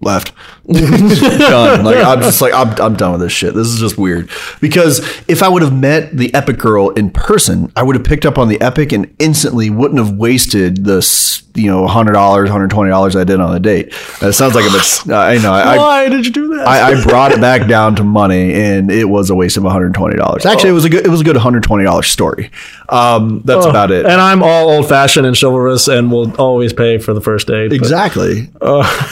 Left. 0.00 0.32
done. 0.72 1.84
Like 1.84 1.96
I'm 2.04 2.20
just 2.20 2.40
like 2.40 2.52
I'm, 2.52 2.68
I'm 2.80 2.96
done 2.96 3.12
with 3.12 3.20
this 3.20 3.32
shit. 3.32 3.54
This 3.54 3.68
is 3.68 3.78
just 3.78 3.96
weird. 3.98 4.30
Because 4.60 4.98
if 5.28 5.42
I 5.42 5.48
would 5.48 5.62
have 5.62 5.72
met 5.72 6.16
the 6.16 6.32
epic 6.34 6.58
girl 6.58 6.90
in 6.90 7.10
person, 7.10 7.72
I 7.76 7.82
would 7.82 7.96
have 7.96 8.04
picked 8.04 8.26
up 8.26 8.38
on 8.38 8.48
the 8.48 8.60
epic 8.60 8.92
and 8.92 9.14
instantly 9.18 9.70
wouldn't 9.70 9.98
have 10.00 10.16
wasted 10.16 10.84
this, 10.84 11.42
you 11.54 11.70
know, 11.70 11.86
hundred 11.86 12.12
dollars, 12.14 12.50
hundred 12.50 12.70
twenty 12.70 12.90
dollars 12.90 13.14
I 13.14 13.24
did 13.24 13.38
on 13.40 13.52
the 13.52 13.60
date. 13.60 13.92
That 14.20 14.32
sounds 14.32 14.54
like 14.54 14.64
a 14.68 14.72
bit. 14.72 15.10
I 15.14 15.38
know. 15.38 15.52
I, 15.52 15.76
Why 15.76 16.08
did 16.08 16.26
you 16.26 16.32
do 16.32 16.56
that? 16.56 16.66
I, 16.66 16.92
I 16.92 17.02
brought 17.04 17.32
it 17.32 17.40
back 17.40 17.68
down 17.68 17.94
to 17.96 18.04
money, 18.04 18.52
and 18.54 18.90
it 18.90 19.04
was 19.04 19.30
a 19.30 19.34
waste 19.34 19.56
of 19.56 19.62
one 19.62 19.72
hundred 19.72 19.94
twenty 19.94 20.16
dollars. 20.16 20.44
Actually, 20.46 20.70
it 20.70 20.74
was 20.74 20.84
a 20.84 20.88
good. 20.90 21.06
It 21.06 21.10
was 21.10 21.20
a 21.20 21.24
good 21.24 21.36
one 21.36 21.42
hundred 21.42 21.62
twenty 21.62 21.84
dollars 21.84 22.08
story. 22.08 22.50
Um, 22.88 23.42
that's 23.44 23.66
about 23.66 23.90
it. 23.90 24.04
and 24.06 24.20
I'm 24.20 24.42
all 24.42 24.70
old 24.70 24.88
fashioned 24.88 25.26
and 25.26 25.36
chivalrous 25.36 25.88
and 25.88 26.10
will 26.10 26.34
always 26.40 26.72
pay 26.72 26.98
for 26.98 27.14
the 27.14 27.20
first 27.20 27.46
date. 27.48 27.68
but- 27.70 27.74
Exactly. 27.76 28.48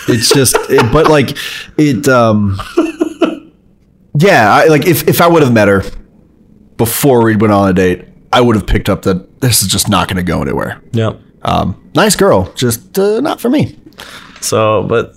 it's 0.08 0.32
just, 0.32 0.54
it, 0.70 0.92
but 0.92 1.08
like 1.08 1.36
it 1.78 2.09
um 2.09 2.59
yeah 4.16 4.52
I, 4.52 4.66
like 4.66 4.87
if, 4.87 5.07
if 5.09 5.20
i 5.20 5.26
would 5.28 5.42
have 5.42 5.52
met 5.52 5.68
her 5.68 5.83
before 6.76 7.24
we 7.24 7.37
went 7.37 7.52
on 7.52 7.68
a 7.68 7.72
date 7.72 8.04
i 8.33 8.40
would 8.40 8.57
have 8.57 8.66
picked 8.66 8.88
up 8.88 9.02
that 9.02 9.40
this 9.40 9.62
is 9.62 9.68
just 9.68 9.88
not 9.88 10.09
going 10.09 10.16
to 10.16 10.22
go 10.22 10.40
anywhere 10.42 10.80
Yeah. 10.92 11.14
um 11.42 11.90
nice 11.94 12.16
girl 12.16 12.52
just 12.54 12.98
uh, 12.98 13.20
not 13.20 13.40
for 13.40 13.48
me 13.50 13.76
So, 14.40 14.83
but 14.83 15.14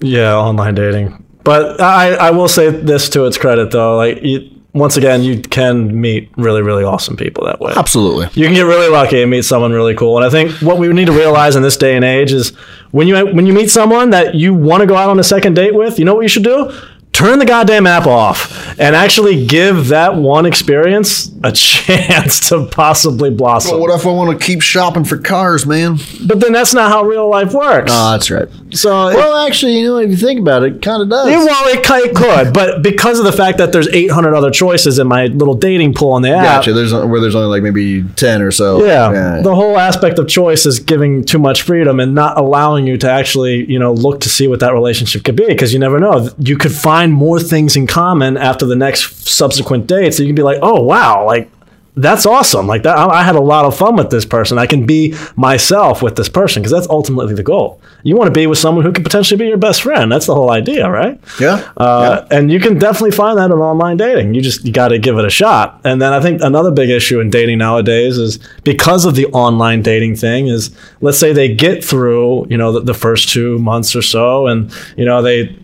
yeah, 0.00 0.34
online 0.36 0.74
dating. 0.74 1.24
But 1.42 1.80
I, 1.80 2.14
I 2.14 2.30
will 2.32 2.48
say 2.48 2.68
this 2.68 3.08
to 3.10 3.24
its 3.24 3.38
credit 3.38 3.70
though, 3.70 3.96
like 3.96 4.22
you, 4.22 4.57
once 4.78 4.96
again, 4.96 5.22
you 5.22 5.40
can 5.40 6.00
meet 6.00 6.30
really, 6.36 6.62
really 6.62 6.84
awesome 6.84 7.16
people 7.16 7.44
that 7.46 7.60
way. 7.60 7.72
absolutely 7.76 8.26
You 8.34 8.46
can 8.46 8.54
get 8.54 8.62
really 8.62 8.88
lucky 8.88 9.22
and 9.22 9.30
meet 9.30 9.44
someone 9.44 9.72
really 9.72 9.94
cool. 9.94 10.16
And 10.16 10.26
I 10.26 10.30
think 10.30 10.52
what 10.62 10.78
we 10.78 10.88
need 10.88 11.06
to 11.06 11.12
realize 11.12 11.56
in 11.56 11.62
this 11.62 11.76
day 11.76 11.96
and 11.96 12.04
age 12.04 12.32
is 12.32 12.50
when 12.90 13.08
you 13.08 13.26
when 13.34 13.46
you 13.46 13.52
meet 13.52 13.70
someone 13.70 14.10
that 14.10 14.34
you 14.34 14.54
want 14.54 14.80
to 14.80 14.86
go 14.86 14.96
out 14.96 15.10
on 15.10 15.18
a 15.18 15.24
second 15.24 15.54
date 15.54 15.74
with, 15.74 15.98
you 15.98 16.04
know 16.04 16.14
what 16.14 16.22
you 16.22 16.28
should 16.28 16.44
do? 16.44 16.72
Turn 17.18 17.40
the 17.40 17.44
goddamn 17.46 17.84
app 17.88 18.06
off 18.06 18.78
and 18.78 18.94
actually 18.94 19.44
give 19.44 19.88
that 19.88 20.14
one 20.14 20.46
experience 20.46 21.32
a 21.42 21.50
chance 21.88 22.48
to 22.48 22.66
possibly 22.66 23.28
blossom. 23.30 23.80
what 23.80 23.90
if 23.98 24.06
i 24.06 24.10
want 24.10 24.38
to 24.38 24.44
keep 24.46 24.62
shopping 24.62 25.02
for 25.02 25.18
cars 25.18 25.66
man 25.66 25.96
but 26.26 26.38
then 26.40 26.52
that's 26.52 26.72
not 26.74 26.90
how 26.92 27.02
real 27.02 27.28
life 27.28 27.52
works. 27.52 27.90
oh 27.92 28.12
that's 28.12 28.30
right 28.30 28.48
so 28.70 28.90
well 28.90 29.46
actually 29.46 29.78
you 29.78 29.84
know 29.84 29.96
if 29.98 30.10
you 30.10 30.16
think 30.16 30.38
about 30.40 30.62
it 30.62 30.76
it 30.76 30.82
kind 30.82 31.02
of 31.02 31.08
does 31.08 31.26
Yeah, 31.28 31.44
well, 31.44 31.74
it, 31.74 31.82
ki- 31.84 32.08
it 32.10 32.14
could, 32.14 32.52
but 32.54 32.82
because 32.84 33.18
of 33.18 33.24
the 33.24 33.32
fact 33.32 33.58
that 33.58 33.72
there's 33.72 33.88
800 33.88 34.34
other 34.34 34.50
choices 34.50 34.98
in 35.00 35.06
my 35.08 35.26
little 35.26 35.54
dating 35.54 35.94
pool 35.94 36.12
on 36.12 36.22
the 36.22 36.30
app, 36.30 36.44
Gotcha. 36.44 36.72
There's 36.72 36.92
where 36.92 37.20
there's 37.20 37.34
only 37.34 37.48
like 37.48 37.62
maybe 37.62 38.04
ten 38.16 38.42
or 38.42 38.50
so. 38.52 38.84
yeah, 38.84 39.40
the 39.42 39.54
whole 39.54 39.76
aspect 39.78 40.18
of 40.18 40.28
choice 40.28 40.66
is 40.66 40.78
giving 40.80 41.24
too 41.24 41.38
much 41.38 41.62
freedom 41.62 41.98
and 41.98 42.14
not 42.14 42.36
allowing 42.38 42.86
you 42.86 42.96
to 42.98 43.10
actually, 43.10 43.64
you 43.70 43.78
know, 43.78 43.92
look 43.92 44.20
to 44.20 44.28
see 44.28 44.46
what 44.48 44.60
that 44.60 44.72
relationship 44.74 45.24
could 45.24 45.36
be 45.36 45.46
because 45.46 45.72
you 45.72 45.78
never 45.78 45.98
know. 45.98 46.28
You 46.38 46.56
could 46.58 46.72
find 46.72 47.07
more 47.12 47.40
things 47.40 47.76
in 47.76 47.86
common 47.86 48.36
after 48.36 48.66
the 48.66 48.76
next 48.76 49.26
subsequent 49.28 49.86
date, 49.86 50.14
so 50.14 50.22
you 50.22 50.28
can 50.28 50.36
be 50.36 50.42
like, 50.42 50.58
oh 50.62 50.82
wow, 50.82 51.24
like 51.26 51.50
that's 51.96 52.26
awesome. 52.26 52.68
Like 52.68 52.84
that, 52.84 52.96
I, 52.96 53.06
I 53.08 53.22
had 53.24 53.34
a 53.34 53.40
lot 53.40 53.64
of 53.64 53.76
fun 53.76 53.96
with 53.96 54.08
this 54.08 54.24
person. 54.24 54.56
I 54.56 54.66
can 54.66 54.86
be 54.86 55.16
myself 55.34 56.00
with 56.00 56.14
this 56.14 56.28
person 56.28 56.62
because 56.62 56.70
that's 56.70 56.88
ultimately 56.88 57.34
the 57.34 57.42
goal. 57.42 57.80
You 58.04 58.14
want 58.14 58.28
to 58.28 58.32
be 58.32 58.46
with 58.46 58.58
someone 58.58 58.84
who 58.84 58.92
could 58.92 59.02
potentially 59.02 59.36
be 59.36 59.46
your 59.46 59.56
best 59.56 59.82
friend. 59.82 60.12
That's 60.12 60.26
the 60.26 60.34
whole 60.34 60.52
idea, 60.52 60.88
right? 60.88 61.18
yeah. 61.40 61.68
Uh, 61.76 62.24
And 62.30 62.52
you 62.52 62.60
can 62.60 62.78
definitely 62.78 63.10
find 63.10 63.36
that 63.38 63.46
in 63.46 63.58
online 63.58 63.96
dating. 63.96 64.34
You 64.34 64.42
just 64.42 64.64
you 64.64 64.72
got 64.72 64.88
to 64.88 64.98
give 65.00 65.18
it 65.18 65.24
a 65.24 65.30
shot. 65.30 65.80
And 65.82 66.00
then 66.00 66.12
I 66.12 66.20
think 66.20 66.40
another 66.40 66.70
big 66.70 66.88
issue 66.88 67.18
in 67.18 67.30
dating 67.30 67.58
nowadays 67.58 68.16
is 68.16 68.38
because 68.62 69.04
of 69.04 69.16
the 69.16 69.26
online 69.26 69.82
dating 69.82 70.14
thing 70.14 70.46
is 70.46 70.70
let's 71.00 71.18
say 71.18 71.32
they 71.32 71.52
get 71.52 71.84
through 71.84 72.46
you 72.48 72.56
know 72.56 72.70
the, 72.70 72.80
the 72.80 72.94
first 72.94 73.28
two 73.28 73.58
months 73.58 73.96
or 73.96 74.02
so, 74.02 74.46
and 74.46 74.72
you 74.96 75.04
know 75.04 75.20
they 75.20 75.56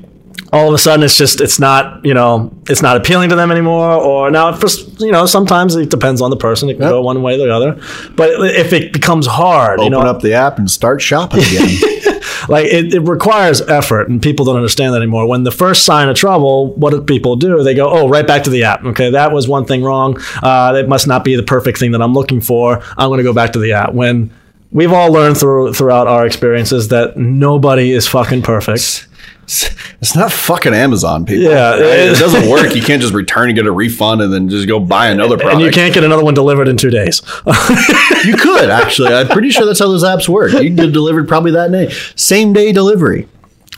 all 0.55 0.69
of 0.69 0.75
a 0.75 0.79
sudden 0.79 1.05
it's 1.05 1.19
just 1.19 1.41
it's 1.41 1.59
not 1.59 2.05
you 2.05 2.15
know 2.15 2.53
it's 2.69 2.81
not 2.81 2.97
appealing 2.97 3.29
to 3.29 3.35
them 3.35 3.51
anymore 3.51 3.91
or 3.91 4.31
now 4.31 4.55
for 4.55 4.69
you 5.05 5.11
know 5.11 5.27
sometimes 5.27 5.75
it 5.75 5.91
depends 5.91 6.21
on 6.21 6.31
the 6.31 6.37
person. 6.37 6.71
It 6.71 6.75
can 6.75 6.89
go 6.89 7.03
one 7.03 7.21
way 7.23 7.35
or 7.35 7.39
the 7.39 7.53
other. 7.53 7.73
But 8.15 8.31
if 8.55 8.73
it 8.73 8.93
becomes 8.93 9.27
hard 9.27 9.81
you 9.81 9.87
Open 9.87 9.93
know 9.93 10.01
up 10.01 10.23
the 10.23 10.35
app 10.35 10.59
and 10.59 10.71
start 10.71 11.03
shopping 11.03 11.41
again. 11.41 11.69
like 12.49 12.67
it, 12.67 12.95
it 12.95 13.01
requires 13.01 13.63
effort 13.63 14.09
and 14.09 14.23
people 14.23 14.45
don't 14.45 14.55
understand 14.55 14.95
that 14.95 14.99
anymore. 14.99 15.27
When 15.27 15.43
the 15.43 15.51
first 15.51 15.85
sign 15.85 16.09
of 16.09 16.17
trouble 16.17 16.73
what 16.75 16.91
do 16.91 17.03
people 17.03 17.35
do? 17.35 17.65
They 17.65 17.75
go 17.75 17.91
oh 17.91 18.09
right 18.09 18.27
back 18.27 18.45
to 18.45 18.51
the 18.51 18.63
app. 18.63 18.85
Okay 18.85 19.11
that 19.11 19.33
was 19.33 19.49
one 19.49 19.65
thing 19.65 19.83
wrong. 19.83 20.17
Uh, 20.41 20.73
that 20.73 20.89
must 20.89 21.09
not 21.09 21.25
be 21.25 21.35
the 21.35 21.43
perfect 21.43 21.79
thing 21.79 21.91
that 21.93 22.03
i'm 22.03 22.15
looking 22.15 22.41
for. 22.41 22.81
I'm 22.97 23.09
going 23.09 23.19
to 23.19 23.25
go 23.25 23.33
back 23.33 23.55
to 23.55 23.59
the 23.59 23.73
app. 23.73 23.93
When 23.93 24.31
we've 24.71 24.93
all 24.93 25.11
learned 25.11 25.37
through 25.37 25.73
throughout 25.75 26.07
our 26.07 26.25
experiences 26.25 26.89
that 26.89 27.17
nobody 27.17 27.91
is 27.91 28.07
fucking 28.07 28.43
perfect 28.43 29.09
it's 29.47 30.17
not 30.17 30.33
fucking 30.33 30.73
Amazon, 30.75 31.25
people. 31.27 31.45
Yeah, 31.51 31.73
Right? 31.73 31.81
it 31.83 32.19
doesn't 32.19 32.49
work. 32.49 32.75
You 32.75 32.83
can't 32.83 33.01
just 33.03 33.15
return 33.15 33.49
and 33.49 33.57
get 33.57 33.67
a 33.67 33.73
refund 33.73 34.21
and 34.23 34.33
then 34.33 34.49
just 34.49 34.67
go 34.67 34.81
buy 34.81 35.09
another 35.09 35.37
product. 35.37 35.57
and 35.57 35.65
you 35.65 35.71
can't 35.71 35.93
get 35.95 36.03
another 36.05 36.25
one 36.25 36.35
delivered 36.35 36.67
in 36.69 36.77
two 36.77 36.91
days 36.91 37.21
You 38.25 38.37
could 38.37 38.71
actually. 38.71 39.13
I'm 39.15 39.29
pretty 39.29 39.51
sure 39.51 39.67
that's 39.67 39.79
how 39.79 39.89
those 39.89 40.05
apps 40.05 40.29
work. 40.29 40.53
You 40.53 40.61
can 40.61 40.77
get 40.77 40.93
delivered 40.93 41.29
probably 41.29 41.51
that 41.53 41.71
day, 41.73 41.91
same 42.17 42.53
day 42.53 42.73
delivery. 42.73 43.29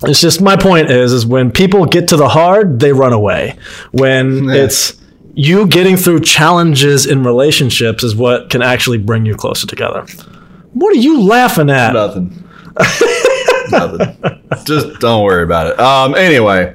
It's 0.02 0.20
just 0.20 0.40
my 0.42 0.57
point 0.57 0.90
is 0.90 1.12
is 1.12 1.24
when 1.26 1.50
people 1.50 1.85
get 1.87 2.09
to 2.09 2.16
the 2.16 2.29
hard, 2.29 2.81
they 2.81 2.92
run 2.92 3.12
away. 3.12 3.57
When 3.92 4.44
Yeah. 4.44 4.64
it's 4.64 4.94
you 5.35 5.66
getting 5.66 5.96
through 5.96 6.20
challenges 6.20 7.07
in 7.07 7.22
relationships 7.24 8.05
is 8.05 8.14
what 8.14 8.50
can 8.50 8.62
actually 8.62 8.98
bring 8.98 9.26
you 9.26 9.35
closer 9.35 9.66
together. 9.66 10.05
What 10.74 10.94
are 10.94 10.98
you 11.00 11.22
laughing 11.22 11.70
at? 11.70 11.92
Nothing. 11.94 12.44
Nothing. 13.70 14.42
Just 14.64 15.00
don't 15.00 15.24
worry 15.24 15.42
about 15.42 15.68
it. 15.68 15.81
Um. 15.81 16.14
Anyway. 16.14 16.74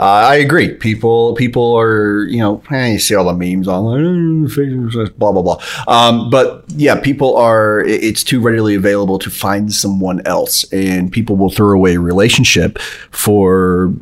Uh, 0.00 0.26
I 0.30 0.36
agree. 0.36 0.74
People, 0.74 1.34
people 1.34 1.78
are, 1.78 2.24
you 2.24 2.38
know, 2.38 2.60
eh, 2.72 2.88
you 2.88 2.98
see 2.98 3.14
all 3.14 3.24
the 3.24 3.34
memes 3.34 3.68
online, 3.68 4.46
eh, 4.46 5.06
blah 5.16 5.30
blah 5.30 5.42
blah. 5.42 5.62
Um, 5.86 6.28
but 6.28 6.64
yeah, 6.70 6.98
people 6.98 7.36
are. 7.36 7.80
It's 7.84 8.24
too 8.24 8.40
readily 8.40 8.74
available 8.74 9.20
to 9.20 9.30
find 9.30 9.72
someone 9.72 10.20
else, 10.26 10.64
and 10.72 11.12
people 11.12 11.36
will 11.36 11.50
throw 11.50 11.72
away 11.72 11.94
a 11.94 12.00
relationship 12.00 12.80
for 13.12 13.94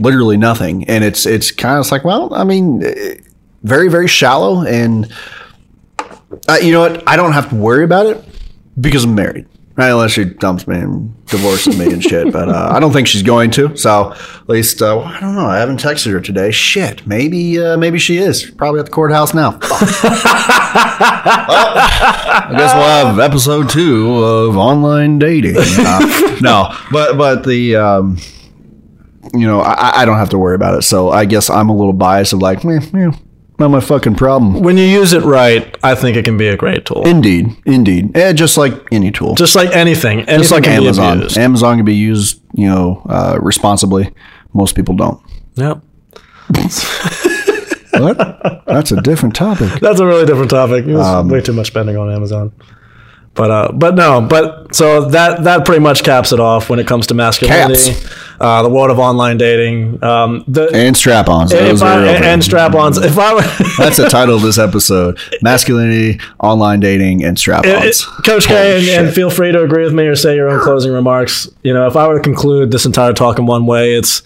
literally 0.00 0.38
nothing. 0.38 0.84
And 0.84 1.04
it's 1.04 1.26
it's 1.26 1.50
kind 1.50 1.78
of 1.78 1.90
like, 1.90 2.02
well, 2.02 2.32
I 2.32 2.44
mean, 2.44 2.82
eh, 2.82 3.16
very 3.62 3.90
very 3.90 4.08
shallow. 4.08 4.62
And 4.62 5.12
uh, 6.48 6.58
you 6.62 6.72
know 6.72 6.80
what? 6.80 7.06
I 7.06 7.16
don't 7.16 7.32
have 7.32 7.50
to 7.50 7.56
worry 7.56 7.84
about 7.84 8.06
it 8.06 8.24
because 8.80 9.04
I'm 9.04 9.14
married. 9.14 9.46
Right, 9.76 9.90
unless 9.90 10.12
she 10.12 10.24
dumps 10.24 10.66
me 10.66 10.78
and 10.78 11.26
divorces 11.26 11.78
me 11.78 11.92
and 11.92 12.02
shit, 12.02 12.32
but 12.32 12.48
uh, 12.48 12.70
I 12.72 12.80
don't 12.80 12.94
think 12.94 13.06
she's 13.06 13.22
going 13.22 13.50
to. 13.52 13.76
So 13.76 14.12
at 14.12 14.48
least 14.48 14.80
uh, 14.80 15.00
I 15.00 15.20
don't 15.20 15.34
know. 15.34 15.44
I 15.44 15.58
haven't 15.58 15.82
texted 15.82 16.12
her 16.12 16.20
today. 16.20 16.50
Shit, 16.50 17.06
maybe 17.06 17.60
uh, 17.62 17.76
maybe 17.76 17.98
she 17.98 18.16
is. 18.16 18.50
Probably 18.50 18.80
at 18.80 18.86
the 18.86 18.92
courthouse 18.92 19.34
now. 19.34 19.50
Well, 19.50 19.60
I 22.38 22.54
guess 22.56 22.74
we'll 22.74 22.84
have 22.84 23.18
episode 23.18 23.68
two 23.68 24.14
of 24.24 24.56
online 24.56 25.18
dating. 25.18 25.56
Uh, 25.58 26.38
no, 26.40 26.74
but 26.90 27.18
but 27.18 27.44
the 27.44 27.76
um, 27.76 28.16
you 29.34 29.46
know 29.46 29.60
I, 29.60 30.00
I 30.00 30.04
don't 30.06 30.16
have 30.16 30.30
to 30.30 30.38
worry 30.38 30.54
about 30.54 30.78
it. 30.78 30.82
So 30.82 31.10
I 31.10 31.26
guess 31.26 31.50
I'm 31.50 31.68
a 31.68 31.76
little 31.76 31.92
biased 31.92 32.32
of 32.32 32.40
like, 32.40 32.64
meh, 32.64 32.80
meh, 32.94 33.12
not 33.58 33.70
my 33.70 33.80
fucking 33.80 34.16
problem. 34.16 34.60
When 34.60 34.76
you 34.76 34.84
use 34.84 35.12
it 35.12 35.22
right, 35.22 35.76
I 35.82 35.94
think 35.94 36.16
it 36.16 36.24
can 36.24 36.36
be 36.36 36.48
a 36.48 36.56
great 36.56 36.84
tool. 36.84 37.06
Indeed, 37.06 37.56
indeed. 37.64 38.16
Eh, 38.16 38.32
just 38.32 38.56
like 38.56 38.74
any 38.92 39.10
tool. 39.10 39.34
just 39.34 39.54
like 39.54 39.74
anything, 39.74 40.20
anything 40.20 40.38
Just 40.38 40.52
like 40.52 40.66
Amazon. 40.66 41.26
Amazon 41.36 41.76
can 41.76 41.84
be 41.84 41.94
used, 41.94 42.40
you 42.54 42.68
know, 42.68 43.02
uh, 43.08 43.38
responsibly. 43.40 44.12
Most 44.52 44.74
people 44.76 44.94
don't. 44.94 45.20
Yep. 45.54 45.82
What? 47.98 48.18
That's 48.66 48.92
a 48.92 49.00
different 49.00 49.34
topic. 49.34 49.80
That's 49.80 50.00
a 50.00 50.06
really 50.06 50.26
different 50.26 50.50
topic. 50.50 50.86
Um, 50.86 51.28
way 51.28 51.40
too 51.40 51.52
much 51.52 51.68
spending 51.68 51.96
on 51.96 52.12
Amazon. 52.12 52.52
But 53.36 53.50
uh, 53.50 53.72
but 53.72 53.94
no, 53.94 54.22
but 54.22 54.74
so 54.74 55.10
that 55.10 55.44
that 55.44 55.66
pretty 55.66 55.82
much 55.82 56.02
caps 56.02 56.32
it 56.32 56.40
off 56.40 56.70
when 56.70 56.78
it 56.78 56.86
comes 56.86 57.06
to 57.08 57.14
masculinity, 57.14 57.92
uh, 58.40 58.62
the 58.62 58.70
world 58.70 58.90
of 58.90 58.98
online 58.98 59.36
dating, 59.36 60.02
um, 60.02 60.42
the 60.48 60.70
And 60.72 60.96
strap-ons. 60.96 61.50
That 61.50 61.64
if 61.64 61.72
was 61.72 61.82
a 61.82 61.86
I, 61.86 62.06
and, 62.14 62.24
and 62.24 62.44
strap-ons. 62.44 62.96
If 62.96 63.18
I 63.18 63.34
were 63.34 63.42
That's 63.78 63.98
the 63.98 64.08
title 64.08 64.36
of 64.36 64.42
this 64.42 64.58
episode: 64.58 65.18
masculinity, 65.42 66.18
online 66.40 66.80
dating, 66.80 67.24
and 67.24 67.38
strap-ons. 67.38 68.04
Coach 68.24 68.46
Holy 68.46 68.58
K, 68.58 68.96
and, 68.96 69.06
and 69.06 69.14
feel 69.14 69.28
free 69.28 69.52
to 69.52 69.62
agree 69.62 69.84
with 69.84 69.92
me 69.92 70.06
or 70.06 70.16
say 70.16 70.34
your 70.34 70.48
own 70.48 70.60
closing 70.62 70.90
remarks. 70.92 71.46
You 71.62 71.74
know, 71.74 71.86
if 71.86 71.94
I 71.94 72.08
were 72.08 72.16
to 72.16 72.22
conclude 72.22 72.70
this 72.70 72.86
entire 72.86 73.12
talk 73.12 73.38
in 73.38 73.44
one 73.44 73.66
way, 73.66 73.94
it's 73.94 74.22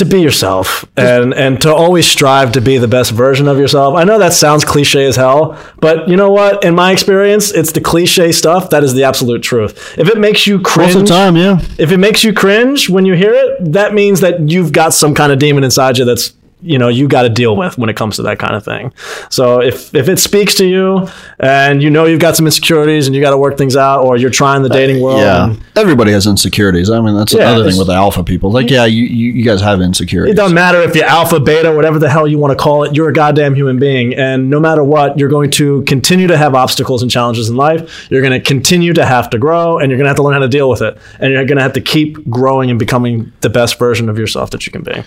to 0.00 0.04
be 0.04 0.20
yourself 0.20 0.84
and 0.96 1.32
and 1.32 1.60
to 1.62 1.72
always 1.72 2.06
strive 2.06 2.52
to 2.52 2.60
be 2.60 2.76
the 2.78 2.88
best 2.88 3.12
version 3.12 3.46
of 3.48 3.58
yourself. 3.58 3.94
I 3.94 4.04
know 4.04 4.18
that 4.18 4.32
sounds 4.32 4.64
cliche 4.64 5.06
as 5.06 5.16
hell, 5.16 5.58
but 5.80 6.08
you 6.08 6.16
know 6.16 6.30
what? 6.30 6.64
In 6.64 6.74
my 6.74 6.90
experience, 6.92 7.52
it's 7.52 7.72
the 7.72 7.80
cliche 7.80 8.32
stuff 8.32 8.70
that 8.70 8.82
is 8.82 8.94
the 8.94 9.04
absolute 9.04 9.42
truth. 9.42 9.96
If 9.98 10.08
it 10.08 10.18
makes 10.18 10.46
you 10.46 10.58
Most 10.58 10.72
cringe, 10.72 10.94
of 10.96 11.00
the 11.02 11.06
time, 11.06 11.36
yeah. 11.36 11.60
if 11.78 11.92
it 11.92 11.98
makes 11.98 12.24
you 12.24 12.32
cringe 12.32 12.90
when 12.90 13.06
you 13.06 13.14
hear 13.14 13.32
it, 13.32 13.72
that 13.72 13.94
means 13.94 14.20
that 14.20 14.50
you've 14.50 14.72
got 14.72 14.92
some 14.92 15.14
kind 15.14 15.32
of 15.32 15.38
demon 15.38 15.64
inside 15.64 15.98
you 15.98 16.04
that's 16.04 16.34
you 16.62 16.78
know 16.78 16.88
you 16.88 17.08
got 17.08 17.22
to 17.22 17.28
deal 17.28 17.56
with 17.56 17.78
when 17.78 17.88
it 17.88 17.96
comes 17.96 18.16
to 18.16 18.22
that 18.22 18.38
kind 18.38 18.54
of 18.54 18.64
thing. 18.64 18.92
So 19.30 19.60
if 19.60 19.94
if 19.94 20.08
it 20.08 20.18
speaks 20.18 20.54
to 20.56 20.66
you 20.66 21.08
and 21.38 21.82
you 21.82 21.90
know 21.90 22.04
you've 22.06 22.20
got 22.20 22.36
some 22.36 22.46
insecurities 22.46 23.06
and 23.06 23.14
you 23.16 23.22
got 23.22 23.30
to 23.30 23.38
work 23.38 23.56
things 23.56 23.76
out, 23.76 24.04
or 24.04 24.16
you're 24.16 24.30
trying 24.30 24.62
the 24.62 24.70
uh, 24.70 24.72
dating 24.74 25.02
world, 25.02 25.20
Yeah, 25.20 25.44
and 25.50 25.62
everybody 25.76 26.12
has 26.12 26.26
insecurities. 26.26 26.90
I 26.90 27.00
mean, 27.00 27.16
that's 27.16 27.32
Yeah, 27.32 27.50
another 27.50 27.68
thing 27.68 27.78
with 27.78 27.86
the 27.86 27.94
alpha 27.94 28.22
people. 28.24 28.50
Like, 28.50 28.70
yeah, 28.70 28.84
you, 28.84 29.04
you, 29.04 29.32
you 29.32 29.44
guys 29.44 29.60
have 29.60 29.80
insecurities. 29.80 30.32
it 30.34 30.36
doesn't 30.36 30.54
matter 30.54 30.80
if 30.80 30.94
you're 30.94 31.04
alpha, 31.04 31.40
beta, 31.40 31.72
whatever 31.72 31.98
the 31.98 32.08
hell 32.10 32.26
you 32.26 32.38
want 32.38 32.56
to 32.56 32.62
call 32.62 32.84
it. 32.84 32.94
You're 32.94 33.08
a 33.08 33.12
goddamn 33.12 33.54
human 33.54 33.78
being, 33.78 34.14
and 34.14 34.50
no 34.50 34.60
matter 34.60 34.84
what, 34.84 35.18
you're 35.18 35.28
going 35.28 35.50
to 35.52 35.82
continue 35.84 36.26
to 36.26 36.36
have 36.36 36.54
obstacles 36.54 37.02
and 37.02 37.10
challenges 37.10 37.48
in 37.48 37.56
life. 37.56 38.10
You're 38.10 38.22
going 38.22 38.32
to 38.32 38.40
continue 38.40 38.92
to 38.94 39.04
have 39.06 39.30
to 39.30 39.38
grow, 39.38 39.78
and 39.78 39.90
you're 39.90 39.98
going 39.98 40.04
to 40.04 40.10
have 40.10 40.16
to 40.16 40.22
learn 40.22 40.34
how 40.34 40.40
to 40.40 40.48
deal 40.48 40.68
with 40.68 40.82
it. 40.82 40.98
And 41.18 41.32
you're 41.32 41.44
going 41.44 41.56
to 41.56 41.62
have 41.62 41.72
to 41.74 41.80
keep 41.80 42.28
growing 42.28 42.70
and 42.70 42.78
becoming 42.78 43.32
the 43.40 43.50
best 43.50 43.78
version 43.78 44.08
of 44.08 44.18
yourself 44.18 44.50
that 44.50 44.66
you 44.66 44.72
can 44.72 44.82
be. 44.82 45.02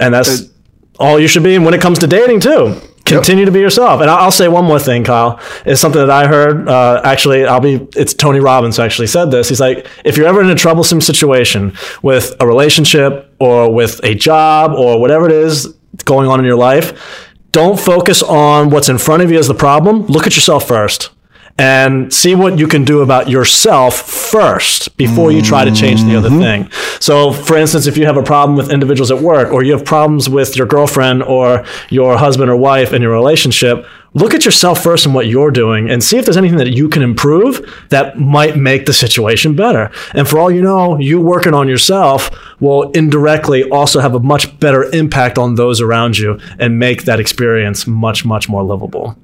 And 0.00 0.12
that's 0.14 0.48
all 0.98 1.18
you 1.18 1.28
should 1.28 1.42
be. 1.42 1.54
And 1.54 1.64
when 1.64 1.74
it 1.74 1.80
comes 1.80 1.98
to 2.00 2.06
dating 2.06 2.40
too, 2.40 2.80
continue 3.04 3.44
to 3.44 3.50
be 3.50 3.60
yourself. 3.60 4.00
And 4.00 4.10
I'll 4.10 4.30
say 4.30 4.48
one 4.48 4.64
more 4.64 4.78
thing, 4.78 5.04
Kyle. 5.04 5.40
Is 5.64 5.80
something 5.80 6.00
that 6.00 6.10
I 6.10 6.26
heard. 6.26 6.68
Uh, 6.68 7.00
actually, 7.04 7.44
I'll 7.44 7.60
be. 7.60 7.86
It's 7.96 8.14
Tony 8.14 8.40
Robbins 8.40 8.76
who 8.76 8.82
actually 8.82 9.08
said 9.08 9.30
this. 9.30 9.48
He's 9.48 9.60
like, 9.60 9.86
if 10.04 10.16
you're 10.16 10.26
ever 10.26 10.42
in 10.42 10.50
a 10.50 10.54
troublesome 10.54 11.00
situation 11.00 11.76
with 12.02 12.34
a 12.40 12.46
relationship 12.46 13.34
or 13.38 13.72
with 13.72 14.00
a 14.04 14.14
job 14.14 14.72
or 14.72 15.00
whatever 15.00 15.26
it 15.26 15.32
is 15.32 15.74
going 16.04 16.28
on 16.28 16.38
in 16.38 16.46
your 16.46 16.56
life, 16.56 17.28
don't 17.52 17.78
focus 17.78 18.22
on 18.22 18.70
what's 18.70 18.88
in 18.88 18.98
front 18.98 19.22
of 19.22 19.30
you 19.30 19.38
as 19.38 19.48
the 19.48 19.54
problem. 19.54 20.06
Look 20.06 20.26
at 20.26 20.36
yourself 20.36 20.66
first 20.66 21.10
and 21.58 22.12
see 22.12 22.34
what 22.34 22.58
you 22.58 22.66
can 22.66 22.84
do 22.84 23.02
about 23.02 23.28
yourself 23.28 23.94
first 23.94 24.96
before 24.96 25.30
you 25.30 25.42
try 25.42 25.64
to 25.64 25.70
change 25.70 26.02
the 26.04 26.16
other 26.16 26.30
mm-hmm. 26.30 26.40
thing. 26.40 26.70
So, 27.00 27.32
for 27.32 27.56
instance, 27.56 27.86
if 27.86 27.96
you 27.96 28.06
have 28.06 28.16
a 28.16 28.22
problem 28.22 28.56
with 28.56 28.70
individuals 28.70 29.10
at 29.10 29.20
work, 29.20 29.52
or 29.52 29.62
you 29.62 29.72
have 29.72 29.84
problems 29.84 30.28
with 30.28 30.56
your 30.56 30.66
girlfriend 30.66 31.22
or 31.22 31.64
your 31.90 32.16
husband 32.16 32.50
or 32.50 32.56
wife 32.56 32.92
in 32.92 33.02
your 33.02 33.12
relationship, 33.12 33.86
look 34.14 34.34
at 34.34 34.44
yourself 34.44 34.82
first 34.82 35.06
and 35.06 35.14
what 35.14 35.26
you're 35.26 35.50
doing 35.50 35.90
and 35.90 36.02
see 36.02 36.18
if 36.18 36.24
there's 36.24 36.36
anything 36.36 36.58
that 36.58 36.72
you 36.72 36.88
can 36.88 37.02
improve 37.02 37.86
that 37.90 38.18
might 38.18 38.56
make 38.56 38.86
the 38.86 38.92
situation 38.92 39.54
better. 39.54 39.90
And 40.14 40.28
for 40.28 40.38
all 40.38 40.50
you 40.50 40.62
know, 40.62 40.98
you 40.98 41.20
working 41.20 41.54
on 41.54 41.68
yourself 41.68 42.30
will 42.60 42.90
indirectly 42.92 43.68
also 43.70 44.00
have 44.00 44.14
a 44.14 44.20
much 44.20 44.58
better 44.58 44.84
impact 44.94 45.38
on 45.38 45.54
those 45.54 45.80
around 45.80 46.18
you 46.18 46.38
and 46.58 46.78
make 46.78 47.04
that 47.04 47.20
experience 47.20 47.86
much, 47.86 48.24
much 48.24 48.48
more 48.48 48.62
livable. 48.62 49.16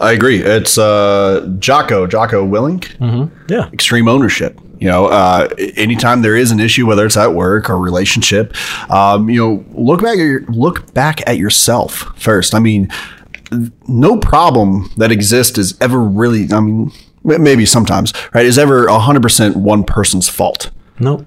I 0.00 0.12
agree. 0.12 0.40
It's 0.42 0.78
uh, 0.78 1.54
Jocko, 1.58 2.06
Jocko 2.06 2.46
Willink. 2.46 2.94
Yeah. 3.50 3.68
Extreme 3.72 4.08
ownership. 4.08 4.58
You 4.80 4.88
know, 4.88 5.06
uh, 5.06 5.48
anytime 5.76 6.22
there 6.22 6.36
is 6.36 6.52
an 6.52 6.60
issue, 6.60 6.86
whether 6.86 7.04
it's 7.04 7.16
at 7.16 7.34
work 7.34 7.68
or 7.68 7.78
relationship, 7.78 8.54
um, 8.90 9.28
you 9.28 9.40
know, 9.40 9.64
look 9.72 10.02
back 10.02 10.18
at 10.18 10.24
your, 10.24 10.42
look 10.46 10.94
back 10.94 11.20
at 11.28 11.36
yourself 11.36 12.12
first. 12.16 12.54
I 12.54 12.60
mean, 12.60 12.88
no 13.88 14.18
problem 14.18 14.90
that 14.96 15.10
exists 15.10 15.58
is 15.58 15.76
ever 15.80 15.98
really. 16.00 16.52
I 16.52 16.60
mean, 16.60 16.92
maybe 17.24 17.66
sometimes, 17.66 18.12
right? 18.32 18.46
Is 18.46 18.56
ever 18.58 18.88
hundred 18.88 19.22
percent 19.22 19.56
one 19.56 19.82
person's 19.82 20.28
fault. 20.28 20.70
Nope. 21.00 21.26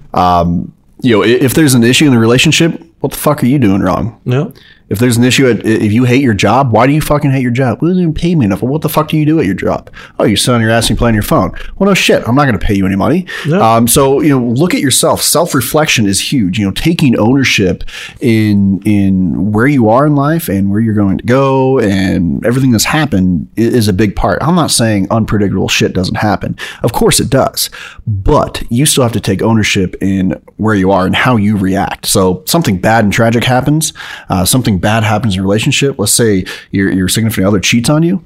You 1.03 1.17
know, 1.17 1.23
if 1.23 1.53
there's 1.55 1.73
an 1.73 1.83
issue 1.83 2.05
in 2.05 2.11
the 2.11 2.19
relationship, 2.19 2.81
what 2.99 3.11
the 3.11 3.17
fuck 3.17 3.41
are 3.43 3.47
you 3.47 3.57
doing 3.59 3.81
wrong? 3.81 4.21
nope. 4.23 4.55
If 4.91 4.99
there's 4.99 5.15
an 5.15 5.23
issue, 5.23 5.49
at, 5.49 5.65
if 5.65 5.93
you 5.93 6.03
hate 6.03 6.21
your 6.21 6.33
job, 6.33 6.73
why 6.73 6.85
do 6.85 6.91
you 6.91 6.99
fucking 6.99 7.31
hate 7.31 7.41
your 7.41 7.51
job? 7.51 7.81
Well, 7.81 7.93
you 7.93 8.01
didn't 8.01 8.17
pay 8.17 8.35
me 8.35 8.43
enough. 8.43 8.61
Well, 8.61 8.71
what 8.71 8.81
the 8.81 8.89
fuck 8.89 9.07
do 9.07 9.17
you 9.17 9.25
do 9.25 9.39
at 9.39 9.45
your 9.45 9.55
job? 9.55 9.89
Oh, 10.19 10.25
you 10.25 10.35
sit 10.35 10.53
on 10.53 10.59
your 10.59 10.69
ass 10.69 10.89
and 10.89 10.91
you 10.91 10.95
play 10.97 11.07
on 11.07 11.13
your 11.13 11.23
phone. 11.23 11.51
Well, 11.77 11.87
no 11.87 11.93
shit. 11.93 12.27
I'm 12.27 12.35
not 12.35 12.43
going 12.43 12.59
to 12.59 12.65
pay 12.65 12.73
you 12.73 12.85
any 12.85 12.97
money. 12.97 13.25
No. 13.47 13.61
Um, 13.61 13.87
so 13.87 14.19
you 14.19 14.29
know, 14.29 14.45
look 14.45 14.73
at 14.73 14.81
yourself. 14.81 15.21
Self 15.21 15.55
reflection 15.55 16.05
is 16.07 16.19
huge. 16.19 16.59
You 16.59 16.65
know, 16.65 16.71
taking 16.71 17.17
ownership 17.17 17.85
in 18.19 18.81
in 18.83 19.53
where 19.53 19.67
you 19.67 19.87
are 19.87 20.05
in 20.05 20.15
life 20.15 20.49
and 20.49 20.69
where 20.69 20.81
you're 20.81 20.93
going 20.93 21.17
to 21.19 21.23
go 21.23 21.79
and 21.79 22.45
everything 22.45 22.71
that's 22.71 22.83
happened 22.83 23.47
is 23.55 23.87
a 23.87 23.93
big 23.93 24.15
part. 24.17 24.39
I'm 24.41 24.55
not 24.55 24.71
saying 24.71 25.07
unpredictable 25.09 25.69
shit 25.69 25.93
doesn't 25.93 26.15
happen. 26.15 26.57
Of 26.83 26.91
course 26.91 27.21
it 27.21 27.29
does, 27.29 27.69
but 28.05 28.61
you 28.69 28.85
still 28.85 29.03
have 29.03 29.13
to 29.13 29.21
take 29.21 29.41
ownership 29.41 29.95
in 30.01 30.31
where 30.57 30.75
you 30.75 30.91
are 30.91 31.05
and 31.05 31.15
how 31.15 31.37
you 31.37 31.55
react. 31.55 32.07
So 32.07 32.43
something 32.45 32.79
bad 32.79 33.05
and 33.05 33.13
tragic 33.13 33.45
happens. 33.45 33.93
Uh, 34.27 34.43
something 34.43 34.80
bad 34.81 35.03
happens 35.03 35.35
in 35.35 35.39
a 35.39 35.43
relationship. 35.43 35.97
Let's 35.99 36.11
say 36.13 36.45
your 36.71 36.91
your 36.91 37.07
significant 37.07 37.47
other 37.47 37.59
cheats 37.59 37.89
on 37.89 38.03
you. 38.03 38.23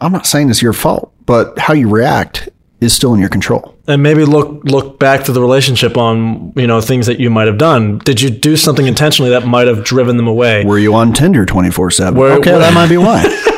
I'm 0.00 0.12
not 0.12 0.26
saying 0.26 0.48
it's 0.50 0.62
your 0.62 0.72
fault, 0.72 1.12
but 1.26 1.58
how 1.58 1.74
you 1.74 1.88
react 1.88 2.48
is 2.80 2.92
still 2.92 3.12
in 3.12 3.18
your 3.20 3.28
control. 3.28 3.74
and 3.88 4.02
maybe 4.02 4.24
look 4.24 4.62
look 4.64 4.98
back 5.00 5.24
to 5.24 5.32
the 5.32 5.40
relationship 5.40 5.96
on 5.96 6.52
you 6.54 6.66
know 6.66 6.80
things 6.80 7.06
that 7.06 7.18
you 7.18 7.28
might 7.30 7.48
have 7.48 7.58
done. 7.58 7.98
Did 7.98 8.20
you 8.20 8.30
do 8.30 8.56
something 8.56 8.86
intentionally 8.86 9.30
that 9.32 9.44
might 9.46 9.66
have 9.66 9.82
driven 9.82 10.16
them 10.16 10.28
away? 10.28 10.64
Were 10.64 10.78
you 10.78 10.94
on 10.94 11.12
Tinder 11.12 11.44
24 11.44 11.90
7? 11.90 12.16
Okay, 12.22 12.50
where- 12.52 12.58
that 12.60 12.72
might 12.74 12.88
be 12.88 12.96
why. 12.96 13.24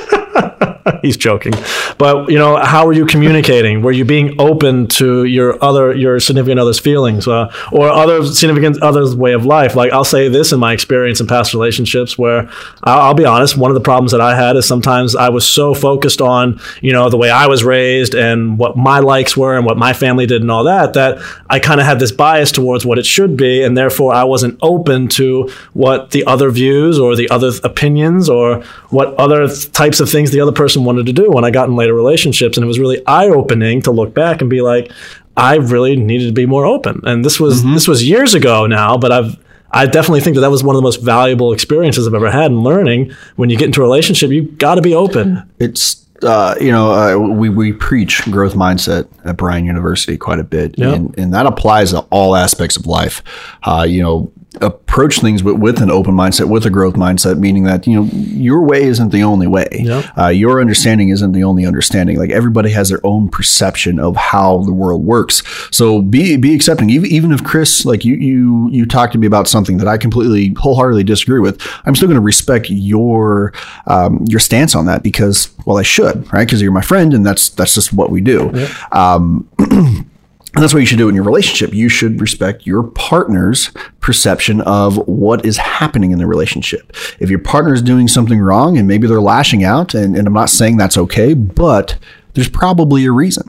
He's 1.02 1.16
joking, 1.16 1.52
but 1.98 2.30
you 2.30 2.38
know 2.38 2.56
how 2.56 2.86
were 2.86 2.92
you 2.92 3.06
communicating? 3.06 3.82
Were 3.82 3.92
you 3.92 4.04
being 4.04 4.40
open 4.40 4.86
to 4.88 5.24
your 5.24 5.62
other 5.62 5.94
your 5.94 6.20
significant 6.20 6.60
other's 6.60 6.78
feelings 6.78 7.28
uh, 7.28 7.52
or 7.72 7.88
other 7.88 8.24
significant 8.24 8.82
other's 8.82 9.14
way 9.14 9.32
of 9.32 9.44
life? 9.44 9.74
Like 9.74 9.92
I'll 9.92 10.04
say 10.04 10.28
this 10.28 10.52
in 10.52 10.60
my 10.60 10.72
experience 10.72 11.20
in 11.20 11.26
past 11.26 11.52
relationships, 11.54 12.16
where 12.16 12.48
I'll, 12.84 13.00
I'll 13.00 13.14
be 13.14 13.24
honest, 13.24 13.56
one 13.56 13.70
of 13.70 13.74
the 13.74 13.80
problems 13.80 14.12
that 14.12 14.20
I 14.20 14.34
had 14.34 14.56
is 14.56 14.66
sometimes 14.66 15.14
I 15.16 15.28
was 15.28 15.46
so 15.46 15.74
focused 15.74 16.20
on 16.20 16.60
you 16.80 16.92
know 16.92 17.08
the 17.10 17.18
way 17.18 17.30
I 17.30 17.46
was 17.46 17.64
raised 17.64 18.14
and 18.14 18.58
what 18.58 18.76
my 18.76 19.00
likes 19.00 19.36
were 19.36 19.56
and 19.56 19.66
what 19.66 19.76
my 19.76 19.92
family 19.92 20.26
did 20.26 20.42
and 20.42 20.50
all 20.50 20.64
that 20.64 20.94
that 20.94 21.18
I 21.48 21.58
kind 21.58 21.80
of 21.80 21.86
had 21.86 21.98
this 21.98 22.12
bias 22.12 22.52
towards 22.52 22.86
what 22.86 22.98
it 22.98 23.06
should 23.06 23.36
be, 23.36 23.62
and 23.62 23.76
therefore 23.76 24.14
I 24.14 24.24
wasn't 24.24 24.58
open 24.62 25.08
to 25.08 25.50
what 25.72 26.10
the 26.10 26.24
other 26.24 26.50
views 26.50 26.98
or 26.98 27.16
the 27.16 27.28
other 27.30 27.50
opinions 27.64 28.28
or 28.28 28.62
what 28.90 29.14
other 29.14 29.46
th- 29.46 29.72
types 29.72 30.00
of 30.00 30.10
things 30.10 30.30
the 30.30 30.40
other 30.40 30.52
person 30.52 30.69
wanted 30.78 31.06
to 31.06 31.12
do 31.12 31.30
when 31.30 31.44
I 31.44 31.50
got 31.50 31.68
in 31.68 31.76
later 31.76 31.94
relationships. 31.94 32.56
And 32.56 32.64
it 32.64 32.66
was 32.66 32.78
really 32.78 33.04
eye 33.06 33.28
opening 33.28 33.82
to 33.82 33.90
look 33.90 34.14
back 34.14 34.40
and 34.40 34.48
be 34.48 34.60
like, 34.60 34.90
I 35.36 35.56
really 35.56 35.96
needed 35.96 36.26
to 36.26 36.32
be 36.32 36.46
more 36.46 36.66
open. 36.66 37.00
And 37.04 37.24
this 37.24 37.38
was 37.40 37.64
this 37.64 37.88
was 37.88 38.06
years 38.06 38.34
ago 38.34 38.66
now, 38.66 38.96
but 38.98 39.12
I've 39.12 39.36
I 39.72 39.86
definitely 39.86 40.20
think 40.20 40.34
that 40.34 40.40
that 40.40 40.50
was 40.50 40.64
one 40.64 40.74
of 40.74 40.78
the 40.80 40.84
most 40.84 41.00
valuable 41.00 41.52
experiences 41.52 42.06
I've 42.06 42.14
ever 42.14 42.30
had 42.30 42.50
in 42.50 42.62
learning. 42.62 43.12
When 43.36 43.50
you 43.50 43.56
get 43.56 43.66
into 43.66 43.80
a 43.80 43.84
relationship, 43.84 44.30
you 44.30 44.42
got 44.42 44.74
to 44.74 44.82
be 44.82 44.94
open. 44.94 45.48
it's 45.60 46.04
uh, 46.22 46.54
you 46.60 46.70
know 46.70 46.92
uh, 46.92 47.16
we 47.16 47.48
we 47.48 47.72
preach 47.72 48.22
growth 48.30 48.54
mindset 48.54 49.08
at 49.24 49.36
Bryan 49.38 49.64
University 49.64 50.18
quite 50.18 50.38
a 50.40 50.44
bit, 50.44 50.74
Yeah. 50.76 50.92
and 50.94 51.16
and 51.18 51.32
that 51.32 51.46
applies 51.46 51.92
to 51.92 52.00
all 52.10 52.34
aspects 52.36 52.76
of 52.76 52.86
life. 52.86 53.22
Uh, 53.62 53.86
you 53.88 54.02
know, 54.02 54.30
approach 54.60 55.20
things 55.20 55.44
with, 55.44 55.56
with 55.56 55.80
an 55.80 55.90
open 55.90 56.14
mindset, 56.14 56.48
with 56.48 56.66
a 56.66 56.70
growth 56.70 56.94
mindset, 56.94 57.38
meaning 57.38 57.64
that 57.64 57.86
you 57.86 57.94
know 57.94 58.10
your 58.12 58.62
way 58.62 58.82
isn't 58.82 59.10
the 59.10 59.22
only 59.22 59.46
way. 59.46 59.68
Yeah. 59.72 60.10
Uh, 60.18 60.28
your 60.28 60.60
understanding 60.60 61.10
isn't 61.10 61.32
the 61.32 61.44
only 61.44 61.64
understanding. 61.64 62.18
Like 62.18 62.30
everybody 62.30 62.70
has 62.70 62.88
their 62.88 63.00
own 63.04 63.28
perception 63.28 64.00
of 64.00 64.16
how 64.16 64.58
the 64.64 64.72
world 64.72 65.04
works. 65.04 65.42
So 65.70 66.02
be 66.02 66.36
be 66.36 66.54
accepting. 66.54 66.90
Even 66.90 67.10
even 67.10 67.32
if 67.32 67.44
Chris, 67.44 67.84
like 67.84 68.04
you 68.04 68.16
you 68.16 68.68
you 68.70 68.86
talked 68.86 69.12
to 69.12 69.18
me 69.18 69.26
about 69.26 69.46
something 69.46 69.78
that 69.78 69.86
I 69.86 69.96
completely 69.96 70.54
wholeheartedly 70.58 71.04
disagree 71.04 71.40
with, 71.40 71.60
I'm 71.84 71.94
still 71.94 72.08
going 72.08 72.16
to 72.16 72.20
respect 72.20 72.70
your 72.70 73.52
um, 73.86 74.24
your 74.28 74.40
stance 74.40 74.74
on 74.74 74.86
that 74.86 75.02
because 75.02 75.50
well 75.64 75.78
I 75.78 75.82
should 75.82 76.30
right 76.32 76.44
because 76.44 76.60
you're 76.60 76.72
my 76.72 76.82
friend 76.82 77.14
and 77.14 77.24
that's 77.24 77.50
that's 77.50 77.74
just 77.74 77.92
what 77.92 78.10
we 78.10 78.20
do. 78.20 78.68
Um, 78.90 79.48
and 80.54 80.62
that's 80.62 80.74
what 80.74 80.80
you 80.80 80.86
should 80.86 80.98
do 80.98 81.08
in 81.08 81.14
your 81.14 81.24
relationship. 81.24 81.72
You 81.72 81.88
should 81.88 82.20
respect 82.20 82.66
your 82.66 82.82
partner's 82.82 83.70
perception 84.00 84.60
of 84.62 84.96
what 85.06 85.44
is 85.44 85.58
happening 85.58 86.10
in 86.10 86.18
the 86.18 86.26
relationship. 86.26 86.92
If 87.20 87.30
your 87.30 87.38
partner 87.38 87.72
is 87.72 87.82
doing 87.82 88.08
something 88.08 88.40
wrong 88.40 88.76
and 88.76 88.88
maybe 88.88 89.06
they're 89.06 89.20
lashing 89.20 89.62
out, 89.62 89.94
and, 89.94 90.16
and 90.16 90.26
I'm 90.26 90.32
not 90.32 90.50
saying 90.50 90.76
that's 90.76 90.98
okay, 90.98 91.34
but 91.34 91.96
there's 92.34 92.48
probably 92.48 93.04
a 93.04 93.12
reason. 93.12 93.48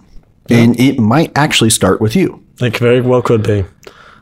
And 0.50 0.78
it 0.80 1.00
might 1.00 1.32
actually 1.36 1.70
start 1.70 2.02
with 2.02 2.16
you. 2.16 2.44
It 2.60 2.78
very 2.78 3.00
well 3.00 3.22
could 3.22 3.42
be. 3.42 3.64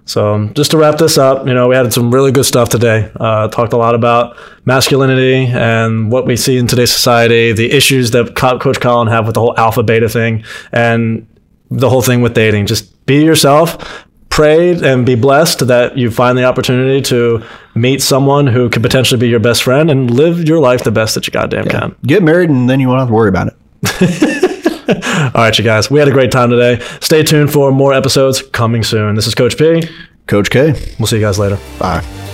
So 0.05 0.33
um, 0.33 0.53
just 0.53 0.71
to 0.71 0.77
wrap 0.77 0.97
this 0.97 1.17
up, 1.17 1.47
you 1.47 1.53
know, 1.53 1.67
we 1.67 1.75
had 1.75 1.93
some 1.93 2.11
really 2.11 2.31
good 2.31 2.45
stuff 2.45 2.69
today. 2.69 3.11
Uh, 3.19 3.47
talked 3.47 3.73
a 3.73 3.77
lot 3.77 3.93
about 3.93 4.37
masculinity 4.65 5.45
and 5.45 6.11
what 6.11 6.25
we 6.25 6.35
see 6.35 6.57
in 6.57 6.65
today's 6.65 6.91
society, 6.91 7.51
the 7.51 7.71
issues 7.71 8.11
that 8.11 8.35
Co- 8.35 8.57
Coach 8.57 8.79
Colin 8.79 9.07
have 9.07 9.25
with 9.25 9.35
the 9.35 9.39
whole 9.41 9.57
alpha 9.57 9.83
beta 9.83 10.09
thing, 10.09 10.43
and 10.71 11.27
the 11.69 11.89
whole 11.89 12.01
thing 12.01 12.21
with 12.21 12.33
dating. 12.33 12.65
Just 12.67 13.05
be 13.05 13.23
yourself. 13.23 14.05
Pray 14.29 14.71
and 14.71 15.05
be 15.05 15.15
blessed 15.15 15.67
that 15.67 15.97
you 15.97 16.11
find 16.11 16.37
the 16.37 16.43
opportunity 16.45 17.01
to 17.01 17.43
meet 17.75 18.01
someone 18.01 18.47
who 18.47 18.69
could 18.69 18.81
potentially 18.83 19.19
be 19.19 19.27
your 19.27 19.39
best 19.39 19.63
friend 19.63 19.89
and 19.91 20.09
live 20.11 20.47
your 20.47 20.59
life 20.59 20.83
the 20.83 20.91
best 20.91 21.15
that 21.15 21.27
you 21.27 21.31
goddamn 21.31 21.65
can. 21.65 21.95
Get 22.05 22.23
married 22.23 22.49
and 22.49 22.69
then 22.69 22.79
you 22.79 22.87
won't 22.87 22.99
have 22.99 23.07
to 23.09 23.13
worry 23.13 23.29
about 23.29 23.47
it. 23.47 23.55
All 25.35 25.43
right, 25.43 25.57
you 25.57 25.63
guys. 25.63 25.91
We 25.91 25.99
had 25.99 26.07
a 26.07 26.11
great 26.11 26.31
time 26.31 26.49
today. 26.49 26.79
Stay 27.01 27.23
tuned 27.23 27.51
for 27.51 27.71
more 27.71 27.93
episodes 27.93 28.41
coming 28.41 28.83
soon. 28.83 29.15
This 29.15 29.27
is 29.27 29.35
Coach 29.35 29.57
P. 29.57 29.83
Coach 30.27 30.49
K, 30.51 30.73
We'll 30.99 31.07
see 31.07 31.17
you 31.17 31.21
guys 31.23 31.39
later. 31.39 31.57
bye. 31.79 32.28